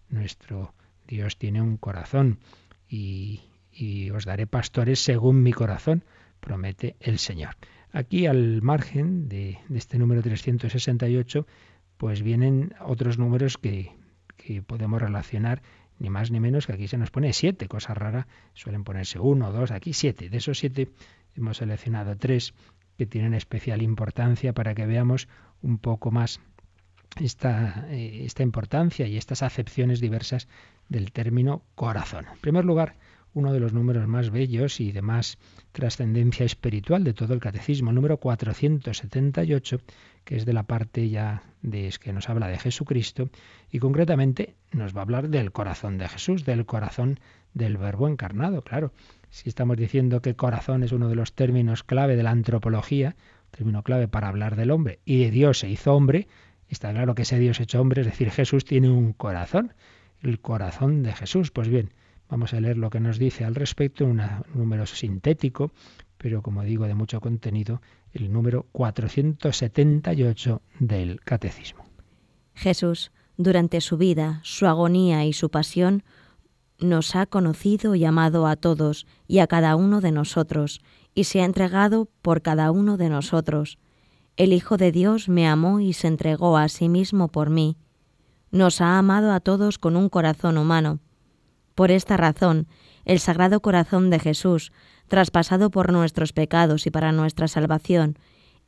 Nuestro 0.09 0.73
Dios 1.07 1.37
tiene 1.37 1.61
un 1.61 1.77
corazón 1.77 2.38
y, 2.88 3.42
os 4.14 4.25
daré 4.25 4.47
pastores 4.47 5.01
según 5.01 5.42
mi 5.42 5.53
corazón, 5.53 6.05
promete 6.44 6.96
el 7.00 7.18
Señor. 7.18 7.57
Aquí 7.90 8.26
al 8.26 8.61
margen 8.61 9.28
de, 9.28 9.59
este 9.72 9.98
número 9.98 10.22
368, 10.22 11.46
pues 11.96 12.22
vienen 12.22 12.74
otros 12.80 13.18
números 13.18 13.57
que, 13.57 13.92
que 14.37 14.62
podemos 14.62 15.00
relacionar 15.00 15.62
ni 15.98 16.11
más 16.11 16.30
ni 16.30 16.40
menos 16.40 16.66
que 16.66 16.74
aquí 16.74 16.88
se 16.88 16.98
nos 16.98 17.11
pone 17.11 17.33
siete, 17.33 17.66
cosa 17.68 17.94
rara, 17.94 18.26
suelen 18.52 18.85
ponerse 18.85 19.18
uno, 19.18 19.52
dos, 19.52 19.70
aquí 19.70 19.92
siete. 19.92 20.28
De 20.28 20.37
esos 20.37 20.59
siete 20.59 20.90
hemos 21.35 21.59
seleccionado 21.59 22.16
tres 22.16 22.52
que 22.98 23.07
tienen 23.07 23.33
especial 23.33 23.80
importancia 23.80 24.52
para 24.52 24.74
que 24.74 24.87
veamos 24.87 25.28
un 25.62 25.78
poco 25.78 26.11
más 26.11 26.40
esta, 27.20 27.87
eh, 27.90 28.24
esta 28.24 28.42
importancia 28.42 29.07
y 29.07 29.16
estas 29.16 29.42
acepciones 29.42 30.00
diversas 30.00 30.48
del 30.88 31.12
término 31.12 31.62
corazón. 31.74 32.26
En 32.30 32.38
primer 32.40 32.64
lugar, 32.64 32.96
uno 33.35 33.53
de 33.53 33.61
los 33.61 33.73
números 33.73 34.07
más 34.07 34.31
bellos 34.31 34.81
y 34.81 34.92
de 34.92 35.03
más 35.03 35.38
trascendencia 35.73 36.47
espiritual 36.47 37.05
de 37.05 37.12
todo 37.12 37.35
el 37.35 37.40
catecismo, 37.40 37.92
número 37.92 38.18
478, 38.18 39.81
que 40.25 40.37
es 40.37 40.47
de 40.47 40.53
la 40.53 40.62
parte 40.62 41.09
ya 41.11 41.42
de 41.61 41.92
que 42.01 42.12
nos 42.12 42.31
habla 42.31 42.49
de 42.49 42.59
Jesucristo 42.59 43.29
y 43.70 43.81
concretamente 43.81 44.55
nos 44.73 44.94
va 44.94 45.01
a 45.01 45.03
hablar 45.03 45.29
del 45.29 45.53
corazón 45.53 45.99
de 45.99 46.09
Jesús, 46.09 46.44
del 46.44 46.64
corazón 46.64 47.18
del 47.53 47.77
Verbo 47.77 48.09
encarnado, 48.09 48.62
claro. 48.62 48.92
Si 49.31 49.49
estamos 49.49 49.77
diciendo 49.77 50.23
que 50.23 50.37
corazón 50.37 50.85
es 50.85 50.92
uno 50.92 51.09
de 51.09 51.16
los 51.16 51.35
términos 51.35 51.83
clave 51.83 52.14
de 52.14 52.23
la 52.23 52.31
antropología, 52.31 53.16
término 53.51 53.83
clave 53.83 54.07
para 54.07 54.29
hablar 54.29 54.55
del 54.55 54.70
hombre, 54.70 55.01
y 55.05 55.25
de 55.25 55.31
Dios 55.33 55.59
se 55.59 55.68
hizo 55.68 55.94
hombre, 55.94 56.29
está 56.68 56.92
claro 56.92 57.14
que 57.14 57.23
ese 57.23 57.38
Dios 57.38 57.59
hecho 57.59 57.81
hombre, 57.81 58.03
es 58.03 58.07
decir, 58.07 58.31
Jesús 58.31 58.64
tiene 58.64 58.90
un 58.90 59.12
corazón, 59.12 59.75
el 60.20 60.40
corazón 60.40 61.03
de 61.03 61.12
Jesús. 61.12 61.51
Pues 61.51 61.68
bien, 61.68 61.90
vamos 62.35 62.53
a 62.53 62.59
leer 62.59 62.77
lo 62.79 62.90
que 62.90 62.99
nos 62.99 63.16
dice 63.20 63.44
al 63.44 63.55
respecto, 63.55 64.05
un 64.05 64.20
número 64.55 64.87
sintético, 64.87 65.70
pero 66.18 66.42
como 66.42 66.64
digo, 66.64 66.88
de 66.88 66.97
mucho 66.97 67.20
contenido, 67.20 67.81
el 68.12 68.33
número 68.33 68.66
478 68.73 70.61
del 70.81 71.20
Catecismo. 71.20 71.85
Jesús, 72.55 73.12
durante 73.37 73.81
su 73.81 73.99
vida, 73.99 74.40
su 74.42 74.66
agonía 74.66 75.25
y 75.25 75.33
su 75.33 75.49
pasión, 75.49 76.03
nos 76.81 77.14
ha 77.14 77.27
conocido 77.27 77.94
y 77.94 78.05
amado 78.05 78.49
a 78.49 78.57
todos 78.57 79.07
y 79.29 79.38
a 79.38 79.47
cada 79.47 79.77
uno 79.77 80.01
de 80.01 80.11
nosotros, 80.11 80.81
y 81.14 81.23
se 81.25 81.40
ha 81.40 81.44
entregado 81.44 82.09
por 82.20 82.42
cada 82.42 82.73
uno 82.73 82.97
de 82.97 83.11
nosotros. 83.11 83.79
El 84.37 84.53
Hijo 84.53 84.77
de 84.77 84.90
Dios 84.90 85.29
me 85.29 85.47
amó 85.47 85.79
y 85.79 85.92
se 85.92 86.09
entregó 86.09 86.57
a 86.57 86.68
sí 86.68 86.88
mismo 86.88 87.29
por 87.29 87.51
mí. 87.51 87.77
Nos 88.51 88.81
ha 88.81 88.99
amado 88.99 89.31
a 89.33 89.38
todos 89.38 89.79
con 89.79 89.94
un 89.94 90.09
corazón 90.09 90.59
humano. 90.59 90.99
Por 91.74 91.90
esta 91.90 92.16
razón, 92.16 92.68
el 93.04 93.18
Sagrado 93.18 93.60
Corazón 93.60 94.10
de 94.10 94.18
Jesús, 94.18 94.72
traspasado 95.08 95.70
por 95.70 95.92
nuestros 95.92 96.32
pecados 96.32 96.87
y 96.87 96.90
para 96.90 97.12
nuestra 97.12 97.48
salvación, 97.48 98.16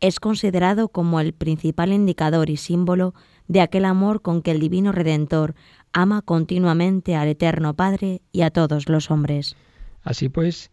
es 0.00 0.20
considerado 0.20 0.88
como 0.88 1.20
el 1.20 1.32
principal 1.32 1.92
indicador 1.92 2.50
y 2.50 2.56
símbolo 2.56 3.14
de 3.48 3.60
aquel 3.60 3.84
amor 3.84 4.22
con 4.22 4.42
que 4.42 4.50
el 4.50 4.60
Divino 4.60 4.92
Redentor 4.92 5.54
ama 5.92 6.20
continuamente 6.20 7.16
al 7.16 7.28
Eterno 7.28 7.74
Padre 7.74 8.20
y 8.32 8.42
a 8.42 8.50
todos 8.50 8.88
los 8.88 9.10
hombres. 9.10 9.56
Así 10.02 10.28
pues, 10.28 10.70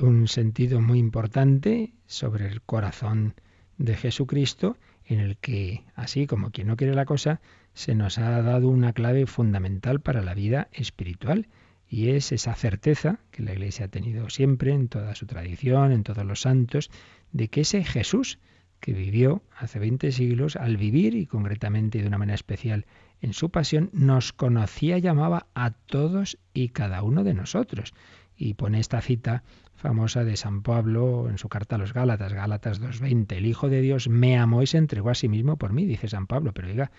un 0.00 0.28
sentido 0.28 0.80
muy 0.80 0.98
importante 0.98 1.94
sobre 2.06 2.48
el 2.48 2.60
corazón 2.60 3.34
de 3.78 3.94
Jesucristo, 3.94 4.76
en 5.04 5.20
el 5.20 5.38
que, 5.38 5.84
así 5.94 6.26
como 6.26 6.50
quien 6.50 6.66
no 6.66 6.76
quiere 6.76 6.94
la 6.94 7.06
cosa, 7.06 7.40
se 7.72 7.94
nos 7.94 8.18
ha 8.18 8.42
dado 8.42 8.68
una 8.68 8.92
clave 8.92 9.26
fundamental 9.26 10.00
para 10.00 10.20
la 10.20 10.34
vida 10.34 10.68
espiritual, 10.72 11.48
y 11.88 12.10
es 12.10 12.32
esa 12.32 12.54
certeza 12.54 13.20
que 13.30 13.42
la 13.42 13.52
Iglesia 13.52 13.86
ha 13.86 13.88
tenido 13.88 14.28
siempre 14.30 14.72
en 14.72 14.88
toda 14.88 15.14
su 15.14 15.26
tradición, 15.26 15.92
en 15.92 16.02
todos 16.02 16.24
los 16.24 16.42
santos, 16.42 16.90
de 17.32 17.48
que 17.48 17.62
ese 17.62 17.82
Jesús 17.84 18.38
que 18.80 18.92
vivió 18.92 19.42
hace 19.56 19.78
20 19.78 20.12
siglos, 20.12 20.56
al 20.56 20.76
vivir 20.76 21.14
y 21.14 21.26
concretamente 21.26 22.00
de 22.00 22.06
una 22.06 22.18
manera 22.18 22.34
especial 22.34 22.86
en 23.20 23.32
su 23.32 23.50
pasión, 23.50 23.90
nos 23.92 24.32
conocía 24.32 24.98
y 24.98 25.00
llamaba 25.00 25.46
a 25.54 25.70
todos 25.72 26.38
y 26.54 26.68
cada 26.68 27.02
uno 27.02 27.24
de 27.24 27.34
nosotros. 27.34 27.94
Y 28.36 28.54
pone 28.54 28.78
esta 28.78 29.00
cita 29.00 29.42
famosa 29.74 30.24
de 30.24 30.36
San 30.36 30.62
Pablo 30.62 31.28
en 31.28 31.38
su 31.38 31.48
carta 31.48 31.76
a 31.76 31.78
los 31.78 31.92
Gálatas, 31.92 32.32
Gálatas 32.32 32.80
2.20, 32.80 33.32
el 33.36 33.46
Hijo 33.46 33.68
de 33.68 33.80
Dios 33.80 34.08
me 34.08 34.38
amó 34.38 34.62
y 34.62 34.66
se 34.66 34.78
entregó 34.78 35.10
a 35.10 35.14
sí 35.14 35.28
mismo 35.28 35.56
por 35.56 35.72
mí, 35.72 35.86
dice 35.86 36.08
San 36.08 36.26
Pablo, 36.26 36.52
pero 36.52 36.68
diga, 36.68 36.90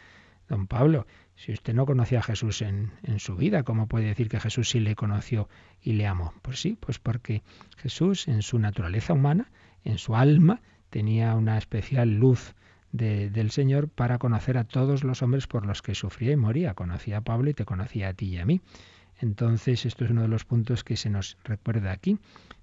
don 0.49 0.67
Pablo, 0.67 1.05
si 1.39 1.53
usted 1.53 1.73
no 1.73 1.85
conocía 1.85 2.19
a 2.19 2.23
Jesús 2.23 2.61
en, 2.61 2.91
en, 3.03 3.19
su 3.19 3.37
vida, 3.37 3.63
¿cómo 3.63 3.87
puede 3.87 4.07
decir 4.07 4.27
que 4.27 4.41
Jesús 4.41 4.69
sí 4.69 4.81
le 4.81 4.95
conoció 4.95 5.47
y 5.81 5.93
le 5.93 6.05
amó? 6.05 6.33
Pues 6.41 6.59
sí, 6.59 6.77
pues 6.77 6.99
porque 6.99 7.43
Jesús 7.77 8.27
en 8.27 8.41
su 8.41 8.59
naturaleza 8.59 9.13
humana, 9.13 9.49
en 9.85 9.99
su 9.99 10.17
alma, 10.17 10.61
tenía 10.89 11.35
una 11.35 11.57
especial 11.57 12.09
luz 12.09 12.55
del 12.91 13.51
Señor 13.51 13.87
para 13.87 14.17
conocer 14.17 14.57
a 14.57 14.65
todos 14.65 15.05
los 15.05 15.21
hombres 15.21 15.47
por 15.47 15.65
los 15.65 15.81
que 15.81 15.95
sufría 15.95 16.33
y 16.33 16.35
moría. 16.35 16.73
Conocía 16.73 17.17
a 17.17 17.21
Pablo 17.21 17.49
y 17.49 17.53
te 17.53 17.63
conocía 17.63 18.09
a 18.09 18.13
ti 18.13 18.25
y 18.33 18.37
a 18.39 18.45
mí. 18.45 18.59
Entonces, 19.21 19.85
esto 19.85 20.03
es 20.03 20.11
uno 20.11 20.23
de 20.23 20.27
los 20.27 20.43
puntos 20.43 20.83
que 20.83 20.97
se 20.97 21.09
nos 21.09 21.37
recuerda 21.45 21.91
aquí, 21.91 22.17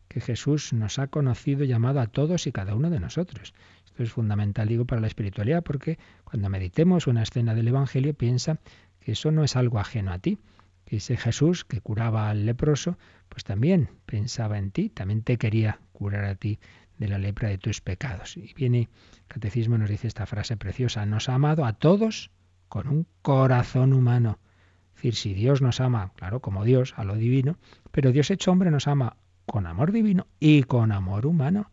que 0.09 0.21
Jesús 0.21 0.75
nos 0.75 0.99
ha 0.99 1.07
conocido 1.07 1.65
y 1.65 1.69
llamado 1.69 2.01
a 2.01 2.09
todos 2.09 2.47
y 2.47 2.53
cada 2.53 2.75
uno 2.75 2.91
de 2.91 3.01
nosotros. 3.01 3.55
Esto 3.97 4.03
es 4.03 4.13
fundamental, 4.13 4.69
digo, 4.69 4.85
para 4.85 5.01
la 5.01 5.07
espiritualidad, 5.07 5.63
porque 5.63 5.99
cuando 6.25 6.51
meditemos 6.51 7.07
una 7.07 7.23
escena 7.23 7.55
del 7.55 7.69
Evangelio, 7.69 8.13
piensa 8.13 8.59
que 9.01 9.13
eso 9.13 9.31
no 9.31 9.43
es 9.43 9.57
algo 9.57 9.79
ajeno 9.79 10.13
a 10.13 10.19
ti, 10.19 10.39
que 10.85 10.97
ese 10.97 11.17
Jesús 11.17 11.65
que 11.65 11.81
curaba 11.81 12.29
al 12.29 12.45
leproso, 12.45 12.99
pues 13.31 13.45
también 13.45 13.89
pensaba 14.05 14.59
en 14.59 14.71
ti, 14.71 14.91
también 14.91 15.23
te 15.23 15.39
quería 15.39 15.81
curar 15.95 16.27
a 16.27 16.35
ti 16.35 16.59
de 16.99 17.09
la 17.09 17.17
lepra 17.17 17.49
de 17.49 17.57
tus 17.57 17.81
pecados. 17.81 18.37
Y 18.37 18.53
viene, 18.53 18.81
el 18.81 19.27
catecismo 19.29 19.79
nos 19.79 19.89
dice 19.89 20.09
esta 20.09 20.27
frase 20.27 20.59
preciosa, 20.59 21.07
nos 21.07 21.31
ha 21.31 21.35
amado 21.37 21.65
a 21.65 21.73
todos 21.73 22.31
con 22.69 22.89
un 22.89 23.07
corazón 23.23 23.95
humano. 23.95 24.39
Es 24.91 24.97
decir, 24.97 25.15
si 25.15 25.33
Dios 25.33 25.63
nos 25.63 25.81
ama, 25.81 26.13
claro, 26.17 26.41
como 26.41 26.67
Dios, 26.67 26.93
a 26.99 27.05
lo 27.05 27.15
divino, 27.15 27.57
pero 27.93 28.13
Dios 28.13 28.31
hecho 28.31 28.53
hombre 28.53 28.71
nos 28.71 28.89
ama 28.89 29.17
con 29.47 29.67
amor 29.67 29.91
divino 29.91 30.27
y 30.39 30.65
con 30.65 30.93
amor 30.93 31.25
humano, 31.25 31.71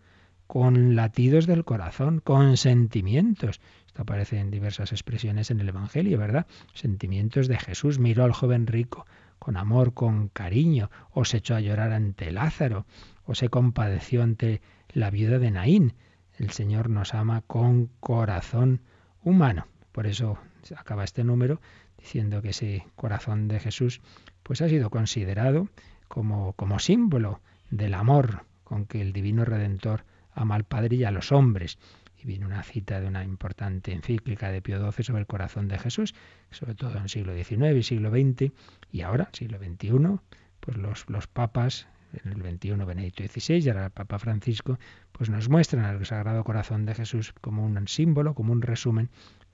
con 0.47 0.95
latidos 0.95 1.45
del 1.47 1.65
corazón, 1.65 2.19
con 2.19 2.57
sentimientos. 2.57 3.61
Esto 3.87 4.01
aparece 4.01 4.39
en 4.39 4.51
diversas 4.51 4.91
expresiones 4.91 5.51
en 5.51 5.59
el 5.59 5.69
Evangelio, 5.69 6.17
¿verdad? 6.17 6.47
Sentimientos 6.73 7.47
de 7.47 7.57
Jesús. 7.57 7.99
Miró 7.99 8.23
al 8.23 8.33
joven 8.33 8.67
rico 8.67 9.05
con 9.39 9.57
amor, 9.57 9.93
con 9.93 10.29
cariño, 10.29 10.89
o 11.11 11.25
se 11.25 11.37
echó 11.37 11.55
a 11.55 11.59
llorar 11.59 11.91
ante 11.91 12.31
Lázaro, 12.31 12.85
o 13.25 13.35
se 13.35 13.49
compadeció 13.49 14.23
ante 14.23 14.61
la 14.93 15.09
viuda 15.09 15.37
de 15.37 15.51
Naín. 15.51 15.93
El 16.37 16.51
Señor 16.51 16.89
nos 16.89 17.13
ama 17.13 17.41
con 17.41 17.89
corazón 17.99 18.81
humano. 19.21 19.67
Por 19.91 20.07
eso 20.07 20.37
acaba 20.77 21.03
este 21.03 21.23
número 21.23 21.59
diciendo 21.97 22.41
que 22.41 22.49
ese 22.49 22.87
corazón 22.95 23.47
de 23.47 23.59
Jesús 23.59 24.01
pues 24.43 24.61
ha 24.61 24.69
sido 24.69 24.89
considerado 24.89 25.69
como, 26.07 26.53
como 26.53 26.79
símbolo 26.79 27.41
del 27.69 27.93
amor 27.93 28.45
con 28.63 28.85
que 28.85 29.01
el 29.01 29.13
divino 29.13 29.45
redentor 29.45 30.05
ama 30.35 30.55
al 30.55 30.63
Padre 30.63 30.95
y 30.95 31.03
a 31.03 31.11
los 31.11 31.31
hombres. 31.31 31.77
Y 32.17 32.25
viene 32.25 32.45
una 32.45 32.63
cita 32.63 33.01
de 33.01 33.07
una 33.07 33.23
importante 33.23 33.91
encíclica 33.91 34.49
de 34.51 34.61
Pío 34.61 34.79
XII 34.91 35.03
sobre 35.03 35.21
el 35.21 35.27
corazón 35.27 35.67
de 35.67 35.77
Jesús, 35.77 36.15
sobre 36.51 36.75
todo 36.75 36.95
en 36.97 37.03
el 37.03 37.09
siglo 37.09 37.33
XIX 37.35 37.75
y 37.75 37.83
siglo 37.83 38.11
XX, 38.11 38.51
y 38.91 39.01
ahora, 39.01 39.29
siglo 39.33 39.57
XXI, 39.57 40.19
pues 40.59 40.77
los, 40.77 41.09
los 41.09 41.27
papas, 41.27 41.87
en 42.23 42.31
el 42.31 42.57
XXI 42.57 42.85
Benedicto 42.85 43.23
XVI 43.23 43.65
y 43.65 43.69
ahora 43.69 43.85
el 43.85 43.91
Papa 43.91 44.19
Francisco, 44.19 44.77
pues 45.11 45.29
nos 45.29 45.49
muestran 45.49 45.83
al 45.85 46.05
Sagrado 46.05 46.43
Corazón 46.43 46.85
de 46.85 46.95
Jesús 46.95 47.33
como 47.41 47.65
un 47.65 47.87
símbolo, 47.87 48.35
como 48.35 48.53
un 48.53 48.61
resumen 48.61 49.09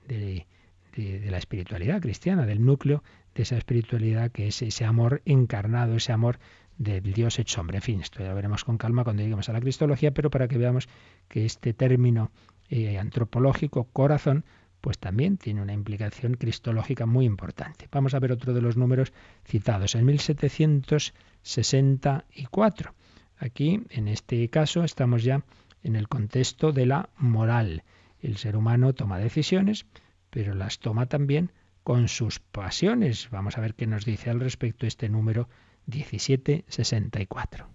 de, 0.06 0.46
de, 0.96 1.30
la 1.30 1.38
espiritualidad 1.38 2.00
cristiana, 2.00 2.46
del 2.46 2.64
núcleo 2.64 3.02
de 3.34 3.42
esa 3.42 3.56
espiritualidad 3.56 4.30
que 4.30 4.48
es 4.48 4.60
ese 4.62 4.84
amor 4.84 5.22
encarnado, 5.24 5.96
ese 5.96 6.12
amor 6.12 6.38
del 6.80 7.12
Dios 7.12 7.38
hecho 7.38 7.60
hombre. 7.60 7.76
En 7.76 7.82
fin, 7.82 8.00
esto 8.00 8.24
ya 8.24 8.32
veremos 8.32 8.64
con 8.64 8.78
calma 8.78 9.04
cuando 9.04 9.22
lleguemos 9.22 9.50
a 9.50 9.52
la 9.52 9.60
cristología, 9.60 10.12
pero 10.12 10.30
para 10.30 10.48
que 10.48 10.56
veamos 10.56 10.88
que 11.28 11.44
este 11.44 11.74
término 11.74 12.30
eh, 12.70 12.98
antropológico, 12.98 13.84
corazón, 13.84 14.46
pues 14.80 14.98
también 14.98 15.36
tiene 15.36 15.60
una 15.60 15.74
implicación 15.74 16.32
cristológica 16.34 17.04
muy 17.04 17.26
importante. 17.26 17.86
Vamos 17.92 18.14
a 18.14 18.18
ver 18.18 18.32
otro 18.32 18.54
de 18.54 18.62
los 18.62 18.78
números 18.78 19.12
citados 19.44 19.94
en 19.94 20.06
1764. 20.06 22.94
Aquí, 23.36 23.82
en 23.90 24.08
este 24.08 24.48
caso, 24.48 24.82
estamos 24.82 25.22
ya 25.22 25.44
en 25.82 25.96
el 25.96 26.08
contexto 26.08 26.72
de 26.72 26.86
la 26.86 27.10
moral. 27.18 27.82
El 28.20 28.38
ser 28.38 28.56
humano 28.56 28.94
toma 28.94 29.18
decisiones, 29.18 29.84
pero 30.30 30.54
las 30.54 30.78
toma 30.78 31.04
también 31.04 31.52
con 31.82 32.08
sus 32.08 32.38
pasiones. 32.38 33.28
Vamos 33.30 33.58
a 33.58 33.60
ver 33.60 33.74
qué 33.74 33.86
nos 33.86 34.06
dice 34.06 34.30
al 34.30 34.40
respecto 34.40 34.86
este 34.86 35.10
número 35.10 35.46
1764. 35.86 37.66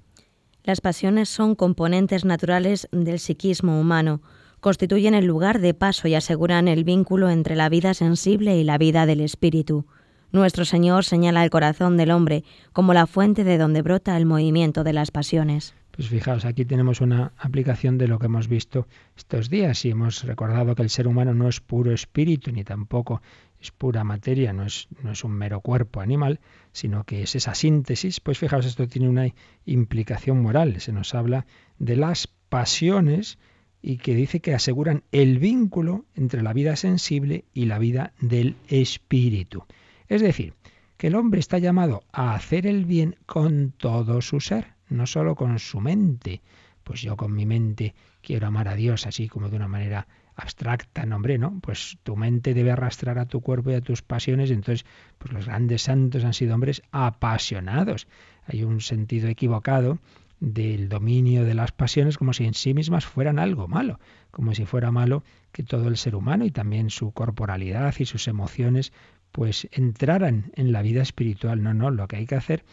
Las 0.63 0.81
pasiones 0.81 1.29
son 1.29 1.55
componentes 1.55 2.25
naturales 2.25 2.87
del 2.91 3.19
psiquismo 3.19 3.79
humano, 3.79 4.21
constituyen 4.59 5.13
el 5.13 5.25
lugar 5.25 5.59
de 5.59 5.75
paso 5.75 6.07
y 6.07 6.15
aseguran 6.15 6.67
el 6.67 6.83
vínculo 6.83 7.29
entre 7.29 7.55
la 7.55 7.69
vida 7.69 7.93
sensible 7.93 8.57
y 8.57 8.63
la 8.63 8.79
vida 8.79 9.05
del 9.05 9.21
espíritu. 9.21 9.85
Nuestro 10.31 10.65
Señor 10.65 11.05
señala 11.05 11.43
el 11.43 11.51
corazón 11.51 11.97
del 11.97 12.11
hombre 12.11 12.43
como 12.73 12.93
la 12.93 13.05
fuente 13.05 13.43
de 13.43 13.57
donde 13.59 13.83
brota 13.83 14.17
el 14.17 14.25
movimiento 14.25 14.83
de 14.83 14.93
las 14.93 15.11
pasiones. 15.11 15.75
Pues 15.91 16.09
fijaos, 16.09 16.43
aquí 16.43 16.65
tenemos 16.65 16.99
una 16.99 17.31
aplicación 17.37 17.97
de 17.97 18.09
lo 18.09 18.19
que 18.19 18.25
hemos 18.25 18.49
visto 18.49 18.85
estos 19.15 19.49
días 19.49 19.85
y 19.85 19.91
hemos 19.91 20.23
recordado 20.23 20.75
que 20.75 20.81
el 20.81 20.89
ser 20.89 21.07
humano 21.07 21.33
no 21.33 21.47
es 21.47 21.61
puro 21.61 21.93
espíritu 21.93 22.51
ni 22.51 22.65
tampoco 22.65 23.21
es 23.65 23.71
pura 23.71 24.03
materia, 24.03 24.53
no 24.53 24.65
es, 24.65 24.87
no 25.03 25.11
es 25.11 25.23
un 25.23 25.31
mero 25.31 25.61
cuerpo 25.61 26.01
animal, 26.01 26.39
sino 26.71 27.03
que 27.03 27.23
es 27.23 27.35
esa 27.35 27.55
síntesis. 27.55 28.19
Pues 28.19 28.39
fijaos, 28.39 28.65
esto 28.65 28.87
tiene 28.87 29.09
una 29.09 29.27
implicación 29.65 30.41
moral. 30.41 30.79
Se 30.79 30.91
nos 30.91 31.13
habla 31.13 31.45
de 31.79 31.95
las 31.95 32.27
pasiones 32.49 33.37
y 33.81 33.97
que 33.97 34.15
dice 34.15 34.39
que 34.39 34.53
aseguran 34.53 35.03
el 35.11 35.39
vínculo 35.39 36.05
entre 36.15 36.41
la 36.41 36.53
vida 36.53 36.75
sensible 36.75 37.45
y 37.53 37.65
la 37.65 37.79
vida 37.79 38.13
del 38.19 38.55
espíritu. 38.67 39.65
Es 40.07 40.21
decir, 40.21 40.53
que 40.97 41.07
el 41.07 41.15
hombre 41.15 41.39
está 41.39 41.57
llamado 41.57 42.03
a 42.11 42.33
hacer 42.33 42.65
el 42.65 42.85
bien 42.85 43.17
con 43.25 43.71
todo 43.71 44.21
su 44.21 44.39
ser 44.39 44.75
no 44.89 45.07
solo 45.07 45.35
con 45.35 45.59
su 45.59 45.79
mente. 45.81 46.41
Pues 46.83 47.01
yo 47.01 47.17
con 47.17 47.33
mi 47.33 47.45
mente 47.45 47.95
quiero 48.21 48.47
amar 48.47 48.67
a 48.67 48.75
Dios 48.75 49.07
así 49.07 49.27
como 49.27 49.49
de 49.49 49.55
una 49.55 49.67
manera 49.67 50.07
abstracta, 50.35 51.05
no 51.05 51.15
hombre, 51.15 51.37
¿no? 51.37 51.59
Pues 51.61 51.97
tu 52.03 52.15
mente 52.15 52.53
debe 52.53 52.71
arrastrar 52.71 53.19
a 53.19 53.25
tu 53.25 53.41
cuerpo 53.41 53.71
y 53.71 53.75
a 53.75 53.81
tus 53.81 54.01
pasiones, 54.01 54.51
entonces 54.51 54.85
pues 55.17 55.33
los 55.33 55.45
grandes 55.45 55.83
santos 55.83 56.23
han 56.23 56.33
sido 56.33 56.55
hombres 56.55 56.81
apasionados. 56.91 58.07
Hay 58.45 58.63
un 58.63 58.81
sentido 58.81 59.27
equivocado 59.29 59.99
del 60.39 60.89
dominio 60.89 61.45
de 61.45 61.53
las 61.53 61.71
pasiones 61.71 62.17
como 62.17 62.33
si 62.33 62.45
en 62.45 62.53
sí 62.53 62.73
mismas 62.73 63.05
fueran 63.05 63.39
algo 63.39 63.67
malo, 63.67 63.99
como 64.31 64.53
si 64.53 64.65
fuera 64.65 64.91
malo 64.91 65.23
que 65.51 65.63
todo 65.63 65.87
el 65.87 65.97
ser 65.97 66.15
humano 66.15 66.45
y 66.45 66.51
también 66.51 66.89
su 66.89 67.11
corporalidad 67.11 67.93
y 67.99 68.05
sus 68.05 68.27
emociones 68.27 68.91
pues 69.31 69.67
entraran 69.71 70.51
en 70.55 70.71
la 70.71 70.81
vida 70.81 71.01
espiritual. 71.01 71.63
No, 71.63 71.73
no, 71.73 71.89
lo 71.89 72.07
que 72.07 72.17
hay 72.17 72.25
que 72.25 72.35
hacer 72.35 72.63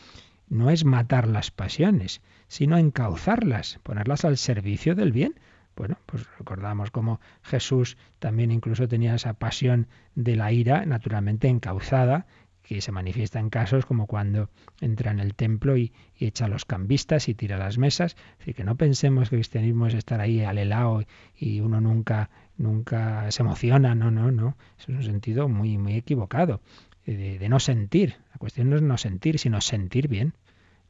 no 0.49 0.71
es 0.71 0.85
matar 0.85 1.29
las 1.29 1.51
pasiones, 1.51 2.21
sino 2.47 2.77
encauzarlas, 2.77 3.81
ponerlas 3.83 4.25
al 4.25 4.37
servicio 4.37 4.95
del 4.95 5.13
bien. 5.13 5.35
Bueno, 5.77 5.97
pues 6.07 6.27
recordamos 6.39 6.91
cómo 6.91 7.21
Jesús 7.43 7.97
también 8.19 8.51
incluso 8.51 8.89
tenía 8.89 9.15
esa 9.15 9.35
pasión 9.35 9.89
de 10.15 10.37
la 10.37 10.53
ira 10.53 10.85
naturalmente 10.85 11.49
encauzada, 11.49 12.27
que 12.63 12.81
se 12.81 12.93
manifiesta 12.93 13.41
en 13.41 13.51
casos 13.51 13.87
como 13.87 14.07
cuando 14.07 14.49
entra 14.81 15.11
en 15.11 15.21
el 15.21 15.35
templo 15.35 15.77
y, 15.77 15.93
echa 16.19 16.45
a 16.45 16.49
los 16.49 16.65
cambistas 16.65 17.29
y 17.29 17.35
tira 17.35 17.59
las 17.59 17.79
mesas. 17.79 18.17
Así 18.41 18.55
que 18.55 18.65
no 18.65 18.77
pensemos 18.77 19.29
que 19.29 19.37
el 19.37 19.41
cristianismo 19.41 19.89
es 19.89 19.95
estar 19.95 20.21
ahí 20.21 20.43
al 20.43 20.59
helado 20.59 21.05
y 21.37 21.61
uno 21.61 21.81
nunca, 21.81 22.31
nunca 22.57 23.29
se 23.33 23.43
emociona. 23.43 23.95
No, 23.95 24.11
no, 24.11 24.31
no. 24.31 24.57
Es 24.79 24.89
un 24.89 25.03
sentido 25.03 25.49
muy, 25.49 25.79
muy 25.79 25.95
equivocado 25.95 26.61
de, 27.05 27.39
de 27.39 27.49
no 27.49 27.59
sentir. 27.59 28.17
La 28.33 28.39
cuestión 28.39 28.71
no 28.71 28.77
es 28.77 28.83
no 28.83 28.97
sentir, 28.97 29.41
sino 29.41 29.61
sentir 29.61 30.07
bien. 30.07 30.35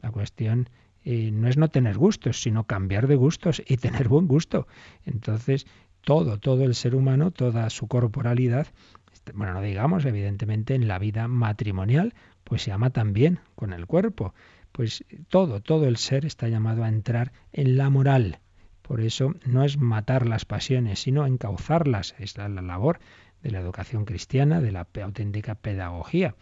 La 0.01 0.11
cuestión 0.11 0.69
eh, 1.05 1.31
no 1.33 1.49
es 1.49 1.57
no 1.57 1.69
tener 1.69 1.99
gustos, 1.99 2.43
sino 2.43 2.65
cambiar 2.65 3.07
de 3.07 3.17
gustos 3.17 3.63
y 3.67 3.77
tener 3.77 4.09
buen 4.09 4.27
gusto. 4.27 4.67
Entonces, 5.05 5.67
todo, 6.03 6.39
todo 6.39 6.65
el 6.65 6.75
ser 6.75 6.95
humano, 6.95 7.31
toda 7.31 7.71
su 7.71 7.89
corporalidad, 7.89 8.67
este, 9.13 9.33
bueno, 9.33 9.55
no 9.55 9.63
digamos, 9.63 10.05
evidentemente, 10.05 10.75
en 10.75 10.89
la 10.89 10.99
vida 10.99 11.29
matrimonial, 11.29 12.15
pues 12.45 12.63
se 12.63 12.73
ama 12.73 12.91
también 12.91 13.41
con 13.55 13.73
el 13.73 13.87
cuerpo. 13.87 14.35
Pues 14.73 15.05
todo, 15.29 15.61
todo 15.61 15.87
el 15.87 15.97
ser 15.97 16.25
está 16.25 16.49
llamado 16.49 16.85
a 16.85 16.89
entrar 16.89 17.33
en 17.53 17.77
la 17.77 17.91
moral. 17.91 18.39
Por 18.83 19.01
eso 19.01 19.35
no 19.45 19.65
es 19.65 19.79
matar 19.79 20.27
las 20.27 20.45
pasiones, 20.45 21.01
sino 21.01 21.27
encauzarlas. 21.27 22.15
Es 22.19 22.37
la 22.37 22.49
labor 22.49 22.99
de 23.43 23.51
la 23.51 23.61
educación 23.61 24.05
cristiana, 24.05 24.61
de 24.61 24.73
la 24.73 24.87
auténtica 25.03 25.55
pedagogía, 25.55 26.35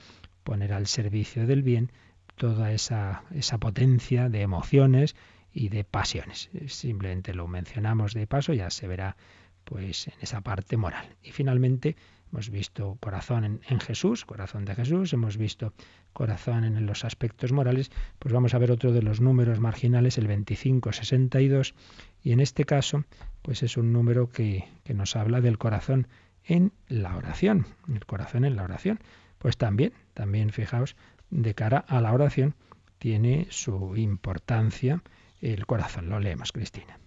poner 0.42 0.72
al 0.72 0.86
servicio 0.86 1.46
del 1.46 1.62
bien 1.62 1.92
toda 2.40 2.72
esa, 2.72 3.22
esa 3.34 3.58
potencia 3.58 4.30
de 4.30 4.40
emociones 4.40 5.14
y 5.52 5.68
de 5.68 5.84
pasiones. 5.84 6.48
Simplemente 6.68 7.34
lo 7.34 7.46
mencionamos 7.46 8.14
de 8.14 8.26
paso, 8.26 8.54
ya 8.54 8.70
se 8.70 8.88
verá 8.88 9.18
pues 9.64 10.08
en 10.08 10.14
esa 10.22 10.40
parte 10.40 10.78
moral. 10.78 11.16
Y 11.22 11.32
finalmente 11.32 11.96
hemos 12.32 12.48
visto 12.48 12.96
corazón 12.98 13.60
en, 13.62 13.80
Jesús, 13.80 14.24
corazón 14.24 14.64
de 14.64 14.74
Jesús, 14.74 15.12
hemos 15.12 15.36
visto 15.36 15.74
corazón 16.14 16.64
en 16.64 16.86
los 16.86 17.04
aspectos 17.04 17.52
morales, 17.52 17.90
pues 18.18 18.32
vamos 18.32 18.54
a 18.54 18.58
ver 18.58 18.72
otro 18.72 18.90
de 18.90 19.02
los 19.02 19.20
números 19.20 19.60
marginales, 19.60 20.16
el 20.16 20.26
2562, 20.26 21.74
y 22.22 22.32
en 22.32 22.40
este 22.40 22.64
caso, 22.64 23.04
pues 23.42 23.62
es 23.62 23.76
un 23.76 23.92
número 23.92 24.30
que, 24.30 24.66
que 24.82 24.94
nos 24.94 25.14
habla 25.14 25.42
del 25.42 25.58
corazón 25.58 26.08
en 26.46 26.72
la 26.88 27.16
oración, 27.16 27.66
el 27.86 28.06
corazón 28.06 28.46
en 28.46 28.56
la 28.56 28.62
oración. 28.62 28.98
Pues 29.40 29.56
también, 29.56 29.94
también 30.12 30.50
fijaos, 30.50 30.96
de 31.30 31.54
cara 31.54 31.84
a 31.88 32.00
la 32.00 32.12
oración 32.12 32.54
tiene 32.98 33.46
su 33.50 33.96
importancia 33.96 35.02
el 35.40 35.66
corazón. 35.66 36.08
Lo 36.08 36.20
leemos, 36.20 36.52
Cristina. 36.52 36.98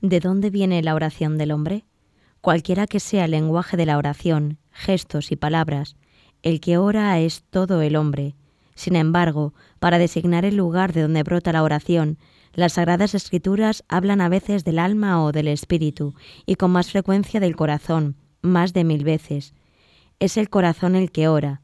¿De 0.00 0.20
dónde 0.20 0.50
viene 0.50 0.82
la 0.82 0.94
oración 0.94 1.38
del 1.38 1.50
hombre? 1.50 1.84
Cualquiera 2.40 2.86
que 2.86 3.00
sea 3.00 3.24
el 3.24 3.30
lenguaje 3.30 3.76
de 3.76 3.86
la 3.86 3.96
oración, 3.96 4.58
gestos 4.70 5.32
y 5.32 5.36
palabras, 5.36 5.96
el 6.42 6.60
que 6.60 6.76
ora 6.76 7.18
es 7.20 7.42
todo 7.48 7.80
el 7.80 7.96
hombre. 7.96 8.34
Sin 8.74 8.96
embargo, 8.96 9.54
para 9.78 9.98
designar 9.98 10.44
el 10.44 10.56
lugar 10.56 10.92
de 10.92 11.02
donde 11.02 11.22
brota 11.22 11.52
la 11.52 11.62
oración, 11.62 12.18
las 12.52 12.74
sagradas 12.74 13.14
escrituras 13.14 13.82
hablan 13.88 14.20
a 14.20 14.28
veces 14.28 14.62
del 14.64 14.78
alma 14.78 15.24
o 15.24 15.32
del 15.32 15.48
espíritu, 15.48 16.14
y 16.44 16.56
con 16.56 16.70
más 16.70 16.90
frecuencia 16.90 17.40
del 17.40 17.56
corazón, 17.56 18.16
más 18.42 18.74
de 18.74 18.84
mil 18.84 19.04
veces. 19.04 19.54
Es 20.20 20.36
el 20.36 20.50
corazón 20.50 20.96
el 20.96 21.10
que 21.10 21.28
ora, 21.28 21.62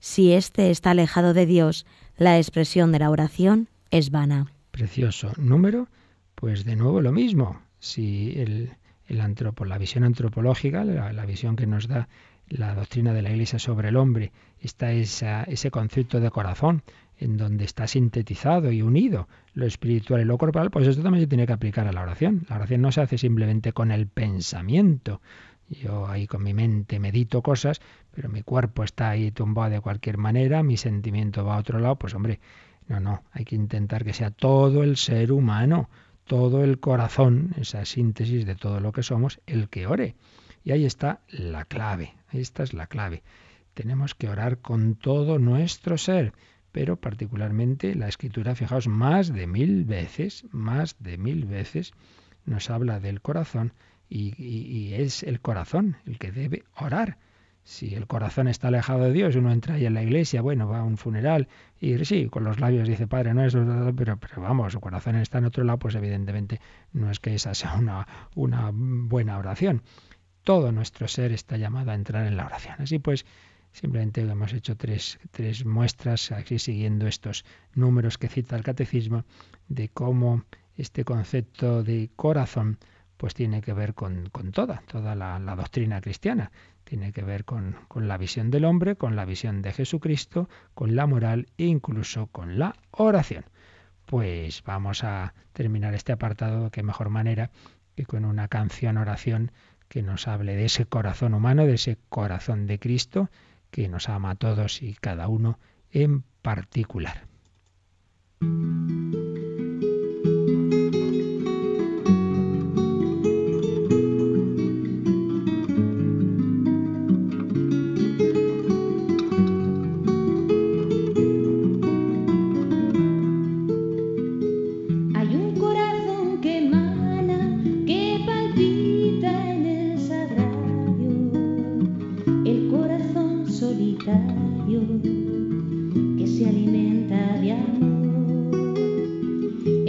si 0.00 0.32
éste 0.32 0.70
está 0.70 0.90
alejado 0.90 1.34
de 1.34 1.46
Dios, 1.46 1.86
la 2.16 2.36
expresión 2.38 2.92
de 2.92 2.98
la 2.98 3.10
oración 3.10 3.68
es 3.90 4.10
vana. 4.10 4.52
Precioso. 4.70 5.32
Número, 5.36 5.88
pues 6.34 6.64
de 6.64 6.76
nuevo 6.76 7.00
lo 7.00 7.12
mismo. 7.12 7.60
Si 7.80 8.34
el, 8.36 9.20
antropo, 9.20 9.64
la 9.64 9.78
visión 9.78 10.04
antropológica, 10.04 10.84
la, 10.84 11.26
visión 11.26 11.56
que 11.56 11.66
nos 11.66 11.88
da 11.88 12.08
la 12.48 12.74
doctrina 12.74 13.12
de 13.12 13.22
la 13.22 13.30
Iglesia 13.30 13.58
sobre 13.58 13.88
el 13.88 13.96
hombre, 13.96 14.32
está 14.60 14.92
esa, 14.92 15.44
ese 15.44 15.70
concepto 15.70 16.20
de 16.20 16.30
corazón, 16.30 16.82
en 17.18 17.36
donde 17.36 17.64
está 17.64 17.86
sintetizado 17.86 18.70
y 18.70 18.82
unido 18.82 19.28
lo 19.54 19.66
espiritual 19.66 20.20
y 20.20 20.24
lo 20.24 20.38
corporal, 20.38 20.70
pues 20.70 20.86
esto 20.86 21.02
también 21.02 21.24
se 21.24 21.28
tiene 21.28 21.46
que 21.46 21.52
aplicar 21.52 21.88
a 21.88 21.92
la 21.92 22.02
oración. 22.02 22.46
La 22.48 22.56
oración 22.56 22.80
no 22.80 22.92
se 22.92 23.00
hace 23.00 23.18
simplemente 23.18 23.72
con 23.72 23.90
el 23.90 24.06
pensamiento. 24.06 25.20
Yo 25.68 26.06
ahí 26.06 26.26
con 26.26 26.42
mi 26.42 26.54
mente 26.54 26.98
medito 26.98 27.42
cosas, 27.42 27.80
pero 28.14 28.28
mi 28.28 28.42
cuerpo 28.42 28.84
está 28.84 29.10
ahí 29.10 29.30
tumbado 29.30 29.70
de 29.70 29.80
cualquier 29.80 30.16
manera, 30.16 30.62
mi 30.62 30.76
sentimiento 30.76 31.44
va 31.44 31.56
a 31.56 31.60
otro 31.60 31.78
lado, 31.78 31.96
pues 31.96 32.14
hombre, 32.14 32.40
no, 32.86 33.00
no, 33.00 33.22
hay 33.32 33.44
que 33.44 33.54
intentar 33.54 34.04
que 34.04 34.14
sea 34.14 34.30
todo 34.30 34.82
el 34.82 34.96
ser 34.96 35.30
humano, 35.30 35.90
todo 36.24 36.64
el 36.64 36.80
corazón, 36.80 37.54
esa 37.58 37.84
síntesis 37.84 38.46
de 38.46 38.54
todo 38.54 38.80
lo 38.80 38.92
que 38.92 39.02
somos, 39.02 39.40
el 39.46 39.68
que 39.68 39.86
ore. 39.86 40.14
Y 40.64 40.72
ahí 40.72 40.84
está 40.84 41.20
la 41.28 41.64
clave, 41.64 42.14
esta 42.32 42.62
es 42.62 42.72
la 42.72 42.86
clave. 42.86 43.22
Tenemos 43.74 44.14
que 44.14 44.28
orar 44.28 44.58
con 44.58 44.94
todo 44.94 45.38
nuestro 45.38 45.98
ser, 45.98 46.32
pero 46.72 46.96
particularmente 46.96 47.94
la 47.94 48.08
escritura, 48.08 48.54
fijaos, 48.54 48.88
más 48.88 49.32
de 49.32 49.46
mil 49.46 49.84
veces, 49.84 50.44
más 50.50 50.96
de 50.98 51.18
mil 51.18 51.44
veces 51.44 51.92
nos 52.44 52.70
habla 52.70 53.00
del 53.00 53.20
corazón 53.20 53.72
y, 54.08 54.92
es 54.94 55.22
el 55.22 55.40
corazón 55.40 55.96
el 56.06 56.18
que 56.18 56.32
debe 56.32 56.64
orar. 56.76 57.18
Si 57.62 57.94
el 57.94 58.06
corazón 58.06 58.48
está 58.48 58.68
alejado 58.68 59.04
de 59.04 59.12
Dios, 59.12 59.36
uno 59.36 59.52
entra 59.52 59.74
ahí 59.74 59.84
en 59.84 59.92
la 59.92 60.02
iglesia, 60.02 60.40
bueno, 60.40 60.66
va 60.66 60.78
a 60.78 60.84
un 60.84 60.96
funeral 60.96 61.48
y 61.80 62.02
sí, 62.06 62.28
con 62.30 62.42
los 62.44 62.60
labios 62.60 62.88
dice 62.88 63.06
Padre 63.06 63.34
nuestro, 63.34 63.94
pero, 63.94 64.16
pero 64.16 64.40
vamos, 64.40 64.72
su 64.72 64.80
corazón 64.80 65.16
está 65.16 65.36
en 65.38 65.44
otro 65.44 65.64
lado, 65.64 65.78
pues 65.78 65.94
evidentemente 65.94 66.60
no 66.92 67.10
es 67.10 67.20
que 67.20 67.34
esa 67.34 67.52
sea 67.52 67.74
una, 67.74 68.06
una 68.34 68.70
buena 68.72 69.36
oración. 69.36 69.82
Todo 70.44 70.72
nuestro 70.72 71.08
ser 71.08 71.32
está 71.32 71.58
llamado 71.58 71.90
a 71.90 71.94
entrar 71.94 72.26
en 72.26 72.38
la 72.38 72.46
oración. 72.46 72.76
Así 72.78 72.98
pues, 72.98 73.26
simplemente 73.72 74.22
hemos 74.22 74.54
hecho 74.54 74.74
tres, 74.74 75.18
tres 75.30 75.66
muestras, 75.66 76.32
aquí 76.32 76.58
siguiendo 76.58 77.06
estos 77.06 77.44
números 77.74 78.16
que 78.16 78.28
cita 78.28 78.56
el 78.56 78.62
catecismo, 78.62 79.24
de 79.68 79.90
cómo 79.90 80.44
este 80.78 81.04
concepto 81.04 81.82
de 81.82 82.08
corazón 82.16 82.78
pues 83.18 83.34
tiene 83.34 83.60
que 83.60 83.74
ver 83.74 83.94
con, 83.94 84.30
toda, 84.52 84.82
toda 84.86 85.14
la, 85.14 85.38
doctrina 85.56 86.00
cristiana. 86.00 86.50
Tiene 86.84 87.12
que 87.12 87.22
ver 87.22 87.44
con, 87.44 87.76
con, 87.88 88.08
la 88.08 88.16
visión 88.16 88.50
del 88.50 88.64
hombre, 88.64 88.96
con 88.96 89.16
la 89.16 89.26
visión 89.26 89.60
de 89.60 89.72
Jesucristo, 89.72 90.48
con 90.72 90.96
la 90.96 91.06
moral 91.06 91.48
e 91.58 91.64
incluso 91.64 92.28
con 92.28 92.58
la 92.58 92.74
oración. 92.92 93.44
Pues 94.06 94.62
vamos 94.64 95.04
a 95.04 95.34
terminar 95.52 95.94
este 95.94 96.12
apartado, 96.12 96.70
qué 96.70 96.82
mejor 96.82 97.10
manera 97.10 97.50
que 97.94 98.06
con 98.06 98.24
una 98.24 98.48
canción 98.48 98.96
oración 98.96 99.50
que 99.88 100.02
nos 100.02 100.28
hable 100.28 100.54
de 100.54 100.66
ese 100.66 100.86
corazón 100.86 101.34
humano, 101.34 101.66
de 101.66 101.74
ese 101.74 101.98
corazón 102.08 102.66
de 102.66 102.78
Cristo, 102.78 103.28
que 103.70 103.88
nos 103.88 104.08
ama 104.08 104.30
a 104.30 104.34
todos 104.36 104.80
y 104.80 104.94
cada 104.94 105.28
uno 105.28 105.58
en 105.90 106.22
particular. 106.42 107.26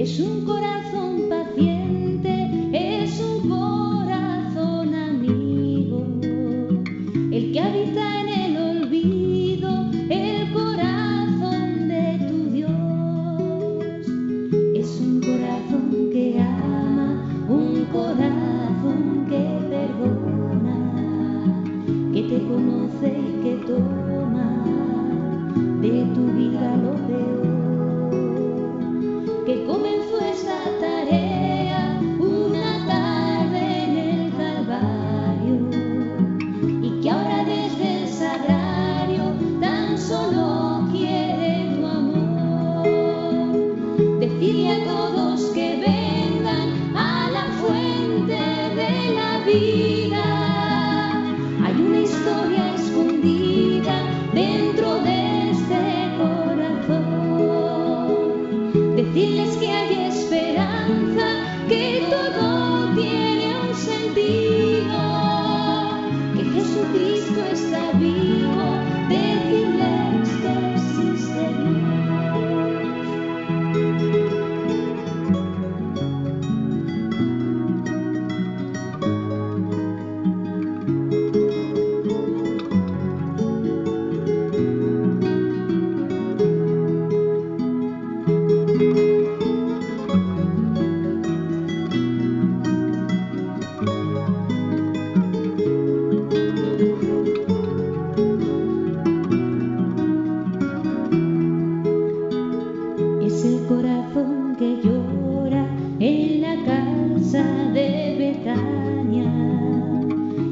es 0.09 0.19
un 0.19 0.43
corazón. 0.43 1.08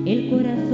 Jesucristo 0.06 0.50
está 0.50 0.67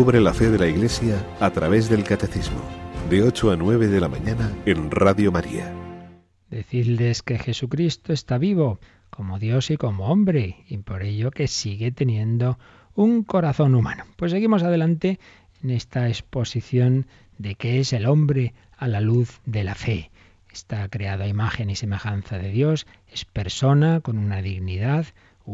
Descubre 0.00 0.22
la 0.22 0.32
fe 0.32 0.48
de 0.48 0.58
la 0.58 0.66
Iglesia 0.66 1.22
a 1.40 1.50
través 1.50 1.90
del 1.90 2.04
Catecismo, 2.04 2.62
de 3.10 3.22
8 3.22 3.50
a 3.50 3.56
9 3.56 3.88
de 3.88 4.00
la 4.00 4.08
mañana 4.08 4.50
en 4.64 4.90
Radio 4.90 5.30
María. 5.30 5.74
Decirles 6.48 7.22
que 7.22 7.38
Jesucristo 7.38 8.14
está 8.14 8.38
vivo, 8.38 8.80
como 9.10 9.38
Dios 9.38 9.70
y 9.70 9.76
como 9.76 10.06
hombre, 10.06 10.64
y 10.66 10.78
por 10.78 11.02
ello 11.02 11.30
que 11.30 11.48
sigue 11.48 11.92
teniendo 11.92 12.58
un 12.94 13.24
corazón 13.24 13.74
humano. 13.74 14.04
Pues 14.16 14.32
seguimos 14.32 14.62
adelante 14.62 15.20
en 15.62 15.68
esta 15.68 16.08
exposición 16.08 17.06
de 17.36 17.56
qué 17.56 17.78
es 17.78 17.92
el 17.92 18.06
hombre 18.06 18.54
a 18.78 18.88
la 18.88 19.02
luz 19.02 19.42
de 19.44 19.64
la 19.64 19.74
fe. 19.74 20.10
Está 20.50 20.88
creado 20.88 21.24
a 21.24 21.28
imagen 21.28 21.68
y 21.68 21.76
semejanza 21.76 22.38
de 22.38 22.50
Dios, 22.50 22.86
es 23.12 23.26
persona 23.26 24.00
con 24.00 24.16
una 24.16 24.40
dignidad, 24.40 25.04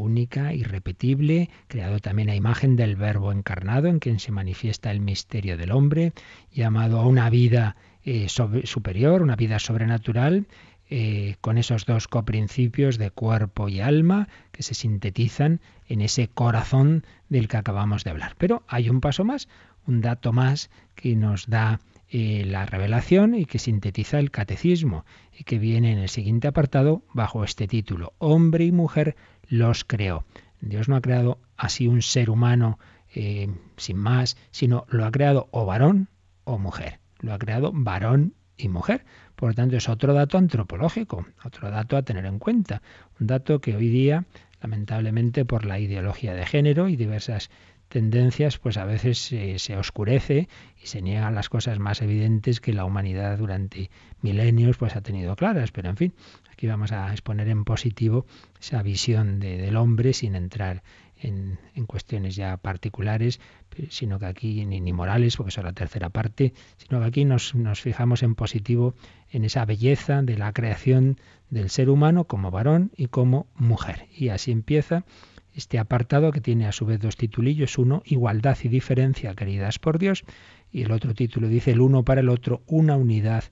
única, 0.02 0.52
irrepetible, 0.52 1.50
creado 1.68 1.98
también 2.00 2.30
a 2.30 2.34
imagen 2.34 2.76
del 2.76 2.96
Verbo 2.96 3.32
encarnado, 3.32 3.88
en 3.88 3.98
quien 3.98 4.18
se 4.18 4.32
manifiesta 4.32 4.90
el 4.90 5.00
misterio 5.00 5.56
del 5.56 5.72
hombre, 5.72 6.12
llamado 6.52 7.00
a 7.00 7.06
una 7.06 7.30
vida 7.30 7.76
eh, 8.04 8.28
superior, 8.28 9.22
una 9.22 9.36
vida 9.36 9.58
sobrenatural, 9.58 10.46
eh, 10.88 11.34
con 11.40 11.58
esos 11.58 11.84
dos 11.84 12.06
coprincipios 12.06 12.96
de 12.96 13.10
cuerpo 13.10 13.68
y 13.68 13.80
alma 13.80 14.28
que 14.52 14.62
se 14.62 14.74
sintetizan 14.74 15.60
en 15.88 16.00
ese 16.00 16.28
corazón 16.28 17.04
del 17.28 17.48
que 17.48 17.56
acabamos 17.56 18.04
de 18.04 18.10
hablar. 18.10 18.36
Pero 18.38 18.62
hay 18.68 18.88
un 18.88 19.00
paso 19.00 19.24
más, 19.24 19.48
un 19.86 20.00
dato 20.00 20.32
más 20.32 20.70
que 20.94 21.16
nos 21.16 21.48
da 21.48 21.80
eh, 22.08 22.44
la 22.46 22.66
revelación 22.66 23.34
y 23.34 23.46
que 23.46 23.58
sintetiza 23.58 24.20
el 24.20 24.30
catecismo 24.30 25.04
y 25.36 25.42
que 25.42 25.58
viene 25.58 25.90
en 25.90 25.98
el 25.98 26.08
siguiente 26.08 26.46
apartado 26.46 27.02
bajo 27.12 27.42
este 27.42 27.66
título, 27.66 28.12
Hombre 28.18 28.64
y 28.64 28.70
mujer 28.70 29.16
los 29.48 29.84
creó. 29.84 30.24
Dios 30.60 30.88
no 30.88 30.96
ha 30.96 31.00
creado 31.00 31.38
así 31.56 31.88
un 31.88 32.02
ser 32.02 32.30
humano 32.30 32.78
eh, 33.14 33.48
sin 33.76 33.96
más, 33.96 34.36
sino 34.50 34.86
lo 34.88 35.04
ha 35.04 35.10
creado 35.10 35.48
o 35.50 35.64
varón 35.64 36.08
o 36.44 36.58
mujer. 36.58 37.00
Lo 37.20 37.32
ha 37.32 37.38
creado 37.38 37.72
varón 37.74 38.34
y 38.56 38.68
mujer. 38.68 39.04
Por 39.34 39.50
lo 39.50 39.54
tanto, 39.54 39.76
es 39.76 39.88
otro 39.88 40.14
dato 40.14 40.38
antropológico, 40.38 41.26
otro 41.44 41.70
dato 41.70 41.96
a 41.96 42.02
tener 42.02 42.26
en 42.26 42.38
cuenta. 42.38 42.82
Un 43.20 43.26
dato 43.26 43.60
que 43.60 43.76
hoy 43.76 43.88
día, 43.88 44.24
lamentablemente, 44.60 45.44
por 45.44 45.64
la 45.64 45.78
ideología 45.78 46.34
de 46.34 46.46
género 46.46 46.88
y 46.88 46.96
diversas 46.96 47.50
tendencias, 47.88 48.58
pues 48.58 48.76
a 48.78 48.84
veces 48.84 49.18
se 49.18 49.76
oscurece 49.76 50.48
y 50.82 50.86
se 50.86 51.02
niegan 51.02 51.34
las 51.34 51.48
cosas 51.48 51.78
más 51.78 52.02
evidentes 52.02 52.60
que 52.60 52.72
la 52.72 52.84
humanidad 52.84 53.38
durante 53.38 53.90
milenios 54.22 54.76
pues 54.76 54.96
ha 54.96 55.02
tenido 55.02 55.36
claras. 55.36 55.70
Pero 55.70 55.90
en 55.90 55.96
fin, 55.96 56.14
aquí 56.56 56.66
vamos 56.66 56.90
a 56.90 57.12
exponer 57.12 57.48
en 57.48 57.64
positivo 57.64 58.24
esa 58.58 58.82
visión 58.82 59.40
del 59.40 59.76
hombre 59.76 60.14
sin 60.14 60.34
entrar 60.34 60.82
en, 61.18 61.58
cuestiones 61.86 62.34
ya 62.34 62.56
particulares, 62.56 63.40
sino 63.90 64.18
que 64.18 64.24
aquí 64.24 64.64
ni, 64.64 64.92
morales, 64.94 65.36
porque 65.36 65.50
eso 65.50 65.60
es 65.60 65.66
la 65.66 65.74
tercera 65.74 66.08
parte, 66.08 66.54
sino 66.78 67.00
que 67.00 67.06
aquí 67.06 67.24
nos, 67.26 67.54
nos 67.54 67.82
fijamos 67.82 68.22
en 68.22 68.34
positivo 68.34 68.94
en 69.30 69.44
esa 69.44 69.66
belleza 69.66 70.22
de 70.22 70.38
la 70.38 70.54
creación 70.54 71.18
del 71.50 71.68
ser 71.68 71.90
humano 71.90 72.24
como 72.24 72.50
varón 72.50 72.90
y 72.96 73.08
como 73.08 73.48
mujer. 73.54 74.06
Y 74.16 74.30
así 74.30 74.50
empieza 74.50 75.04
este 75.54 75.78
apartado 75.78 76.32
que 76.32 76.40
tiene 76.40 76.66
a 76.66 76.72
su 76.72 76.86
vez 76.86 77.00
dos 77.00 77.18
titulillos, 77.18 77.76
uno, 77.76 78.02
igualdad 78.06 78.56
y 78.62 78.68
diferencia 78.68 79.34
queridas 79.34 79.78
por 79.78 79.98
Dios, 79.98 80.24
y 80.72 80.82
el 80.82 80.92
otro 80.92 81.12
título 81.12 81.48
dice 81.48 81.72
el 81.72 81.82
uno 81.82 82.02
para 82.02 82.22
el 82.22 82.30
otro, 82.30 82.62
una 82.66 82.96
unidad 82.96 83.44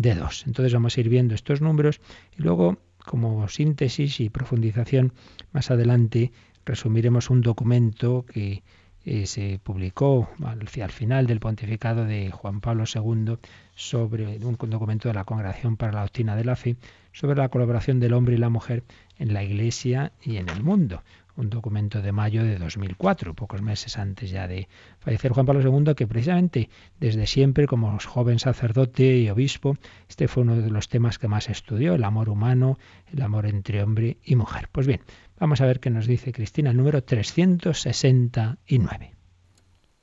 de 0.00 0.14
dos. 0.14 0.44
Entonces 0.46 0.72
vamos 0.72 0.96
a 0.96 1.00
ir 1.00 1.08
viendo 1.08 1.34
estos 1.34 1.60
números 1.60 2.00
y 2.36 2.42
luego, 2.42 2.78
como 3.04 3.46
síntesis 3.48 4.20
y 4.20 4.30
profundización, 4.30 5.12
más 5.52 5.70
adelante 5.70 6.32
resumiremos 6.64 7.28
un 7.28 7.42
documento 7.42 8.24
que 8.24 8.62
eh, 9.04 9.26
se 9.26 9.60
publicó 9.62 10.28
hacia 10.42 10.84
el 10.84 10.90
final 10.90 11.26
del 11.26 11.40
pontificado 11.40 12.04
de 12.04 12.30
Juan 12.30 12.60
Pablo 12.60 12.84
II 12.92 13.36
sobre 13.74 14.38
un 14.44 14.56
documento 14.56 15.08
de 15.08 15.14
la 15.14 15.24
Congregación 15.24 15.76
para 15.76 15.92
la 15.92 16.00
Doctrina 16.02 16.36
de 16.36 16.44
la 16.44 16.56
Fe 16.56 16.76
sobre 17.12 17.36
la 17.36 17.48
colaboración 17.48 18.00
del 18.00 18.12
hombre 18.14 18.34
y 18.34 18.38
la 18.38 18.50
mujer 18.50 18.84
en 19.18 19.34
la 19.34 19.42
Iglesia 19.42 20.12
y 20.22 20.36
en 20.36 20.48
el 20.48 20.62
mundo 20.62 21.02
un 21.40 21.50
documento 21.50 22.02
de 22.02 22.12
mayo 22.12 22.44
de 22.44 22.58
2004, 22.58 23.34
pocos 23.34 23.62
meses 23.62 23.98
antes 23.98 24.30
ya 24.30 24.46
de 24.46 24.68
fallecer 24.98 25.32
Juan 25.32 25.46
Pablo 25.46 25.62
II, 25.62 25.94
que 25.94 26.06
precisamente 26.06 26.68
desde 26.98 27.26
siempre, 27.26 27.66
como 27.66 27.98
joven 27.98 28.38
sacerdote 28.38 29.18
y 29.18 29.30
obispo, 29.30 29.76
este 30.08 30.28
fue 30.28 30.42
uno 30.42 30.56
de 30.56 30.70
los 30.70 30.88
temas 30.88 31.18
que 31.18 31.28
más 31.28 31.48
estudió, 31.48 31.94
el 31.94 32.04
amor 32.04 32.28
humano, 32.28 32.78
el 33.12 33.22
amor 33.22 33.46
entre 33.46 33.82
hombre 33.82 34.18
y 34.22 34.36
mujer. 34.36 34.68
Pues 34.70 34.86
bien, 34.86 35.00
vamos 35.38 35.60
a 35.60 35.66
ver 35.66 35.80
qué 35.80 35.90
nos 35.90 36.06
dice 36.06 36.32
Cristina, 36.32 36.70
el 36.70 36.76
número 36.76 37.02
369. 37.02 39.14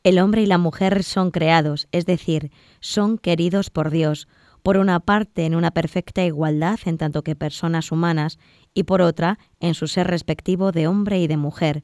El 0.04 0.20
hombre 0.20 0.42
y 0.42 0.46
la 0.46 0.58
mujer 0.58 1.04
son 1.04 1.32
creados, 1.32 1.88
es 1.92 2.06
decir, 2.06 2.52
son 2.80 3.18
queridos 3.18 3.70
por 3.70 3.92
Dios, 3.92 4.30
por 4.68 4.76
una 4.76 5.00
parte 5.00 5.46
en 5.46 5.56
una 5.56 5.72
perfecta 5.72 6.26
igualdad 6.26 6.78
en 6.84 6.98
tanto 6.98 7.24
que 7.24 7.38
personas 7.38 7.90
humanas 7.90 8.38
y 8.74 8.84
por 8.84 9.02
otra 9.02 9.40
en 9.62 9.74
su 9.76 9.88
ser 9.88 10.08
respectivo 10.08 10.74
de 10.74 10.88
hombre 10.88 11.22
y 11.22 11.28
de 11.28 11.38
mujer. 11.38 11.84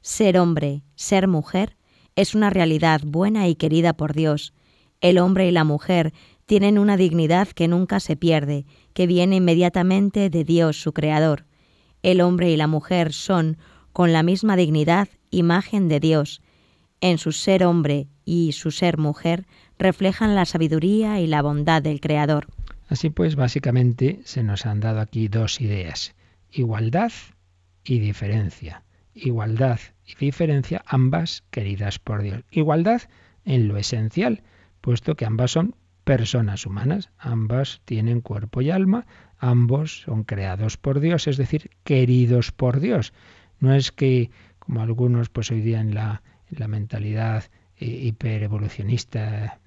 Ser 0.00 0.38
hombre, 0.38 0.84
ser 0.94 1.28
mujer, 1.28 1.76
es 2.16 2.34
una 2.34 2.48
realidad 2.48 3.02
buena 3.04 3.46
y 3.46 3.56
querida 3.56 3.92
por 3.92 4.14
Dios. 4.14 4.54
El 5.02 5.18
hombre 5.18 5.46
y 5.48 5.50
la 5.50 5.64
mujer 5.64 6.14
tienen 6.46 6.78
una 6.78 6.96
dignidad 6.96 7.48
que 7.48 7.68
nunca 7.68 8.00
se 8.00 8.16
pierde, 8.16 8.64
que 8.94 9.06
viene 9.06 9.36
inmediatamente 9.36 10.30
de 10.30 10.44
Dios 10.44 10.80
su 10.80 10.94
Creador. 10.94 11.44
El 12.02 12.22
hombre 12.22 12.50
y 12.50 12.56
la 12.56 12.68
mujer 12.68 13.12
son, 13.12 13.58
con 13.92 14.14
la 14.14 14.22
misma 14.22 14.56
dignidad, 14.56 15.08
imagen 15.28 15.88
de 15.88 16.00
Dios. 16.00 16.40
En 17.02 17.18
su 17.18 17.32
ser 17.32 17.64
hombre 17.66 18.08
y 18.24 18.52
su 18.52 18.70
ser 18.70 18.96
mujer 18.96 19.46
reflejan 19.78 20.34
la 20.34 20.44
sabiduría 20.44 21.20
y 21.20 21.26
la 21.26 21.42
bondad 21.42 21.82
del 21.82 22.00
Creador. 22.00 22.46
Así 22.88 23.10
pues, 23.10 23.36
básicamente 23.36 24.20
se 24.24 24.42
nos 24.42 24.66
han 24.66 24.80
dado 24.80 25.00
aquí 25.00 25.28
dos 25.28 25.60
ideas 25.60 26.14
igualdad 26.54 27.12
y 27.84 27.98
diferencia. 27.98 28.82
Igualdad 29.14 29.78
y 30.06 30.14
diferencia, 30.16 30.82
ambas 30.86 31.44
queridas 31.50 31.98
por 31.98 32.22
Dios. 32.22 32.42
Igualdad 32.50 33.02
en 33.44 33.68
lo 33.68 33.76
esencial, 33.76 34.42
puesto 34.80 35.16
que 35.16 35.26
ambas 35.26 35.50
son 35.52 35.74
personas 36.04 36.66
humanas, 36.66 37.10
ambas 37.18 37.80
tienen 37.84 38.20
cuerpo 38.20 38.60
y 38.60 38.70
alma, 38.70 39.06
ambos 39.38 40.02
son 40.02 40.24
creados 40.24 40.76
por 40.76 41.00
Dios, 41.00 41.26
es 41.26 41.36
decir, 41.36 41.70
queridos 41.84 42.52
por 42.52 42.80
Dios. 42.80 43.12
No 43.60 43.74
es 43.74 43.92
que, 43.92 44.30
como 44.58 44.82
algunos 44.82 45.28
pues 45.28 45.50
hoy 45.50 45.60
día 45.60 45.80
en 45.80 45.94
la, 45.94 46.22
en 46.50 46.58
la 46.58 46.68
mentalidad 46.68 47.44
hiperevolucionista, 47.78 49.58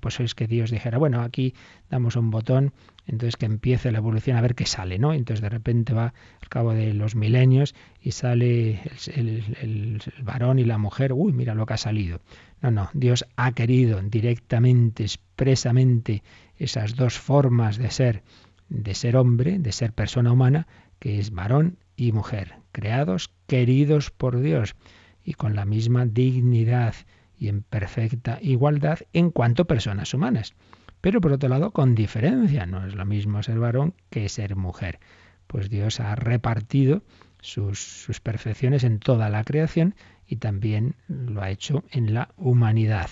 pues 0.00 0.20
es 0.20 0.34
que 0.34 0.46
Dios 0.46 0.70
dijera, 0.70 0.98
bueno, 0.98 1.22
aquí 1.22 1.54
damos 1.90 2.16
un 2.16 2.30
botón, 2.30 2.72
entonces 3.06 3.36
que 3.36 3.46
empiece 3.46 3.90
la 3.90 3.98
evolución 3.98 4.36
a 4.36 4.40
ver 4.40 4.54
qué 4.54 4.66
sale, 4.66 4.98
¿no? 4.98 5.12
Entonces 5.12 5.42
de 5.42 5.48
repente 5.48 5.92
va 5.92 6.14
al 6.40 6.48
cabo 6.48 6.72
de 6.72 6.94
los 6.94 7.16
milenios 7.16 7.74
y 8.00 8.12
sale 8.12 8.80
el, 9.14 10.00
varón 10.22 10.58
y 10.58 10.64
la 10.64 10.78
mujer, 10.78 11.12
uy, 11.12 11.32
mira 11.32 11.54
lo 11.54 11.66
que 11.66 11.74
ha 11.74 11.78
salido. 11.78 12.20
No, 12.60 12.70
no, 12.70 12.90
Dios 12.94 13.26
ha 13.36 13.52
querido 13.52 14.00
directamente, 14.02 15.02
expresamente, 15.02 16.22
esas 16.58 16.94
dos 16.94 17.18
formas 17.18 17.76
de 17.76 17.90
ser, 17.90 18.22
de 18.68 18.94
ser 18.94 19.16
hombre, 19.16 19.58
de 19.58 19.72
ser 19.72 19.92
persona 19.92 20.32
humana, 20.32 20.68
que 21.00 21.18
es 21.18 21.32
varón 21.32 21.78
y 21.96 22.12
mujer, 22.12 22.54
creados, 22.70 23.30
queridos 23.48 24.10
por 24.10 24.40
Dios 24.40 24.76
y 25.24 25.34
con 25.34 25.56
la 25.56 25.64
misma 25.64 26.06
dignidad 26.06 26.94
y 27.42 27.48
en 27.48 27.62
perfecta 27.62 28.38
igualdad 28.40 29.00
en 29.12 29.32
cuanto 29.32 29.64
personas 29.64 30.14
humanas. 30.14 30.54
Pero 31.00 31.20
por 31.20 31.32
otro 31.32 31.48
lado, 31.48 31.72
con 31.72 31.96
diferencia, 31.96 32.66
no 32.66 32.86
es 32.86 32.94
lo 32.94 33.04
mismo 33.04 33.42
ser 33.42 33.58
varón 33.58 33.94
que 34.10 34.28
ser 34.28 34.54
mujer, 34.54 35.00
pues 35.48 35.68
Dios 35.68 35.98
ha 35.98 36.14
repartido 36.14 37.02
sus, 37.40 37.80
sus 37.80 38.20
perfecciones 38.20 38.84
en 38.84 39.00
toda 39.00 39.28
la 39.28 39.42
creación 39.42 39.96
y 40.24 40.36
también 40.36 40.94
lo 41.08 41.42
ha 41.42 41.50
hecho 41.50 41.82
en 41.90 42.14
la 42.14 42.28
humanidad. 42.36 43.10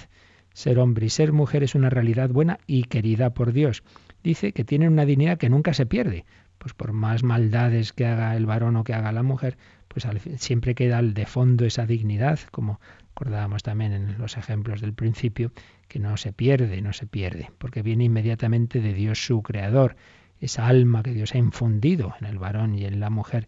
Ser 0.52 0.78
hombre 0.78 1.06
y 1.06 1.10
ser 1.10 1.32
mujer 1.32 1.64
es 1.64 1.74
una 1.74 1.90
realidad 1.90 2.30
buena 2.30 2.60
y 2.68 2.84
querida 2.84 3.30
por 3.30 3.52
Dios. 3.52 3.82
Dice 4.22 4.52
que 4.52 4.62
tienen 4.62 4.92
una 4.92 5.06
dignidad 5.06 5.38
que 5.38 5.50
nunca 5.50 5.74
se 5.74 5.86
pierde, 5.86 6.24
pues 6.58 6.72
por 6.72 6.92
más 6.92 7.24
maldades 7.24 7.92
que 7.92 8.06
haga 8.06 8.36
el 8.36 8.46
varón 8.46 8.76
o 8.76 8.84
que 8.84 8.94
haga 8.94 9.10
la 9.10 9.24
mujer, 9.24 9.58
pues 9.93 10.07
siempre 10.36 10.74
queda 10.74 11.03
de 11.03 11.26
fondo 11.26 11.66
esa 11.66 11.84
dignidad, 11.84 12.38
como 12.53 12.80
Recordábamos 13.20 13.62
también 13.62 13.93
en 13.93 14.16
los 14.16 14.38
ejemplos 14.38 14.80
del 14.80 14.95
principio 14.95 15.53
que 15.88 15.99
no 15.99 16.16
se 16.16 16.32
pierde, 16.32 16.80
no 16.80 16.95
se 16.95 17.07
pierde, 17.07 17.51
porque 17.59 17.82
viene 17.82 18.05
inmediatamente 18.05 18.80
de 18.80 18.95
Dios 18.95 19.22
su 19.22 19.43
creador. 19.43 19.97
Esa 20.41 20.66
alma 20.66 21.03
que 21.03 21.12
Dios 21.12 21.34
ha 21.34 21.38
infundido 21.38 22.14
en 22.18 22.26
el 22.26 22.38
varón 22.38 22.74
y 22.74 22.86
en 22.86 22.99
la 22.99 23.11
mujer 23.11 23.47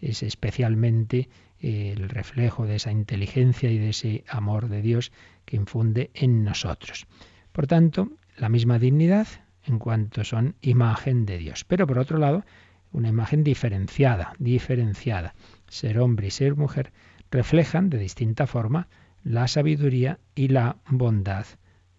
es 0.00 0.22
especialmente 0.22 1.28
eh, 1.60 1.92
el 1.94 2.08
reflejo 2.08 2.64
de 2.64 2.76
esa 2.76 2.92
inteligencia 2.92 3.70
y 3.70 3.76
de 3.76 3.90
ese 3.90 4.24
amor 4.26 4.70
de 4.70 4.80
Dios 4.80 5.12
que 5.44 5.56
infunde 5.56 6.10
en 6.14 6.42
nosotros. 6.42 7.06
Por 7.52 7.66
tanto, 7.66 8.08
la 8.38 8.48
misma 8.48 8.78
dignidad 8.78 9.28
en 9.66 9.78
cuanto 9.78 10.24
son 10.24 10.54
imagen 10.62 11.26
de 11.26 11.36
Dios. 11.36 11.64
Pero 11.64 11.86
por 11.86 11.98
otro 11.98 12.16
lado, 12.16 12.42
una 12.90 13.10
imagen 13.10 13.44
diferenciada, 13.44 14.32
diferenciada. 14.38 15.34
Ser 15.70 15.98
hombre 15.98 16.26
y 16.26 16.30
ser 16.30 16.56
mujer 16.56 16.92
reflejan 17.30 17.88
de 17.88 17.98
distinta 17.98 18.46
forma 18.46 18.88
la 19.24 19.48
sabiduría 19.48 20.18
y 20.34 20.48
la 20.48 20.76
bondad 20.88 21.46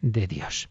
de 0.01 0.27
Dios. 0.27 0.69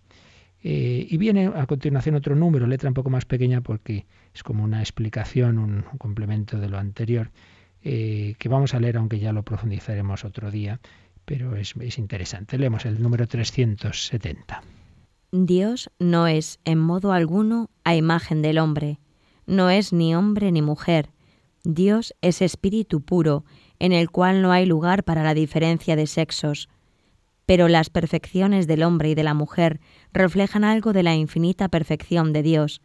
Eh, 0.63 1.07
y 1.09 1.17
viene 1.17 1.47
a 1.47 1.67
continuación 1.67 2.15
otro 2.15 2.37
número, 2.37 2.67
letra 2.67 2.91
un 2.91 2.95
poco 2.95 3.09
más 3.09 3.25
pequeña 3.25 3.63
porque 3.63 4.07
es 4.35 4.43
como 4.43 4.63
una 4.63 4.81
explicación, 4.81 5.59
un, 5.59 5.83
complemento 5.99 6.59
de 6.59 6.69
lo 6.69 6.79
anterior, 6.79 7.31
eh, 7.83 8.35
que 8.39 8.49
vamos 8.49 8.75
a 8.75 8.81
leer 8.81 8.99
aunque 8.99 9.19
ya 9.19 9.33
lo 9.33 9.43
profundizaremos 9.43 10.25
otro 10.25 10.51
día, 10.51 10.81
pero 11.25 11.57
es, 11.57 11.75
es 11.81 11.99
interesante. 11.99 12.59
Leemos 12.59 12.85
el 12.85 13.03
número 13.03 13.27
370. 13.27 14.63
Dios 15.33 15.91
no 15.99 16.27
es 16.27 16.61
en 16.65 16.79
modo 16.79 17.13
alguno 17.13 17.71
a 17.85 17.95
imagen 17.95 18.43
del 18.43 18.59
hombre, 18.59 18.99
no 19.47 19.71
es 19.71 19.93
ni 19.93 20.15
hombre 20.15 20.53
ni 20.53 20.61
mujer. 20.61 21.09
Dios 21.65 22.15
es 22.23 22.43
espíritu 22.43 23.03
puro, 23.03 23.45
en 23.79 23.93
el 23.93 24.11
cual 24.11 24.43
no 24.43 24.53
hay 24.53 24.67
lugar 24.67 25.05
para 25.05 25.23
la 25.23 25.35
diferencia 25.35 25.97
de 25.97 26.07
sexos. 26.07 26.69
Pero 27.47 27.69
las 27.69 27.91
perfecciones 27.91 28.67
del 28.67 28.83
hombre 28.83 29.11
y 29.11 29.15
de 29.15 29.25
la 29.25 29.35
mujer 29.35 29.81
reflejan 30.13 30.65
algo 30.65 30.93
de 30.93 31.03
la 31.03 31.15
infinita 31.15 31.69
perfección 31.69 32.33
de 32.33 32.43
Dios, 32.43 32.81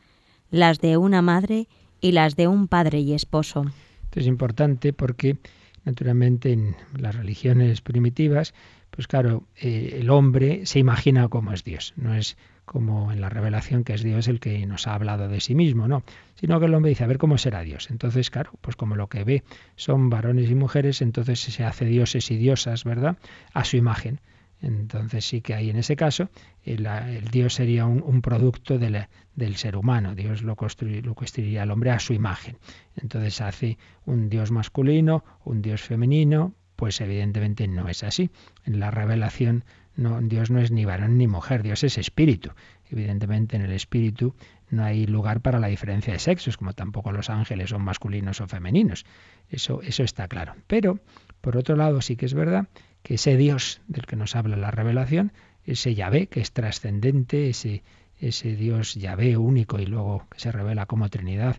las 0.49 0.79
de 0.79 0.97
una 0.97 1.21
madre 1.21 1.67
y 2.01 2.11
las 2.11 2.35
de 2.35 2.47
un 2.47 2.67
padre 2.67 2.99
y 2.99 3.13
esposo. 3.13 3.65
Esto 4.03 4.19
es 4.19 4.27
importante 4.27 4.93
porque, 4.93 5.37
naturalmente, 5.83 6.53
en 6.53 6.75
las 6.97 7.15
religiones 7.15 7.81
primitivas, 7.81 8.53
pues 8.89 9.07
claro, 9.07 9.43
eh, 9.55 9.97
el 9.99 10.09
hombre 10.09 10.65
se 10.65 10.79
imagina 10.79 11.27
cómo 11.27 11.51
es 11.51 11.63
Dios, 11.63 11.93
no 11.97 12.13
es 12.13 12.37
como 12.65 13.11
en 13.11 13.21
la 13.21 13.29
revelación 13.29 13.83
que 13.83 13.93
es 13.93 14.03
Dios 14.03 14.27
el 14.27 14.39
que 14.39 14.65
nos 14.65 14.87
ha 14.87 14.95
hablado 14.95 15.27
de 15.27 15.39
sí 15.39 15.55
mismo, 15.55 15.87
no, 15.87 16.03
sino 16.35 16.59
que 16.59 16.65
el 16.65 16.73
hombre 16.73 16.89
dice, 16.89 17.03
a 17.03 17.07
ver 17.07 17.17
cómo 17.17 17.37
será 17.37 17.61
Dios. 17.61 17.89
Entonces, 17.89 18.29
claro, 18.29 18.51
pues 18.61 18.75
como 18.75 18.95
lo 18.95 19.07
que 19.07 19.23
ve 19.23 19.43
son 19.75 20.09
varones 20.09 20.49
y 20.49 20.55
mujeres, 20.55 21.01
entonces 21.01 21.39
se 21.39 21.63
hace 21.63 21.85
dioses 21.85 22.29
y 22.31 22.37
diosas, 22.37 22.83
¿verdad? 22.83 23.17
A 23.53 23.63
su 23.63 23.77
imagen. 23.77 24.19
Entonces 24.61 25.25
sí 25.25 25.41
que 25.41 25.53
hay 25.53 25.69
en 25.69 25.75
ese 25.75 25.95
caso, 25.95 26.29
el, 26.63 26.87
Dios 27.31 27.53
sería 27.53 27.85
un, 27.85 28.21
producto 28.21 28.79
del 28.79 29.55
ser 29.57 29.75
humano, 29.75 30.15
Dios 30.15 30.41
lo, 30.41 30.55
lo 30.55 31.15
construiría 31.15 31.61
al 31.61 31.71
hombre 31.71 31.91
a 31.91 31.99
su 31.99 32.13
imagen. 32.13 32.57
Entonces 32.95 33.41
hace 33.41 33.77
un 34.05 34.29
Dios 34.29 34.51
masculino, 34.51 35.23
un 35.43 35.61
Dios 35.61 35.81
femenino, 35.81 36.53
pues 36.75 36.99
evidentemente 37.01 37.67
no 37.67 37.87
es 37.89 38.03
así. 38.03 38.31
En 38.65 38.79
la 38.79 38.91
revelación 38.91 39.65
Dios 39.95 40.51
no 40.51 40.59
es 40.59 40.71
ni 40.71 40.83
varón 40.85 41.17
ni 41.17 41.27
mujer, 41.27 41.63
Dios 41.63 41.83
es 41.83 41.97
espíritu. 41.97 42.51
Evidentemente 42.89 43.55
en 43.55 43.61
el 43.61 43.71
espíritu 43.71 44.35
no 44.69 44.83
hay 44.83 45.05
lugar 45.05 45.41
para 45.41 45.59
la 45.59 45.67
diferencia 45.67 46.13
de 46.13 46.19
sexos, 46.19 46.57
como 46.57 46.73
tampoco 46.73 47.11
los 47.11 47.29
ángeles 47.29 47.69
son 47.69 47.81
masculinos 47.81 48.41
o 48.41 48.47
femeninos. 48.47 49.05
Eso, 49.49 49.81
eso 49.81 50.03
está 50.03 50.27
claro. 50.27 50.55
Pero, 50.67 50.99
por 51.41 51.55
otro 51.55 51.75
lado, 51.75 52.01
sí 52.01 52.15
que 52.15 52.25
es 52.25 52.33
verdad 52.33 52.67
que 53.03 53.15
ese 53.15 53.37
Dios 53.37 53.81
del 53.87 54.05
que 54.05 54.15
nos 54.15 54.35
habla 54.35 54.57
la 54.57 54.71
revelación, 54.71 55.31
ese 55.65 55.95
Yahvé 55.95 56.27
que 56.27 56.41
es 56.41 56.51
trascendente, 56.51 57.49
ese, 57.49 57.83
ese 58.19 58.55
Dios 58.55 58.95
Yahvé 58.95 59.37
único 59.37 59.79
y 59.79 59.85
luego 59.85 60.25
que 60.29 60.39
se 60.39 60.51
revela 60.51 60.85
como 60.87 61.09
Trinidad, 61.09 61.57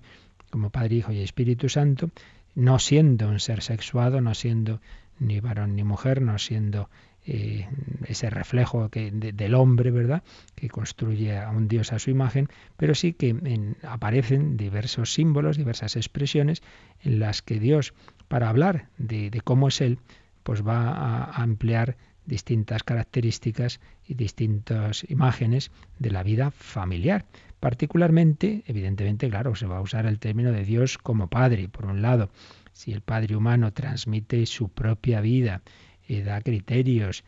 como 0.50 0.70
Padre, 0.70 0.96
Hijo 0.96 1.12
y 1.12 1.20
Espíritu 1.20 1.68
Santo, 1.68 2.10
no 2.54 2.78
siendo 2.78 3.28
un 3.28 3.40
ser 3.40 3.62
sexuado, 3.62 4.20
no 4.20 4.34
siendo 4.34 4.80
ni 5.18 5.40
varón 5.40 5.76
ni 5.76 5.84
mujer, 5.84 6.20
no 6.22 6.38
siendo 6.38 6.90
eh, 7.28 7.68
ese 8.06 8.30
reflejo 8.30 8.88
del 8.88 9.54
hombre, 9.54 9.90
¿verdad? 9.90 10.22
Que 10.54 10.68
construye 10.68 11.36
a 11.36 11.50
un 11.50 11.66
Dios 11.66 11.92
a 11.92 11.98
su 11.98 12.10
imagen, 12.10 12.48
pero 12.76 12.94
sí 12.94 13.14
que 13.14 13.74
aparecen 13.82 14.56
diversos 14.56 15.12
símbolos, 15.12 15.56
diversas 15.56 15.96
expresiones 15.96 16.62
en 17.02 17.18
las 17.18 17.42
que 17.42 17.58
Dios, 17.58 17.94
para 18.28 18.48
hablar 18.48 18.88
de, 18.96 19.40
cómo 19.42 19.68
es 19.68 19.80
Él, 19.80 19.98
pues 20.44 20.64
va 20.64 20.90
a, 20.90 21.40
a 21.40 21.44
emplear 21.44 21.96
distintas 22.26 22.84
características 22.84 23.80
y 24.06 24.14
distintas 24.14 25.04
imágenes 25.08 25.72
de 25.98 26.10
la 26.10 26.22
vida 26.22 26.52
familiar. 26.52 27.24
Particularmente, 27.58 28.62
evidentemente, 28.66 29.28
claro, 29.28 29.56
se 29.56 29.66
va 29.66 29.78
a 29.78 29.80
usar 29.80 30.06
el 30.06 30.20
término 30.20 30.52
de 30.52 30.64
Dios 30.64 30.98
como 30.98 31.28
Padre, 31.28 31.68
por 31.68 31.86
un 31.86 32.02
lado, 32.02 32.30
si 32.72 32.92
el 32.92 33.00
Padre 33.00 33.34
humano 33.34 33.72
transmite 33.72 34.44
su 34.46 34.68
propia 34.68 35.20
vida, 35.20 35.62
da 36.08 36.40
criterios, 36.40 37.24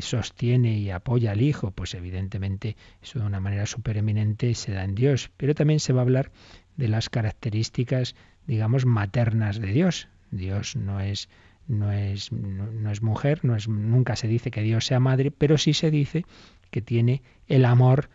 sostiene 0.00 0.78
y 0.78 0.90
apoya 0.90 1.32
al 1.32 1.42
Hijo, 1.42 1.70
pues 1.70 1.94
evidentemente 1.94 2.76
eso 3.02 3.18
de 3.18 3.26
una 3.26 3.40
manera 3.40 3.66
supereminente 3.66 4.54
se 4.54 4.72
da 4.72 4.84
en 4.84 4.94
Dios. 4.94 5.30
Pero 5.36 5.54
también 5.54 5.80
se 5.80 5.92
va 5.92 6.00
a 6.00 6.02
hablar 6.02 6.30
de 6.76 6.88
las 6.88 7.10
características, 7.10 8.14
digamos, 8.46 8.86
maternas 8.86 9.60
de 9.60 9.72
Dios. 9.72 10.08
Dios 10.30 10.76
no 10.76 11.00
es 11.00 11.28
no 11.68 11.92
es, 11.92 12.32
no, 12.32 12.90
es 12.90 13.02
mujer, 13.02 13.44
no 13.44 13.54
es, 13.54 13.68
nunca 13.68 14.16
se 14.16 14.26
dice 14.26 14.50
que 14.50 14.62
Dios 14.62 14.86
sea 14.86 15.00
madre, 15.00 15.30
pero 15.30 15.58
sí 15.58 15.74
se 15.74 15.90
dice 15.90 16.24
que 16.70 16.80
tiene 16.80 17.22
el 17.46 17.64
amor 17.64 18.08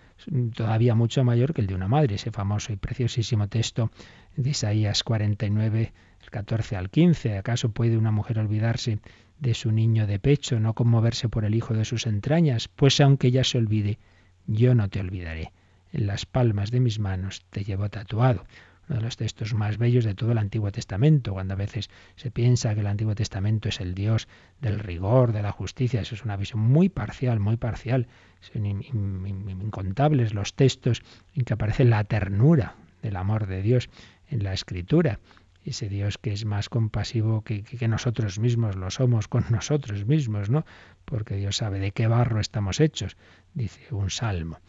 todavía 0.56 0.96
mucho 0.96 1.24
mayor 1.24 1.54
que 1.54 1.62
el 1.62 1.68
de 1.68 1.76
una 1.76 1.88
madre. 1.88 2.16
Ese 2.16 2.32
famoso 2.32 2.74
y 2.74 2.78
preciosísimo 2.78 3.48
texto 3.48 3.92
de 4.36 4.50
Isaías 4.50 5.04
49, 5.04 5.94
14 6.30 6.76
al 6.76 6.90
15. 6.90 7.38
¿Acaso 7.38 7.70
puede 7.70 7.98
una 7.98 8.12
mujer 8.12 8.40
olvidarse 8.40 9.00
de 9.40 9.54
su 9.54 9.72
niño 9.72 10.08
de 10.08 10.20
pecho, 10.20 10.60
no 10.60 10.74
conmoverse 10.74 11.30
por 11.30 11.46
el 11.46 11.56
hijo 11.56 11.74
de 11.74 11.86
sus 11.86 12.08
entrañas? 12.08 12.68
Pues 12.68 13.00
aunque 13.02 13.28
ella 13.28 13.44
se 13.44 13.58
olvide, 13.58 14.00
yo 14.48 14.76
no 14.76 14.90
te 14.90 15.00
olvidaré. 15.00 15.52
En 15.92 16.08
las 16.08 16.26
palmas 16.26 16.72
de 16.72 16.80
mis 16.80 17.00
manos 17.00 17.46
te 17.50 17.64
llevo 17.64 17.90
tatuado. 17.90 18.46
Uno 18.90 18.98
de 18.98 19.06
los 19.06 19.16
textos 19.16 19.54
más 19.54 19.78
bellos 19.78 20.04
de 20.04 20.14
todo 20.14 20.34
el 20.34 20.38
Antiguo 20.38 20.72
Testamento, 20.72 21.34
cuando 21.34 21.54
a 21.54 21.58
veces 21.58 21.90
se 22.16 22.32
piensa 22.32 22.74
que 22.74 22.82
el 22.82 22.88
Antiguo 22.88 23.16
Testamento 23.16 23.70
es 23.70 23.80
el 23.80 23.94
Dios 23.94 24.28
del 24.60 24.80
rigor, 24.80 25.32
de 25.32 25.42
la 25.42 25.52
justicia, 25.52 26.02
eso 26.02 26.16
es 26.16 26.26
una 26.26 26.36
visión 26.36 26.60
muy 26.60 26.90
parcial, 26.90 27.40
muy 27.40 27.56
parcial. 27.56 28.08
Son 28.42 28.66
incontables 28.66 30.34
los 30.34 30.56
textos 30.56 31.02
en 31.34 31.46
que 31.46 31.54
aparece 31.54 31.86
la 31.86 32.04
ternura 32.04 32.76
del 33.02 33.16
amor 33.16 33.48
de 33.48 33.62
Dios 33.62 33.90
en 34.30 34.44
la 34.44 34.54
Escritura 34.54 35.20
ese 35.66 35.90
Dios 35.90 36.18
que 36.18 36.34
es 36.34 36.46
más 36.46 36.70
compasivo 36.70 37.44
que, 37.44 37.64
que, 37.64 37.88
nosotros 37.88 38.40
mismos 38.40 38.76
lo 38.76 38.90
somos 38.90 39.28
con 39.28 39.46
nosotros 39.50 40.06
mismos, 40.06 40.50
¿no? 40.50 40.66
Porque 41.06 41.36
Dios 41.36 41.58
sabe 41.58 41.80
de 41.80 41.92
qué 41.92 42.08
barro 42.08 42.40
estamos 42.40 42.80
hechos, 42.80 43.18
dice 43.54 43.88
un 43.92 44.10
salmo. 44.10 44.60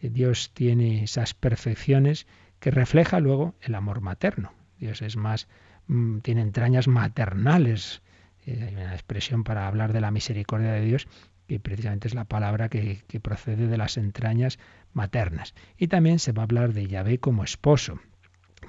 Eh, 0.00 0.10
Dios 0.10 0.52
tiene 0.54 1.04
esas 1.04 1.34
perfecciones 1.34 2.26
que 2.60 2.70
refleja 2.70 3.20
luego 3.20 3.54
el 3.60 3.74
amor 3.74 4.00
materno. 4.00 4.52
Dios 4.78 5.02
es 5.02 5.16
más, 5.16 5.48
mm, 5.86 6.18
tiene 6.18 6.42
entrañas 6.42 6.88
maternales. 6.88 8.02
Eh, 8.46 8.64
hay 8.68 8.74
una 8.74 8.92
expresión 8.92 9.44
para 9.44 9.66
hablar 9.66 9.92
de 9.92 10.00
la 10.00 10.10
misericordia 10.10 10.72
de 10.72 10.82
Dios 10.82 11.08
que 11.46 11.60
precisamente 11.60 12.08
es 12.08 12.14
la 12.14 12.24
palabra 12.24 12.70
que, 12.70 13.02
que 13.06 13.20
procede 13.20 13.66
de 13.66 13.76
las 13.76 13.98
entrañas 13.98 14.58
maternas. 14.94 15.54
Y 15.76 15.88
también 15.88 16.18
se 16.18 16.32
va 16.32 16.42
a 16.42 16.44
hablar 16.44 16.72
de 16.72 16.86
Yahvé 16.86 17.18
como 17.18 17.44
esposo 17.44 18.00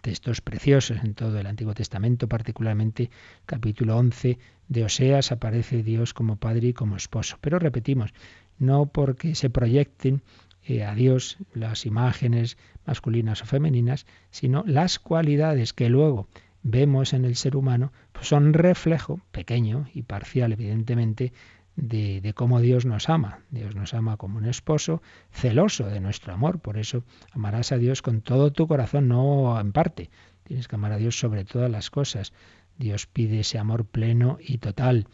textos 0.01 0.41
preciosos 0.41 0.97
en 1.03 1.13
todo 1.13 1.39
el 1.39 1.47
Antiguo 1.47 1.73
Testamento, 1.73 2.27
particularmente 2.27 3.09
capítulo 3.45 3.97
11 3.97 4.37
de 4.67 4.83
Oseas, 4.83 5.31
aparece 5.31 5.83
Dios 5.83 6.13
como 6.13 6.37
Padre 6.37 6.69
y 6.69 6.73
como 6.73 6.95
esposo. 6.95 7.37
Pero 7.41 7.59
repetimos, 7.59 8.13
no 8.57 8.87
porque 8.87 9.35
se 9.35 9.49
proyecten 9.49 10.21
eh, 10.63 10.83
a 10.83 10.95
Dios 10.95 11.37
las 11.53 11.85
imágenes 11.85 12.57
masculinas 12.85 13.41
o 13.41 13.45
femeninas, 13.45 14.05
sino 14.31 14.63
las 14.65 14.99
cualidades 14.99 15.73
que 15.73 15.89
luego 15.89 16.27
vemos 16.63 17.13
en 17.13 17.25
el 17.25 17.35
ser 17.35 17.55
humano 17.55 17.91
pues 18.11 18.27
son 18.27 18.53
reflejo 18.53 19.19
pequeño 19.31 19.87
y 19.93 20.01
parcial, 20.01 20.53
evidentemente, 20.53 21.31
de, 21.75 22.33
cómo 22.35 22.61
Dios 22.61 22.85
nos 22.85 23.09
ama. 23.09 23.39
Dios 23.49 23.75
nos 23.75 23.93
ama 23.93 24.17
como 24.17 24.37
un 24.37 24.45
esposo 24.45 25.01
celoso 25.31 25.85
de 25.85 25.99
nuestro 25.99 26.33
amor. 26.33 26.59
Por 26.59 26.77
eso 26.77 27.03
amarás 27.31 27.71
a 27.71 27.77
Dios 27.77 28.01
con 28.01 28.21
todo 28.21 28.51
tu 28.51 28.67
corazón, 28.67 29.07
no 29.07 29.59
en 29.59 29.71
parte. 29.71 30.09
Tienes 30.43 30.67
que 30.67 30.75
amar 30.75 30.91
a 30.91 30.97
Dios 30.97 31.19
sobre 31.19 31.43
todas 31.43 31.69
las 31.69 31.89
cosas. 31.89 32.33
Dios 32.77 33.07
pide 33.07 33.39
ese 33.39 33.57
amor 33.57 33.85
pleno 33.85 34.37
y 34.39 34.57
total. 34.59 35.07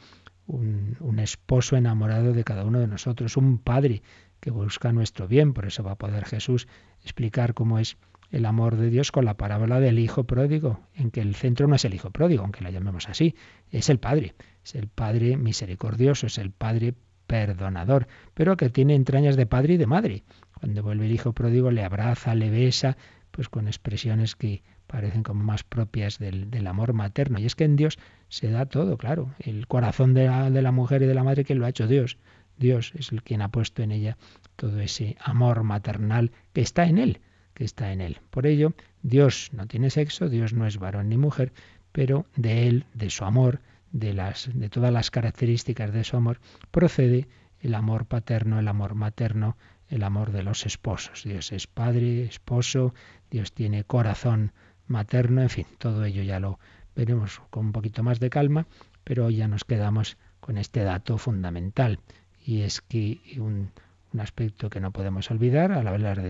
Un, 0.47 0.97
un, 0.99 1.19
esposo 1.19 1.77
enamorado 1.77 2.33
de 2.33 2.43
cada 2.43 2.65
uno 2.65 2.79
de 2.79 2.87
nosotros, 2.87 3.37
un 3.37 3.57
padre 3.57 4.01
que 4.39 4.51
busca 4.51 4.91
nuestro 4.91 5.27
bien. 5.27 5.53
Por 5.53 5.65
eso 5.65 5.83
va 5.83 5.91
a 5.91 5.97
poder 5.97 6.25
Jesús 6.25 6.67
explicar 7.03 7.53
cómo 7.53 7.79
es 7.79 7.97
el 8.31 8.45
amor 8.45 8.77
de 8.77 8.89
Dios 8.89 9.11
con 9.11 9.25
la 9.25 9.35
parábola 9.35 9.79
del 9.79 9.99
hijo 9.99 10.23
pródigo, 10.23 10.79
en 10.95 11.11
que 11.11 11.21
el 11.21 11.35
centro 11.35 11.67
no 11.67 11.75
es 11.75 11.85
el 11.85 11.93
hijo 11.93 12.11
pródigo, 12.11 12.43
aunque 12.43 12.63
la 12.63 12.71
llamemos 12.71 13.09
así, 13.09 13.35
es 13.69 13.89
el 13.89 13.99
Padre, 13.99 14.35
es 14.63 14.75
el 14.75 14.87
Padre 14.87 15.37
misericordioso, 15.37 16.27
es 16.27 16.37
el 16.37 16.51
Padre 16.51 16.95
perdonador, 17.27 18.07
pero 18.33 18.57
que 18.57 18.69
tiene 18.69 18.95
entrañas 18.95 19.35
de 19.37 19.45
padre 19.45 19.75
y 19.75 19.77
de 19.77 19.87
madre. 19.87 20.23
Cuando 20.59 20.83
vuelve 20.83 21.05
el 21.05 21.13
hijo 21.13 21.31
pródigo 21.31 21.71
le 21.71 21.83
abraza, 21.83 22.35
le 22.35 22.49
besa, 22.49 22.97
pues 23.31 23.47
con 23.47 23.67
expresiones 23.67 24.35
que 24.35 24.63
parecen 24.85 25.23
como 25.23 25.41
más 25.41 25.63
propias 25.63 26.19
del, 26.19 26.67
amor 26.67 26.91
materno. 26.91 27.39
Y 27.39 27.45
es 27.45 27.55
que 27.55 27.63
en 27.63 27.77
Dios 27.77 27.97
se 28.27 28.49
da 28.49 28.65
todo, 28.65 28.97
claro. 28.97 29.33
El 29.39 29.67
corazón 29.67 30.13
de 30.13 30.25
la, 30.25 30.49
de 30.49 30.61
la 30.61 30.73
mujer 30.73 31.03
y 31.03 31.05
de 31.05 31.15
la 31.15 31.23
madre 31.23 31.45
que 31.45 31.55
lo 31.55 31.65
ha 31.65 31.69
hecho 31.69 31.87
Dios. 31.87 32.17
Dios 32.57 32.91
es 32.95 33.13
el 33.13 33.23
quien 33.23 33.41
ha 33.41 33.49
puesto 33.49 33.81
en 33.81 33.93
ella 33.93 34.17
todo 34.57 34.81
ese 34.81 35.15
amor 35.21 35.63
maternal 35.63 36.31
que 36.51 36.61
está 36.61 36.85
en 36.85 36.97
él 36.97 37.21
que 37.53 37.63
está 37.63 37.91
en 37.91 38.01
él. 38.01 38.19
Por 38.29 38.45
ello, 38.47 38.73
Dios 39.03 39.49
no 39.53 39.67
tiene 39.67 39.89
sexo, 39.89 40.29
Dios 40.29 40.53
no 40.53 40.65
es 40.65 40.77
varón 40.77 41.09
ni 41.09 41.17
mujer, 41.17 41.53
pero 41.91 42.25
de 42.35 42.67
él, 42.67 42.85
de 42.93 43.09
su 43.09 43.25
amor, 43.25 43.59
de, 43.91 44.13
las, 44.13 44.49
de 44.53 44.69
todas 44.69 44.91
las 44.91 45.11
características 45.11 45.91
de 45.91 46.03
su 46.03 46.17
amor, 46.17 46.39
procede 46.71 47.27
el 47.59 47.75
amor 47.75 48.05
paterno, 48.05 48.59
el 48.59 48.67
amor 48.67 48.95
materno, 48.95 49.57
el 49.89 50.03
amor 50.03 50.31
de 50.31 50.43
los 50.43 50.65
esposos. 50.65 51.23
Dios 51.23 51.51
es 51.51 51.67
padre, 51.67 52.23
esposo, 52.23 52.93
Dios 53.29 53.53
tiene 53.53 53.83
corazón 53.83 54.53
materno, 54.87 55.41
en 55.41 55.49
fin, 55.49 55.65
todo 55.77 56.05
ello 56.05 56.23
ya 56.23 56.39
lo 56.39 56.59
veremos 56.95 57.41
con 57.49 57.67
un 57.67 57.71
poquito 57.71 58.03
más 58.03 58.19
de 58.19 58.29
calma, 58.29 58.67
pero 59.03 59.29
ya 59.29 59.47
nos 59.47 59.63
quedamos 59.63 60.17
con 60.39 60.57
este 60.57 60.83
dato 60.83 61.17
fundamental 61.17 61.99
y 62.45 62.61
es 62.61 62.81
que 62.81 63.21
un, 63.37 63.71
aspecto 64.17 64.69
que 64.69 64.81
no 64.81 64.91
podemos 64.91 65.31
olvidar 65.31 65.71
al 65.71 65.87
hablar 65.87 66.21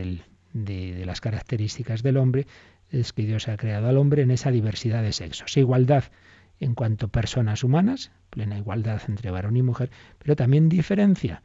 de, 0.54 1.06
las 1.06 1.22
características 1.22 2.04
del 2.04 2.18
hombre 2.18 2.48
es 2.90 3.14
que 3.14 3.24
Dios 3.24 3.48
ha 3.48 3.58
creado 3.58 3.88
al 3.88 3.98
hombre 3.98 4.22
en 4.22 4.32
esa 4.32 4.52
diversidad 4.52 5.02
de 5.02 5.14
sexos, 5.14 5.56
igualdad 5.58 6.06
en 6.60 6.76
cuanto 6.76 7.08
a 7.08 7.10
personas 7.10 7.64
humanas, 7.64 8.12
plena 8.30 8.58
igualdad 8.58 9.02
entre 9.08 9.32
varón 9.32 9.58
y 9.58 9.64
mujer, 9.64 9.90
pero 10.20 10.36
también 10.36 10.70
diferencia, 10.70 11.42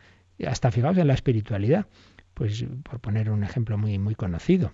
hasta 0.47 0.71
fijaos 0.71 0.99
en 0.99 1.07
la 1.07 1.15
espiritualidad, 1.15 1.87
pues 2.35 2.67
por 2.83 3.01
poner 3.01 3.31
un 3.31 3.43
ejemplo 3.43 3.79
muy, 3.79 3.99
muy 3.99 4.15
conocido, 4.15 4.73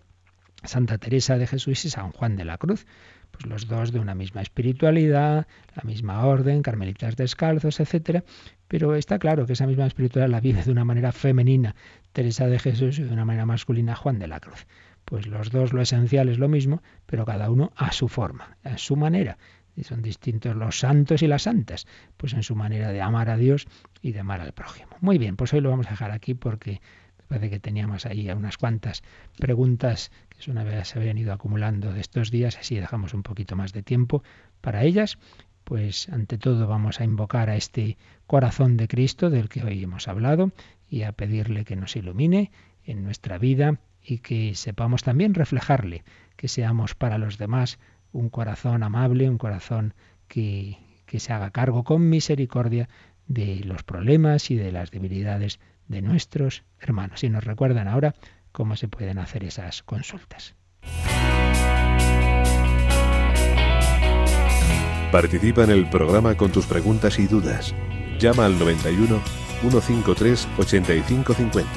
Santa 0.64 0.98
Teresa 0.98 1.38
de 1.38 1.46
Jesús 1.46 1.84
y 1.84 1.90
San 1.90 2.12
Juan 2.12 2.36
de 2.36 2.44
la 2.44 2.58
Cruz, 2.58 2.86
pues 3.30 3.46
los 3.46 3.66
dos 3.66 3.92
de 3.92 3.98
una 3.98 4.14
misma 4.14 4.42
espiritualidad, 4.42 5.46
la 5.74 5.82
misma 5.84 6.24
orden, 6.24 6.62
carmelitas 6.62 7.16
descalzos, 7.16 7.80
etcétera, 7.80 8.24
pero 8.72 8.94
está 8.94 9.18
claro 9.18 9.44
que 9.44 9.52
esa 9.52 9.66
misma 9.66 9.84
espiritualidad 9.84 10.30
la 10.30 10.40
vive 10.40 10.62
de 10.62 10.70
una 10.70 10.86
manera 10.86 11.12
femenina 11.12 11.76
Teresa 12.14 12.46
de 12.46 12.58
Jesús 12.58 12.98
y 12.98 13.02
de 13.02 13.12
una 13.12 13.26
manera 13.26 13.44
masculina 13.44 13.94
Juan 13.94 14.18
de 14.18 14.28
la 14.28 14.40
Cruz. 14.40 14.66
Pues 15.04 15.26
los 15.26 15.50
dos 15.50 15.74
lo 15.74 15.82
esencial 15.82 16.30
es 16.30 16.38
lo 16.38 16.48
mismo, 16.48 16.82
pero 17.04 17.26
cada 17.26 17.50
uno 17.50 17.70
a 17.76 17.92
su 17.92 18.08
forma, 18.08 18.56
a 18.64 18.78
su 18.78 18.96
manera 18.96 19.36
y 19.76 19.84
son 19.84 20.00
distintos 20.00 20.56
los 20.56 20.78
santos 20.78 21.20
y 21.20 21.26
las 21.26 21.42
santas, 21.42 21.86
pues 22.16 22.32
en 22.32 22.42
su 22.42 22.56
manera 22.56 22.92
de 22.92 23.02
amar 23.02 23.28
a 23.28 23.36
Dios 23.36 23.66
y 24.00 24.12
de 24.12 24.20
amar 24.20 24.40
al 24.40 24.52
prójimo. 24.52 24.96
Muy 25.02 25.18
bien, 25.18 25.36
pues 25.36 25.52
hoy 25.52 25.60
lo 25.60 25.68
vamos 25.68 25.88
a 25.88 25.90
dejar 25.90 26.10
aquí 26.10 26.32
porque 26.32 26.80
parece 27.28 27.50
que 27.50 27.60
teníamos 27.60 28.06
ahí 28.06 28.30
unas 28.30 28.56
cuantas 28.56 29.02
preguntas 29.38 30.10
que 30.30 30.50
vez 30.50 30.88
se 30.88 30.98
habían 30.98 31.18
ido 31.18 31.34
acumulando 31.34 31.92
de 31.92 32.00
estos 32.00 32.30
días, 32.30 32.56
así 32.56 32.76
dejamos 32.76 33.12
un 33.12 33.22
poquito 33.22 33.54
más 33.54 33.74
de 33.74 33.82
tiempo 33.82 34.22
para 34.62 34.82
ellas. 34.82 35.18
Pues 35.64 36.08
ante 36.08 36.38
todo 36.38 36.66
vamos 36.66 37.00
a 37.00 37.04
invocar 37.04 37.50
a 37.50 37.56
este 37.56 37.96
corazón 38.26 38.76
de 38.76 38.88
Cristo 38.88 39.30
del 39.30 39.48
que 39.48 39.62
hoy 39.62 39.82
hemos 39.82 40.08
hablado 40.08 40.52
y 40.88 41.02
a 41.02 41.12
pedirle 41.12 41.64
que 41.64 41.76
nos 41.76 41.96
ilumine 41.96 42.50
en 42.84 43.04
nuestra 43.04 43.38
vida 43.38 43.78
y 44.02 44.18
que 44.18 44.54
sepamos 44.54 45.02
también 45.02 45.34
reflejarle, 45.34 46.04
que 46.36 46.48
seamos 46.48 46.94
para 46.94 47.18
los 47.18 47.38
demás 47.38 47.78
un 48.12 48.28
corazón 48.28 48.82
amable, 48.82 49.30
un 49.30 49.38
corazón 49.38 49.94
que, 50.28 50.78
que 51.06 51.20
se 51.20 51.32
haga 51.32 51.50
cargo 51.50 51.84
con 51.84 52.08
misericordia 52.08 52.88
de 53.26 53.60
los 53.64 53.82
problemas 53.82 54.50
y 54.50 54.56
de 54.56 54.72
las 54.72 54.90
debilidades 54.90 55.60
de 55.88 56.02
nuestros 56.02 56.64
hermanos. 56.80 57.22
Y 57.24 57.30
nos 57.30 57.44
recuerdan 57.44 57.88
ahora 57.88 58.14
cómo 58.50 58.76
se 58.76 58.88
pueden 58.88 59.18
hacer 59.18 59.44
esas 59.44 59.82
consultas. 59.82 60.54
Participa 65.12 65.62
en 65.62 65.70
el 65.70 65.90
programa 65.90 66.34
con 66.38 66.50
tus 66.50 66.64
preguntas 66.64 67.18
y 67.18 67.26
dudas. 67.26 67.74
Llama 68.18 68.46
al 68.46 68.58
91 68.58 69.20
153 69.60 70.48
8550. 70.56 71.70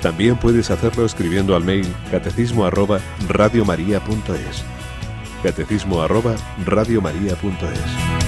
También 0.00 0.36
puedes 0.36 0.70
hacerlo 0.70 1.04
escribiendo 1.04 1.56
al 1.56 1.64
mail 1.64 1.86
catecismo 2.12 2.64
arroba 2.64 3.00
radiomaria.es 3.28 4.64
catecismo 5.42 6.00
arroba 6.00 6.36
radiomaria.es. 6.64 8.19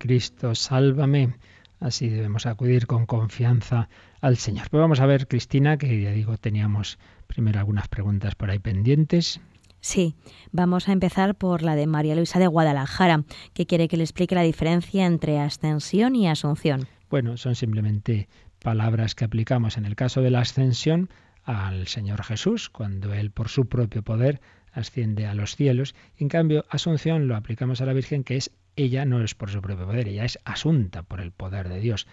Cristo, 0.00 0.56
sálvame. 0.56 1.34
Así 1.78 2.08
debemos 2.08 2.46
acudir 2.46 2.88
con 2.88 3.06
confianza 3.06 3.88
al 4.20 4.36
Señor. 4.36 4.68
Pues 4.70 4.80
vamos 4.80 5.00
a 5.00 5.06
ver, 5.06 5.28
Cristina, 5.28 5.76
que 5.76 6.00
ya 6.02 6.10
digo, 6.10 6.36
teníamos 6.36 6.98
primero 7.28 7.60
algunas 7.60 7.86
preguntas 7.86 8.34
por 8.34 8.50
ahí 8.50 8.58
pendientes. 8.58 9.40
Sí, 9.80 10.14
vamos 10.52 10.88
a 10.88 10.92
empezar 10.92 11.36
por 11.36 11.62
la 11.62 11.76
de 11.76 11.86
María 11.86 12.16
Luisa 12.16 12.38
de 12.38 12.46
Guadalajara, 12.46 13.24
que 13.54 13.66
quiere 13.66 13.88
que 13.88 13.96
le 13.96 14.02
explique 14.02 14.34
la 14.34 14.42
diferencia 14.42 15.06
entre 15.06 15.38
ascensión 15.38 16.16
y 16.16 16.28
asunción. 16.28 16.86
Bueno, 17.08 17.36
son 17.36 17.54
simplemente 17.54 18.28
palabras 18.62 19.14
que 19.14 19.24
aplicamos 19.24 19.78
en 19.78 19.86
el 19.86 19.96
caso 19.96 20.20
de 20.20 20.30
la 20.30 20.40
ascensión 20.40 21.08
al 21.44 21.86
Señor 21.86 22.24
Jesús, 22.24 22.68
cuando 22.68 23.14
Él 23.14 23.30
por 23.30 23.48
su 23.48 23.66
propio 23.66 24.02
poder 24.02 24.40
asciende 24.72 25.26
a 25.26 25.34
los 25.34 25.56
cielos. 25.56 25.94
En 26.16 26.28
cambio, 26.28 26.64
asunción 26.68 27.26
lo 27.26 27.36
aplicamos 27.36 27.80
a 27.80 27.86
la 27.86 27.92
Virgen, 27.92 28.24
que 28.24 28.36
es 28.36 28.52
ella 28.82 29.04
no 29.04 29.22
es 29.22 29.34
por 29.34 29.50
su 29.50 29.60
propio 29.60 29.86
poder, 29.86 30.08
ella 30.08 30.24
es 30.24 30.38
asunta 30.44 31.02
por 31.02 31.20
el 31.20 31.32
poder 31.32 31.68
de 31.68 31.80
Dios. 31.80 32.06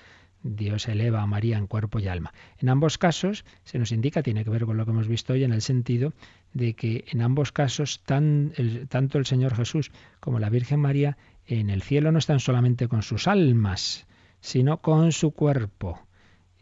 Dios 0.44 0.88
eleva 0.88 1.22
a 1.22 1.28
María 1.28 1.58
en 1.58 1.68
cuerpo 1.68 2.00
y 2.00 2.08
alma. 2.08 2.34
En 2.60 2.70
ambos 2.70 2.98
casos 2.98 3.44
se 3.64 3.80
nos 3.80 3.92
indica, 3.92 4.24
tiene 4.24 4.44
que 4.44 4.50
ver 4.50 4.66
con 4.66 4.78
lo 4.78 4.86
que 4.86 4.92
hemos 4.92 5.08
visto 5.08 5.34
hoy, 5.34 5.44
en 5.44 5.52
el 5.52 5.62
sentido 5.62 6.14
de 6.54 6.74
que 6.74 7.06
en 7.10 7.22
ambos 7.22 7.52
casos 7.52 8.02
tanto 8.04 9.18
el 9.18 9.26
Señor 9.26 9.56
Jesús 9.56 9.92
como 10.20 10.40
la 10.40 10.50
Virgen 10.50 10.80
María 10.80 11.18
en 11.46 11.70
el 11.70 11.82
cielo 11.82 12.12
no 12.12 12.20
están 12.20 12.40
solamente 12.40 12.88
con 12.88 13.02
sus 13.04 13.28
almas, 13.28 14.08
sino 14.40 14.82
con 14.82 15.12
su 15.12 15.32
cuerpo. 15.32 16.02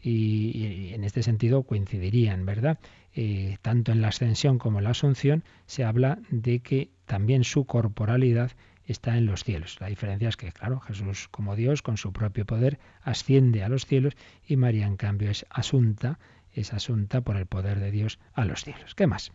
Y, 0.00 0.92
en 0.94 1.02
este 1.02 1.22
sentido 1.22 1.64
coincidirían, 1.64 2.46
¿verdad? 2.46 2.78
Eh, 3.14 3.56
tanto 3.62 3.92
en 3.92 4.02
la 4.02 4.08
ascensión 4.08 4.58
como 4.58 4.78
en 4.78 4.84
la 4.84 4.90
asunción 4.90 5.42
se 5.66 5.84
habla 5.84 6.18
de 6.30 6.60
que 6.60 6.90
también 7.06 7.44
su 7.44 7.64
corporalidad 7.64 8.52
está 8.86 9.16
en 9.16 9.26
los 9.26 9.44
cielos. 9.44 9.78
La 9.80 9.88
diferencia 9.88 10.28
es 10.28 10.36
que, 10.36 10.52
claro, 10.52 10.80
Jesús 10.80 11.28
como 11.28 11.56
Dios, 11.56 11.82
con 11.82 11.96
su 11.96 12.12
propio 12.12 12.46
poder, 12.46 12.78
asciende 13.02 13.62
a 13.64 13.68
los 13.68 13.86
cielos 13.86 14.14
y 14.46 14.56
María, 14.56 14.86
en 14.86 14.96
cambio, 14.96 15.30
es 15.30 15.46
asunta 15.50 16.18
es 16.56 16.72
asunta 16.72 17.20
por 17.20 17.36
el 17.36 17.46
poder 17.46 17.78
de 17.78 17.90
Dios 17.90 18.18
a 18.32 18.44
los 18.44 18.64
cielos. 18.64 18.94
¿Qué 18.94 19.06
más? 19.06 19.30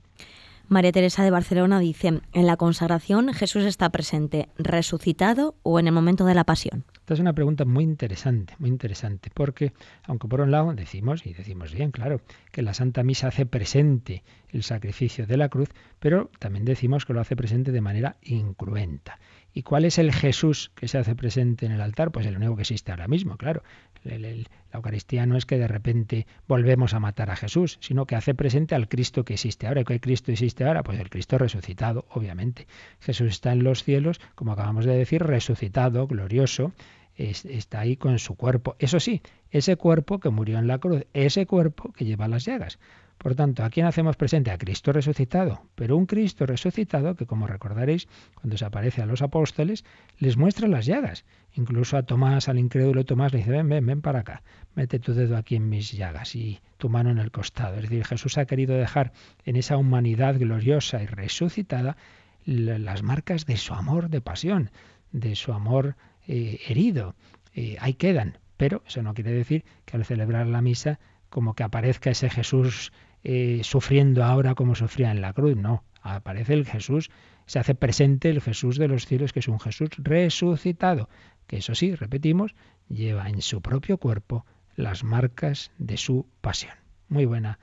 María 0.72 0.94
Teresa 0.94 1.26
de 1.26 1.32
Barcelona 1.32 1.82
dice, 1.82 2.22
en 2.32 2.48
la 2.48 2.56
consagración 2.56 3.34
Jesús 3.34 3.66
está 3.66 3.90
presente, 3.90 4.48
resucitado 4.58 5.56
o 5.64 5.82
en 5.82 5.88
el 5.88 5.92
momento 5.92 6.24
de 6.24 6.34
la 6.34 6.46
pasión. 6.46 6.86
Esta 6.94 7.16
es 7.16 7.20
una 7.20 7.34
pregunta 7.34 7.66
muy 7.66 7.84
interesante, 7.84 8.56
muy 8.58 8.70
interesante, 8.70 9.30
porque 9.34 9.74
aunque 10.04 10.30
por 10.30 10.40
un 10.40 10.50
lado 10.50 10.74
decimos, 10.74 11.26
y 11.26 11.34
decimos 11.34 11.74
bien, 11.74 11.92
claro, 11.92 12.22
que 12.54 12.62
la 12.62 12.74
Santa 12.74 13.04
Misa 13.04 13.28
hace 13.28 13.46
presente 13.46 14.24
el 14.48 14.64
sacrificio 14.64 15.28
de 15.28 15.36
la 15.36 15.50
cruz, 15.50 15.68
pero 16.00 16.30
también 16.40 16.64
decimos 16.64 17.06
que 17.06 17.12
lo 17.12 17.20
hace 17.20 17.36
presente 17.36 17.74
de 17.74 17.82
manera 17.82 18.16
incruenta. 18.22 19.20
¿Y 19.54 19.64
cuál 19.64 19.84
es 19.84 19.98
el 19.98 20.14
Jesús 20.14 20.72
que 20.76 20.88
se 20.88 20.98
hace 20.98 21.16
presente 21.16 21.66
en 21.66 21.74
el 21.74 21.82
altar? 21.82 22.12
Pues 22.12 22.26
el 22.26 22.38
único 22.38 22.56
que 22.56 22.62
existe 22.62 22.92
ahora 22.92 23.10
mismo, 23.10 23.36
claro. 23.36 23.62
La 24.04 24.78
Eucaristía 24.78 25.26
no 25.26 25.38
es 25.38 25.46
que 25.46 25.58
de 25.58 25.68
repente 25.68 26.28
volvemos 26.48 26.94
a 26.94 27.00
matar 27.00 27.30
a 27.30 27.36
Jesús, 27.36 27.78
sino 27.82 28.06
que 28.06 28.16
hace 28.16 28.34
presente 28.34 28.76
al 28.76 28.88
Cristo 28.88 29.24
que 29.24 29.34
existe 29.34 29.68
ahora. 29.68 29.84
¿Qué 29.84 30.00
Cristo 30.00 30.32
existe 30.32 30.64
ahora? 30.64 30.84
Pues 30.84 31.00
el 31.00 31.10
Cristo 31.10 31.38
resucitado, 31.38 32.06
obviamente. 32.10 32.68
Jesús 33.00 33.30
está 33.30 33.52
en 33.52 33.64
los 33.64 33.84
cielos, 33.84 34.20
como 34.36 34.54
acabamos 34.54 34.86
de 34.86 34.96
decir, 34.96 35.24
resucitado, 35.24 36.08
glorioso, 36.08 36.72
está 37.16 37.82
ahí 37.82 37.98
con 37.98 38.20
su 38.20 38.36
cuerpo. 38.36 38.76
Eso 38.80 39.00
sí, 39.00 39.22
ese 39.50 39.76
cuerpo 39.76 40.20
que 40.20 40.30
murió 40.30 40.58
en 40.58 40.68
la 40.68 40.80
cruz, 40.80 41.06
ese 41.14 41.46
cuerpo 41.46 41.92
que 41.94 42.06
lleva 42.06 42.28
las 42.28 42.46
llagas. 42.46 42.80
Por 43.22 43.36
tanto, 43.36 43.64
¿a 43.64 43.70
quién 43.70 43.86
hacemos 43.86 44.16
presente? 44.16 44.50
A 44.50 44.58
Cristo 44.58 44.92
resucitado, 44.92 45.62
pero 45.76 45.96
un 45.96 46.08
Cristo 46.08 46.48
resucitado 46.48 47.14
que, 47.16 47.28
como 47.28 47.46
recordaréis, 47.46 48.08
cuando 48.34 48.58
se 48.58 48.66
aparece 48.66 49.04
a 49.04 49.06
los 49.06 49.22
apóstoles, 49.22 49.86
les 50.18 50.38
muestra 50.38 50.68
las 50.68 50.88
llagas. 50.88 51.24
Incluso 51.54 51.98
a 51.98 52.04
Tomás, 52.04 52.50
al 52.50 52.58
incrédulo 52.58 53.06
Tomás, 53.06 53.32
le 53.32 53.40
dice, 53.40 53.52
ven, 53.52 53.70
ven, 53.70 53.86
ven 53.86 54.02
para 54.02 54.22
acá, 54.22 54.42
mete 54.74 54.98
tu 54.98 55.14
dedo 55.14 55.38
aquí 55.38 55.56
en 55.56 55.70
mis 55.70 55.92
llagas 55.92 56.36
y 56.36 56.62
tu 56.78 56.90
mano 56.90 57.12
en 57.12 57.20
el 57.20 57.30
costado. 57.30 57.76
Es 57.76 57.84
decir, 57.84 58.06
Jesús 58.06 58.40
ha 58.40 58.46
querido 58.46 58.76
dejar 58.76 59.12
en 59.46 59.56
esa 59.56 59.78
humanidad 59.78 60.40
gloriosa 60.40 61.04
y 61.04 61.06
resucitada 61.06 61.98
las 62.46 63.04
marcas 63.04 63.46
de 63.46 63.58
su 63.58 63.76
amor 63.76 64.10
de 64.10 64.22
pasión, 64.22 64.72
de 65.12 65.36
su 65.36 65.54
amor 65.54 65.96
eh, 66.28 66.60
herido. 66.68 67.14
Eh, 67.54 67.78
ahí 67.82 67.94
quedan, 67.94 68.40
pero 68.58 68.82
eso 68.88 69.04
no 69.04 69.14
quiere 69.14 69.32
decir 69.32 69.64
que 69.86 69.96
al 69.96 70.06
celebrar 70.06 70.48
la 70.48 70.64
misa 70.64 71.00
como 71.30 71.54
que 71.54 71.64
aparezca 71.64 72.10
ese 72.10 72.30
Jesús 72.30 72.92
eh, 73.24 73.62
sufriendo 73.64 74.24
ahora 74.24 74.56
como 74.56 74.76
sufría 74.76 75.12
en 75.12 75.22
la 75.22 75.34
cruz. 75.34 75.56
No, 75.56 75.84
aparece 76.02 76.54
el 76.54 76.66
Jesús, 76.66 77.10
se 77.46 77.60
hace 77.60 77.76
presente 77.76 78.30
el 78.30 78.42
Jesús 78.42 78.78
de 78.78 78.88
los 78.88 79.06
cielos, 79.06 79.34
que 79.34 79.40
es 79.40 79.48
un 79.48 79.60
Jesús 79.60 79.90
resucitado, 79.98 81.10
que 81.48 81.58
eso 81.58 81.76
sí, 81.76 81.96
repetimos, 81.96 82.56
lleva 82.88 83.30
en 83.30 83.42
su 83.42 83.62
propio 83.62 83.98
cuerpo 83.98 84.46
las 84.76 85.04
marcas 85.04 85.72
de 85.78 85.98
su 85.98 86.28
pasión. 86.42 86.74
Muy 87.10 87.26
buena 87.26 87.60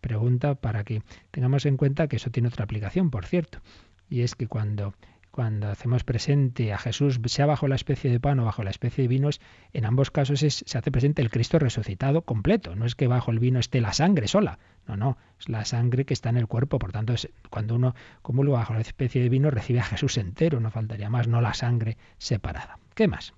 pregunta 0.00 0.54
para 0.54 0.84
que 0.84 1.02
tengamos 1.30 1.66
en 1.66 1.76
cuenta 1.76 2.06
que 2.06 2.16
eso 2.16 2.30
tiene 2.30 2.48
otra 2.48 2.64
aplicación, 2.64 3.10
por 3.10 3.26
cierto, 3.26 3.60
y 4.08 4.20
es 4.20 4.34
que 4.34 4.46
cuando 4.46 4.94
cuando 5.30 5.68
hacemos 5.68 6.04
presente 6.04 6.72
a 6.72 6.78
Jesús, 6.78 7.20
sea 7.26 7.46
bajo 7.46 7.68
la 7.68 7.76
especie 7.76 8.10
de 8.10 8.20
pan 8.20 8.40
o 8.40 8.44
bajo 8.44 8.62
la 8.62 8.70
especie 8.70 9.02
de 9.02 9.08
vinos, 9.08 9.40
en 9.72 9.84
ambos 9.84 10.10
casos 10.10 10.40
se 10.40 10.78
hace 10.78 10.90
presente 10.90 11.22
el 11.22 11.30
Cristo 11.30 11.58
resucitado 11.58 12.22
completo. 12.22 12.74
No 12.74 12.84
es 12.84 12.94
que 12.94 13.06
bajo 13.06 13.30
el 13.30 13.38
vino 13.38 13.58
esté 13.58 13.80
la 13.80 13.92
sangre 13.92 14.28
sola. 14.28 14.58
No, 14.86 14.96
no, 14.96 15.18
es 15.38 15.48
la 15.48 15.64
sangre 15.64 16.04
que 16.04 16.14
está 16.14 16.30
en 16.30 16.36
el 16.36 16.46
cuerpo. 16.46 16.78
Por 16.78 16.92
tanto, 16.92 17.12
es, 17.12 17.28
cuando 17.48 17.74
uno 17.74 17.94
comulga 18.22 18.58
bajo 18.58 18.74
la 18.74 18.80
especie 18.80 19.22
de 19.22 19.28
vino, 19.28 19.50
recibe 19.50 19.80
a 19.80 19.84
Jesús 19.84 20.16
entero. 20.18 20.60
No 20.60 20.70
faltaría 20.70 21.10
más, 21.10 21.28
no 21.28 21.40
la 21.40 21.54
sangre 21.54 21.96
separada. 22.18 22.78
¿Qué 22.94 23.06
más? 23.06 23.34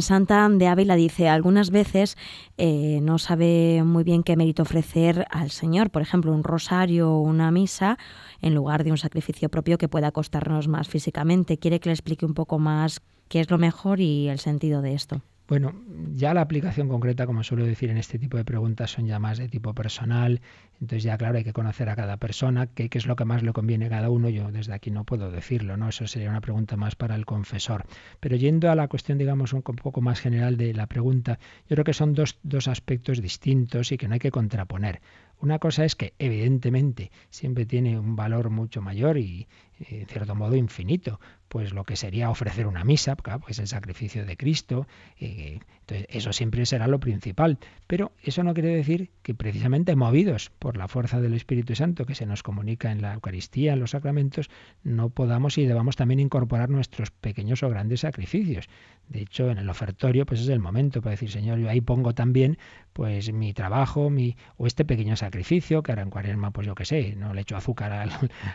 Santa 0.00 0.48
de 0.48 0.66
Ávila 0.66 0.96
dice, 0.96 1.28
algunas 1.28 1.70
veces 1.70 2.16
eh, 2.56 3.00
no 3.02 3.18
sabe 3.18 3.82
muy 3.84 4.04
bien 4.04 4.22
qué 4.22 4.36
mérito 4.36 4.62
ofrecer 4.62 5.26
al 5.30 5.50
Señor, 5.50 5.90
por 5.90 6.02
ejemplo, 6.02 6.32
un 6.32 6.44
rosario 6.44 7.10
o 7.10 7.20
una 7.20 7.50
misa, 7.50 7.98
en 8.40 8.54
lugar 8.54 8.84
de 8.84 8.90
un 8.90 8.98
sacrificio 8.98 9.48
propio 9.48 9.78
que 9.78 9.88
pueda 9.88 10.12
costarnos 10.12 10.68
más 10.68 10.88
físicamente. 10.88 11.58
Quiere 11.58 11.80
que 11.80 11.88
le 11.88 11.94
explique 11.94 12.26
un 12.26 12.34
poco 12.34 12.58
más 12.58 13.00
qué 13.28 13.40
es 13.40 13.50
lo 13.50 13.58
mejor 13.58 14.00
y 14.00 14.28
el 14.28 14.38
sentido 14.38 14.82
de 14.82 14.94
esto. 14.94 15.22
Bueno, 15.48 15.72
ya 16.12 16.34
la 16.34 16.42
aplicación 16.42 16.88
concreta, 16.88 17.24
como 17.24 17.42
suelo 17.42 17.64
decir 17.64 17.88
en 17.88 17.96
este 17.96 18.18
tipo 18.18 18.36
de 18.36 18.44
preguntas, 18.44 18.90
son 18.90 19.06
ya 19.06 19.18
más 19.18 19.38
de 19.38 19.48
tipo 19.48 19.74
personal. 19.74 20.42
Entonces 20.74 21.04
ya, 21.04 21.16
claro, 21.16 21.38
hay 21.38 21.44
que 21.44 21.54
conocer 21.54 21.88
a 21.88 21.96
cada 21.96 22.18
persona, 22.18 22.66
qué, 22.66 22.90
es 22.92 23.06
lo 23.06 23.16
que 23.16 23.24
más 23.24 23.42
le 23.42 23.54
conviene 23.54 23.86
a 23.86 23.88
cada 23.88 24.10
uno. 24.10 24.28
Yo 24.28 24.52
desde 24.52 24.74
aquí 24.74 24.90
no 24.90 25.04
puedo 25.04 25.30
decirlo, 25.30 25.78
¿no? 25.78 25.88
Eso 25.88 26.06
sería 26.06 26.28
una 26.28 26.42
pregunta 26.42 26.76
más 26.76 26.96
para 26.96 27.14
el 27.14 27.24
confesor. 27.24 27.86
Pero 28.20 28.36
yendo 28.36 28.70
a 28.70 28.74
la 28.74 28.88
cuestión, 28.88 29.16
digamos, 29.16 29.54
un 29.54 29.62
poco 29.62 30.02
más 30.02 30.20
general 30.20 30.58
de 30.58 30.74
la 30.74 30.86
pregunta, 30.86 31.38
yo 31.66 31.76
creo 31.76 31.84
que 31.84 31.94
son 31.94 32.12
dos, 32.12 32.38
dos 32.42 32.68
aspectos 32.68 33.22
distintos 33.22 33.90
y 33.90 33.96
que 33.96 34.06
no 34.06 34.14
hay 34.14 34.20
que 34.20 34.30
contraponer. 34.30 35.00
Una 35.40 35.58
cosa 35.58 35.84
es 35.86 35.94
que 35.94 36.12
evidentemente 36.18 37.10
siempre 37.30 37.64
tiene 37.64 37.98
un 37.98 38.16
valor 38.16 38.50
mucho 38.50 38.82
mayor 38.82 39.16
y 39.16 39.46
en 39.80 40.06
cierto 40.06 40.34
modo 40.34 40.56
infinito, 40.56 41.20
pues 41.48 41.72
lo 41.72 41.84
que 41.84 41.96
sería 41.96 42.30
ofrecer 42.30 42.66
una 42.66 42.84
misa, 42.84 43.16
pues 43.16 43.58
el 43.58 43.66
sacrificio 43.66 44.24
de 44.24 44.36
Cristo, 44.36 44.86
eh, 45.18 45.60
entonces 45.80 46.06
eso 46.10 46.32
siempre 46.32 46.66
será 46.66 46.86
lo 46.86 47.00
principal. 47.00 47.58
Pero 47.86 48.12
eso 48.22 48.42
no 48.42 48.52
quiere 48.52 48.74
decir 48.74 49.10
que 49.22 49.34
precisamente 49.34 49.96
movidos 49.96 50.50
por 50.58 50.76
la 50.76 50.88
fuerza 50.88 51.20
del 51.20 51.32
Espíritu 51.32 51.74
Santo 51.74 52.04
que 52.04 52.14
se 52.14 52.26
nos 52.26 52.42
comunica 52.42 52.92
en 52.92 53.00
la 53.00 53.14
Eucaristía, 53.14 53.72
en 53.72 53.80
los 53.80 53.92
sacramentos, 53.92 54.50
no 54.82 55.08
podamos 55.08 55.56
y 55.56 55.64
debamos 55.64 55.96
también 55.96 56.20
incorporar 56.20 56.68
nuestros 56.68 57.10
pequeños 57.10 57.62
o 57.62 57.70
grandes 57.70 58.00
sacrificios. 58.00 58.68
De 59.08 59.22
hecho, 59.22 59.50
en 59.50 59.56
el 59.56 59.70
ofertorio, 59.70 60.26
pues 60.26 60.40
es 60.40 60.48
el 60.48 60.60
momento 60.60 61.00
para 61.00 61.12
decir, 61.12 61.30
Señor, 61.30 61.58
yo 61.58 61.70
ahí 61.70 61.80
pongo 61.80 62.14
también 62.14 62.58
pues 62.92 63.32
mi 63.32 63.54
trabajo, 63.54 64.10
mi, 64.10 64.36
o 64.58 64.66
este 64.66 64.84
pequeño 64.84 65.16
sacrificio, 65.16 65.82
que 65.82 65.92
ahora 65.92 66.02
en 66.02 66.10
cuaresma, 66.10 66.50
pues 66.50 66.66
yo 66.66 66.74
qué 66.74 66.84
sé, 66.84 67.14
no 67.16 67.32
le 67.32 67.42
echo 67.42 67.56
azúcar 67.56 67.92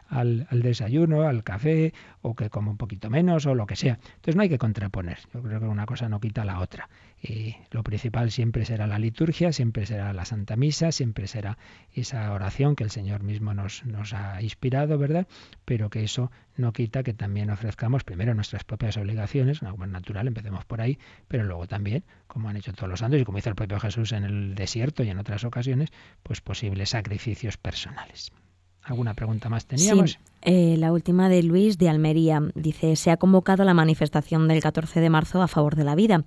al, 0.09 0.47
al 0.49 0.61
desayuno, 0.61 1.12
al 1.21 1.43
café, 1.43 1.93
o 2.21 2.35
que 2.35 2.49
como 2.49 2.71
un 2.71 2.77
poquito 2.77 3.11
menos, 3.11 3.45
o 3.45 3.53
lo 3.53 3.67
que 3.67 3.75
sea. 3.75 3.99
Entonces 4.15 4.35
no 4.35 4.41
hay 4.41 4.49
que 4.49 4.57
contraponer. 4.57 5.19
Yo 5.33 5.43
creo 5.43 5.59
que 5.59 5.67
una 5.67 5.85
cosa 5.85 6.09
no 6.09 6.19
quita 6.19 6.43
la 6.43 6.59
otra. 6.59 6.89
Y 7.21 7.55
lo 7.71 7.83
principal 7.83 8.31
siempre 8.31 8.65
será 8.65 8.85
la 8.85 8.99
liturgia, 8.99 9.53
siempre 9.53 9.85
será 9.85 10.11
la 10.11 10.25
Santa 10.25 10.57
Misa, 10.57 10.91
siempre 10.91 11.27
será 11.27 11.57
esa 11.93 12.33
oración 12.33 12.75
que 12.75 12.83
el 12.83 12.89
Señor 12.89 13.23
mismo 13.23 13.53
nos, 13.53 13.85
nos 13.85 14.13
ha 14.13 14.41
inspirado, 14.41 14.97
¿verdad? 14.97 15.27
Pero 15.63 15.89
que 15.89 16.03
eso 16.03 16.31
no 16.57 16.73
quita 16.73 17.03
que 17.03 17.13
también 17.13 17.49
ofrezcamos 17.49 18.03
primero 18.03 18.33
nuestras 18.33 18.65
propias 18.65 18.97
obligaciones, 18.97 19.63
algo 19.63 19.85
natural, 19.87 20.27
empecemos 20.27 20.65
por 20.65 20.81
ahí, 20.81 20.99
pero 21.29 21.45
luego 21.45 21.65
también, 21.67 22.03
como 22.27 22.49
han 22.49 22.57
hecho 22.57 22.73
todos 22.73 22.89
los 22.89 22.99
santos 22.99 23.21
y 23.21 23.23
como 23.23 23.37
hizo 23.37 23.49
el 23.49 23.55
propio 23.55 23.79
Jesús 23.79 24.11
en 24.11 24.25
el 24.25 24.55
desierto 24.55 25.03
y 25.03 25.09
en 25.09 25.17
otras 25.17 25.45
ocasiones, 25.45 25.91
pues 26.23 26.41
posibles 26.41 26.89
sacrificios 26.89 27.57
personales. 27.57 28.31
¿Alguna 28.83 29.13
pregunta 29.13 29.47
más 29.47 29.65
teníamos? 29.65 30.11
Sí, 30.11 30.17
eh, 30.41 30.75
la 30.77 30.91
última 30.91 31.29
de 31.29 31.41
Luis 31.41 31.77
de 31.77 31.87
Almería. 31.87 32.41
Dice, 32.53 32.97
se 32.97 33.11
ha 33.11 33.17
convocado 33.17 33.63
la 33.63 33.73
manifestación 33.73 34.47
del 34.49 34.61
14 34.61 34.99
de 34.99 35.09
marzo 35.09 35.41
a 35.41 35.47
favor 35.47 35.75
de 35.75 35.85
la 35.85 35.95
vida 35.95 36.25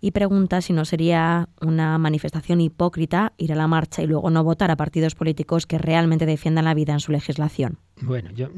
y 0.00 0.12
pregunta 0.12 0.60
si 0.60 0.72
no 0.72 0.84
sería 0.84 1.48
una 1.60 1.98
manifestación 1.98 2.60
hipócrita 2.60 3.32
ir 3.38 3.52
a 3.52 3.56
la 3.56 3.66
marcha 3.66 4.02
y 4.02 4.06
luego 4.06 4.30
no 4.30 4.44
votar 4.44 4.70
a 4.70 4.76
partidos 4.76 5.16
políticos 5.16 5.66
que 5.66 5.78
realmente 5.78 6.26
defiendan 6.26 6.66
la 6.66 6.74
vida 6.74 6.92
en 6.92 7.00
su 7.00 7.10
legislación. 7.10 7.78
Bueno, 8.00 8.30
yo 8.30 8.50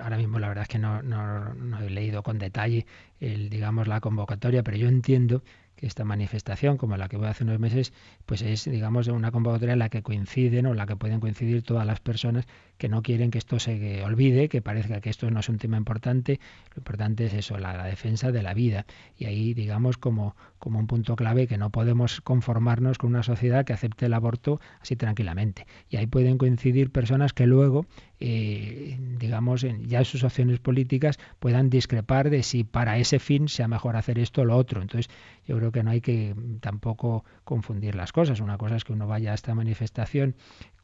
ahora 0.00 0.16
mismo 0.16 0.38
la 0.38 0.48
verdad 0.48 0.62
es 0.62 0.68
que 0.68 0.78
no, 0.78 1.02
no 1.02 1.80
he 1.80 1.90
leído 1.90 2.22
con 2.22 2.38
detalle 2.38 2.86
el, 3.18 3.50
digamos, 3.50 3.88
la 3.88 4.00
convocatoria, 4.00 4.62
pero 4.62 4.76
yo 4.76 4.88
entiendo 4.88 5.42
que 5.76 5.86
esta 5.86 6.04
manifestación, 6.04 6.78
como 6.78 6.96
la 6.96 7.08
que 7.08 7.16
voy 7.16 7.26
a 7.26 7.30
hace 7.30 7.44
unos 7.44 7.60
meses, 7.60 7.92
pues 8.24 8.42
es, 8.42 8.64
digamos, 8.64 9.08
una 9.08 9.30
convocatoria 9.30 9.74
en 9.74 9.78
la 9.78 9.90
que 9.90 10.02
coinciden 10.02 10.66
o 10.66 10.70
en 10.70 10.76
la 10.76 10.86
que 10.86 10.96
pueden 10.96 11.20
coincidir 11.20 11.62
todas 11.62 11.86
las 11.86 12.00
personas 12.00 12.46
que 12.78 12.88
no 12.88 13.02
quieren 13.02 13.30
que 13.30 13.38
esto 13.38 13.58
se 13.58 14.02
olvide, 14.04 14.48
que 14.48 14.62
parezca 14.62 15.00
que 15.00 15.10
esto 15.10 15.30
no 15.30 15.40
es 15.40 15.48
un 15.48 15.58
tema 15.58 15.76
importante. 15.76 16.40
Lo 16.74 16.80
importante 16.80 17.26
es 17.26 17.34
eso, 17.34 17.58
la, 17.58 17.84
defensa 17.84 18.32
de 18.32 18.42
la 18.42 18.54
vida. 18.54 18.86
Y 19.16 19.26
ahí, 19.26 19.54
digamos, 19.54 19.96
como, 19.96 20.36
un 20.64 20.86
punto 20.86 21.16
clave 21.16 21.46
que 21.46 21.58
no 21.58 21.70
podemos 21.70 22.20
conformarnos 22.20 22.98
con 22.98 23.10
una 23.10 23.22
sociedad 23.22 23.64
que 23.64 23.72
acepte 23.72 24.06
el 24.06 24.14
aborto 24.14 24.60
así 24.80 24.96
tranquilamente. 24.96 25.66
Y 25.88 25.96
ahí 25.96 26.06
pueden 26.06 26.38
coincidir 26.38 26.90
personas 26.90 27.32
que 27.32 27.46
luego 27.46 27.86
eh, 28.18 28.98
digamos, 29.18 29.62
en, 29.64 29.88
ya 29.88 29.98
en 29.98 30.04
sus 30.06 30.24
opciones 30.24 30.58
políticas 30.58 31.18
puedan 31.38 31.68
discrepar 31.68 32.30
de 32.30 32.42
si 32.42 32.64
para 32.64 32.96
ese 32.96 33.18
fin 33.18 33.48
sea 33.48 33.68
mejor 33.68 33.96
hacer 33.96 34.18
esto 34.18 34.42
o 34.42 34.44
lo 34.44 34.56
otro. 34.56 34.80
Entonces, 34.80 35.12
yo 35.46 35.56
creo 35.58 35.70
que 35.70 35.82
no 35.82 35.90
hay 35.90 36.00
que 36.00 36.34
tampoco 36.60 37.24
confundir 37.44 37.94
las 37.94 38.12
cosas. 38.12 38.40
Una 38.40 38.56
cosa 38.56 38.76
es 38.76 38.84
que 38.84 38.92
uno 38.92 39.06
vaya 39.06 39.32
a 39.32 39.34
esta 39.34 39.54
manifestación 39.54 40.34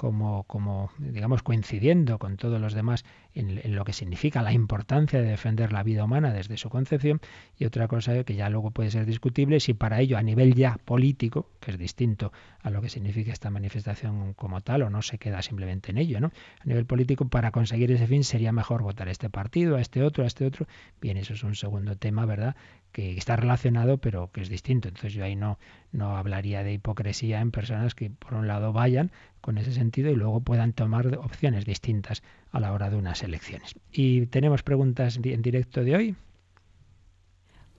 como, 0.03 0.42
como 0.48 0.90
digamos, 0.98 1.44
coincidiendo 1.44 2.18
con 2.18 2.36
todos 2.36 2.61
los 2.61 2.74
demás 2.74 3.05
en, 3.36 3.72
lo 3.72 3.84
que 3.84 3.92
significa 3.92 4.42
la 4.42 4.53
importancia 4.53 5.22
de 5.22 5.28
defender 5.28 5.72
la 5.72 5.84
vida 5.84 6.03
humana 6.03 6.32
desde 6.32 6.57
su 6.57 6.70
concepción, 6.70 7.20
y 7.57 7.66
otra 7.66 7.86
cosa 7.86 8.24
que 8.24 8.34
ya 8.34 8.50
luego 8.50 8.72
puede 8.72 8.90
ser 8.90 9.07
discutible 9.07 9.61
si 9.61 9.74
para 9.74 10.00
ello 10.00 10.18
a 10.18 10.22
nivel 10.24 10.57
ya 10.57 10.76
político, 10.84 11.46
que 11.61 11.70
es 11.70 11.78
distinto 11.78 12.32
a 12.62 12.70
lo 12.70 12.82
que 12.82 12.88
significa 12.88 13.32
esta 13.32 13.48
manifestación 13.50 14.34
como 14.34 14.61
tal, 14.61 14.82
o 14.82 14.90
no 14.90 15.03
se 15.03 15.18
queda 15.18 15.40
simplemente 15.40 15.92
en 15.92 15.98
ello, 15.98 16.20
¿no? 16.20 16.32
A 16.59 16.64
nivel 16.64 16.84
político, 16.84 17.28
para 17.28 17.53
conseguir 17.53 17.92
ese 17.92 18.09
fin 18.09 18.24
sería 18.24 18.50
mejor 18.50 18.82
votar 18.82 19.07
a 19.07 19.12
este 19.12 19.30
partido, 19.30 19.76
a 19.76 19.80
este 19.80 20.03
otro, 20.03 20.24
a 20.24 20.26
este 20.26 20.44
otro. 20.44 20.66
Bien, 21.00 21.16
eso 21.16 21.34
es 21.34 21.44
un 21.44 21.55
segundo 21.55 21.94
tema, 21.94 22.26
¿verdad? 22.26 22.57
Que 22.93 23.16
está 23.16 23.36
relacionado 23.36 23.99
pero 23.99 24.30
que 24.30 24.43
es 24.43 24.49
distinto. 24.49 24.88
Entonces 24.88 25.14
yo 25.14 25.24
ahí 25.24 25.34
no, 25.34 25.59
no 25.90 26.16
hablaría 26.16 26.62
de 26.62 26.74
hipocresía 26.74 27.40
en 27.40 27.51
personas 27.51 27.95
que 27.95 28.11
por 28.11 28.34
un 28.34 28.47
lado 28.47 28.72
vayan 28.72 29.11
con 29.40 29.59
ese 29.59 29.72
sentido 29.72 30.11
y 30.11 30.14
luego 30.14 30.40
puedan 30.40 30.72
tomar 30.72 31.07
opciones 31.16 31.64
distintas 31.64 32.22
a 32.51 32.61
la 32.61 32.72
hora 32.72 32.90
de 32.90 32.97
unas 32.97 33.22
elecciones. 33.22 33.74
Y 33.90 34.26
tenemos 34.26 34.62
preguntas 34.62 35.18
en 35.22 35.43
directo 35.43 35.82
de 35.82 35.97
hoy. 35.97 36.16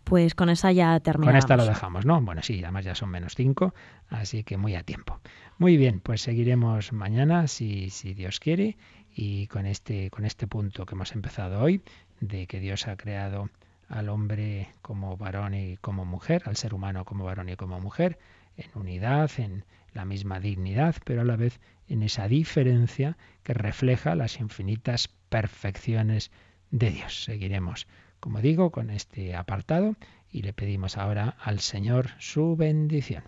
Pues 0.03 0.35
con 0.35 0.49
esa 0.49 0.71
ya 0.71 0.99
terminamos. 0.99 1.31
Con 1.31 1.37
esta 1.37 1.55
lo 1.55 1.65
dejamos, 1.65 2.05
¿no? 2.05 2.19
Bueno, 2.21 2.41
sí, 2.43 2.61
además 2.61 2.83
ya 2.83 2.93
son 2.93 3.09
menos 3.09 3.35
cinco, 3.35 3.73
así 4.09 4.43
que 4.43 4.57
muy 4.57 4.75
a 4.75 4.83
tiempo. 4.83 5.21
Muy 5.57 5.77
bien, 5.77 6.01
pues 6.01 6.21
seguiremos 6.21 6.91
mañana 6.91 7.47
si, 7.47 7.89
si 7.89 8.13
Dios 8.13 8.41
quiere 8.41 8.75
y 9.15 9.47
con 9.47 9.65
este, 9.65 10.09
con 10.09 10.25
este 10.25 10.45
punto 10.45 10.85
que 10.85 10.95
hemos 10.95 11.13
empezado 11.13 11.61
hoy 11.61 11.81
de 12.19 12.47
que 12.47 12.59
Dios 12.59 12.87
ha 12.87 12.97
creado 12.97 13.49
al 13.93 14.09
hombre 14.09 14.69
como 14.81 15.17
varón 15.17 15.53
y 15.53 15.77
como 15.77 16.03
mujer, 16.03 16.41
al 16.45 16.57
ser 16.57 16.73
humano 16.73 17.05
como 17.05 17.25
varón 17.25 17.49
y 17.49 17.55
como 17.55 17.79
mujer, 17.79 18.17
en 18.57 18.69
unidad, 18.73 19.29
en 19.37 19.65
la 19.93 20.03
misma 20.03 20.39
dignidad, 20.39 20.95
pero 21.05 21.21
a 21.21 21.25
la 21.25 21.35
vez 21.35 21.59
en 21.87 22.01
esa 22.01 22.27
diferencia 22.27 23.17
que 23.43 23.53
refleja 23.53 24.15
las 24.15 24.39
infinitas 24.39 25.09
perfecciones 25.29 26.31
de 26.71 26.89
Dios. 26.89 27.23
Seguiremos, 27.23 27.87
como 28.19 28.41
digo, 28.41 28.71
con 28.71 28.89
este 28.89 29.35
apartado 29.35 29.95
y 30.31 30.41
le 30.41 30.53
pedimos 30.53 30.97
ahora 30.97 31.37
al 31.39 31.59
Señor 31.59 32.09
su 32.17 32.55
bendición. 32.55 33.23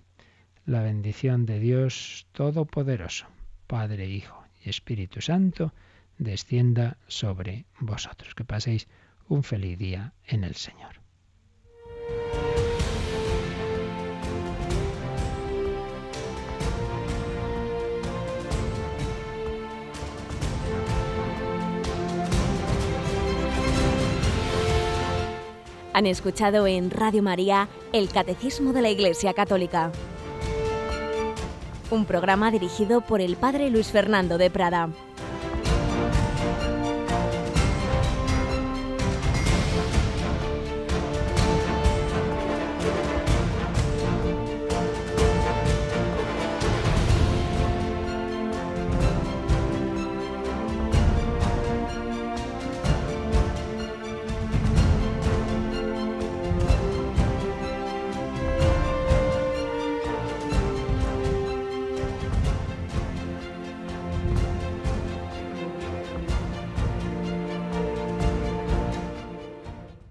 La 0.65 0.81
bendición 0.81 1.45
de 1.45 1.59
Dios 1.59 2.25
Todopoderoso, 2.31 3.27
Padre, 3.67 4.07
Hijo 4.07 4.43
y 4.63 4.69
Espíritu 4.71 5.21
Santo, 5.21 5.73
descienda 6.17 6.97
sobre 7.07 7.65
vosotros. 7.79 8.33
Que 8.33 8.45
paséis 8.45 8.87
un 9.27 9.43
feliz 9.43 9.77
día 9.77 10.13
en 10.25 10.43
el 10.43 10.55
Señor. 10.55 11.01
Han 25.93 26.07
escuchado 26.07 26.67
en 26.67 26.91
Radio 26.91 27.23
María 27.23 27.69
el 27.93 28.09
Catecismo 28.09 28.73
de 28.73 28.81
la 28.81 28.89
Iglesia 28.89 29.33
Católica, 29.33 29.93
un 31.89 32.05
programa 32.05 32.51
dirigido 32.51 32.99
por 32.99 33.21
el 33.21 33.37
Padre 33.37 33.69
Luis 33.69 33.87
Fernando 33.87 34.37
de 34.37 34.49
Prada. 34.49 34.89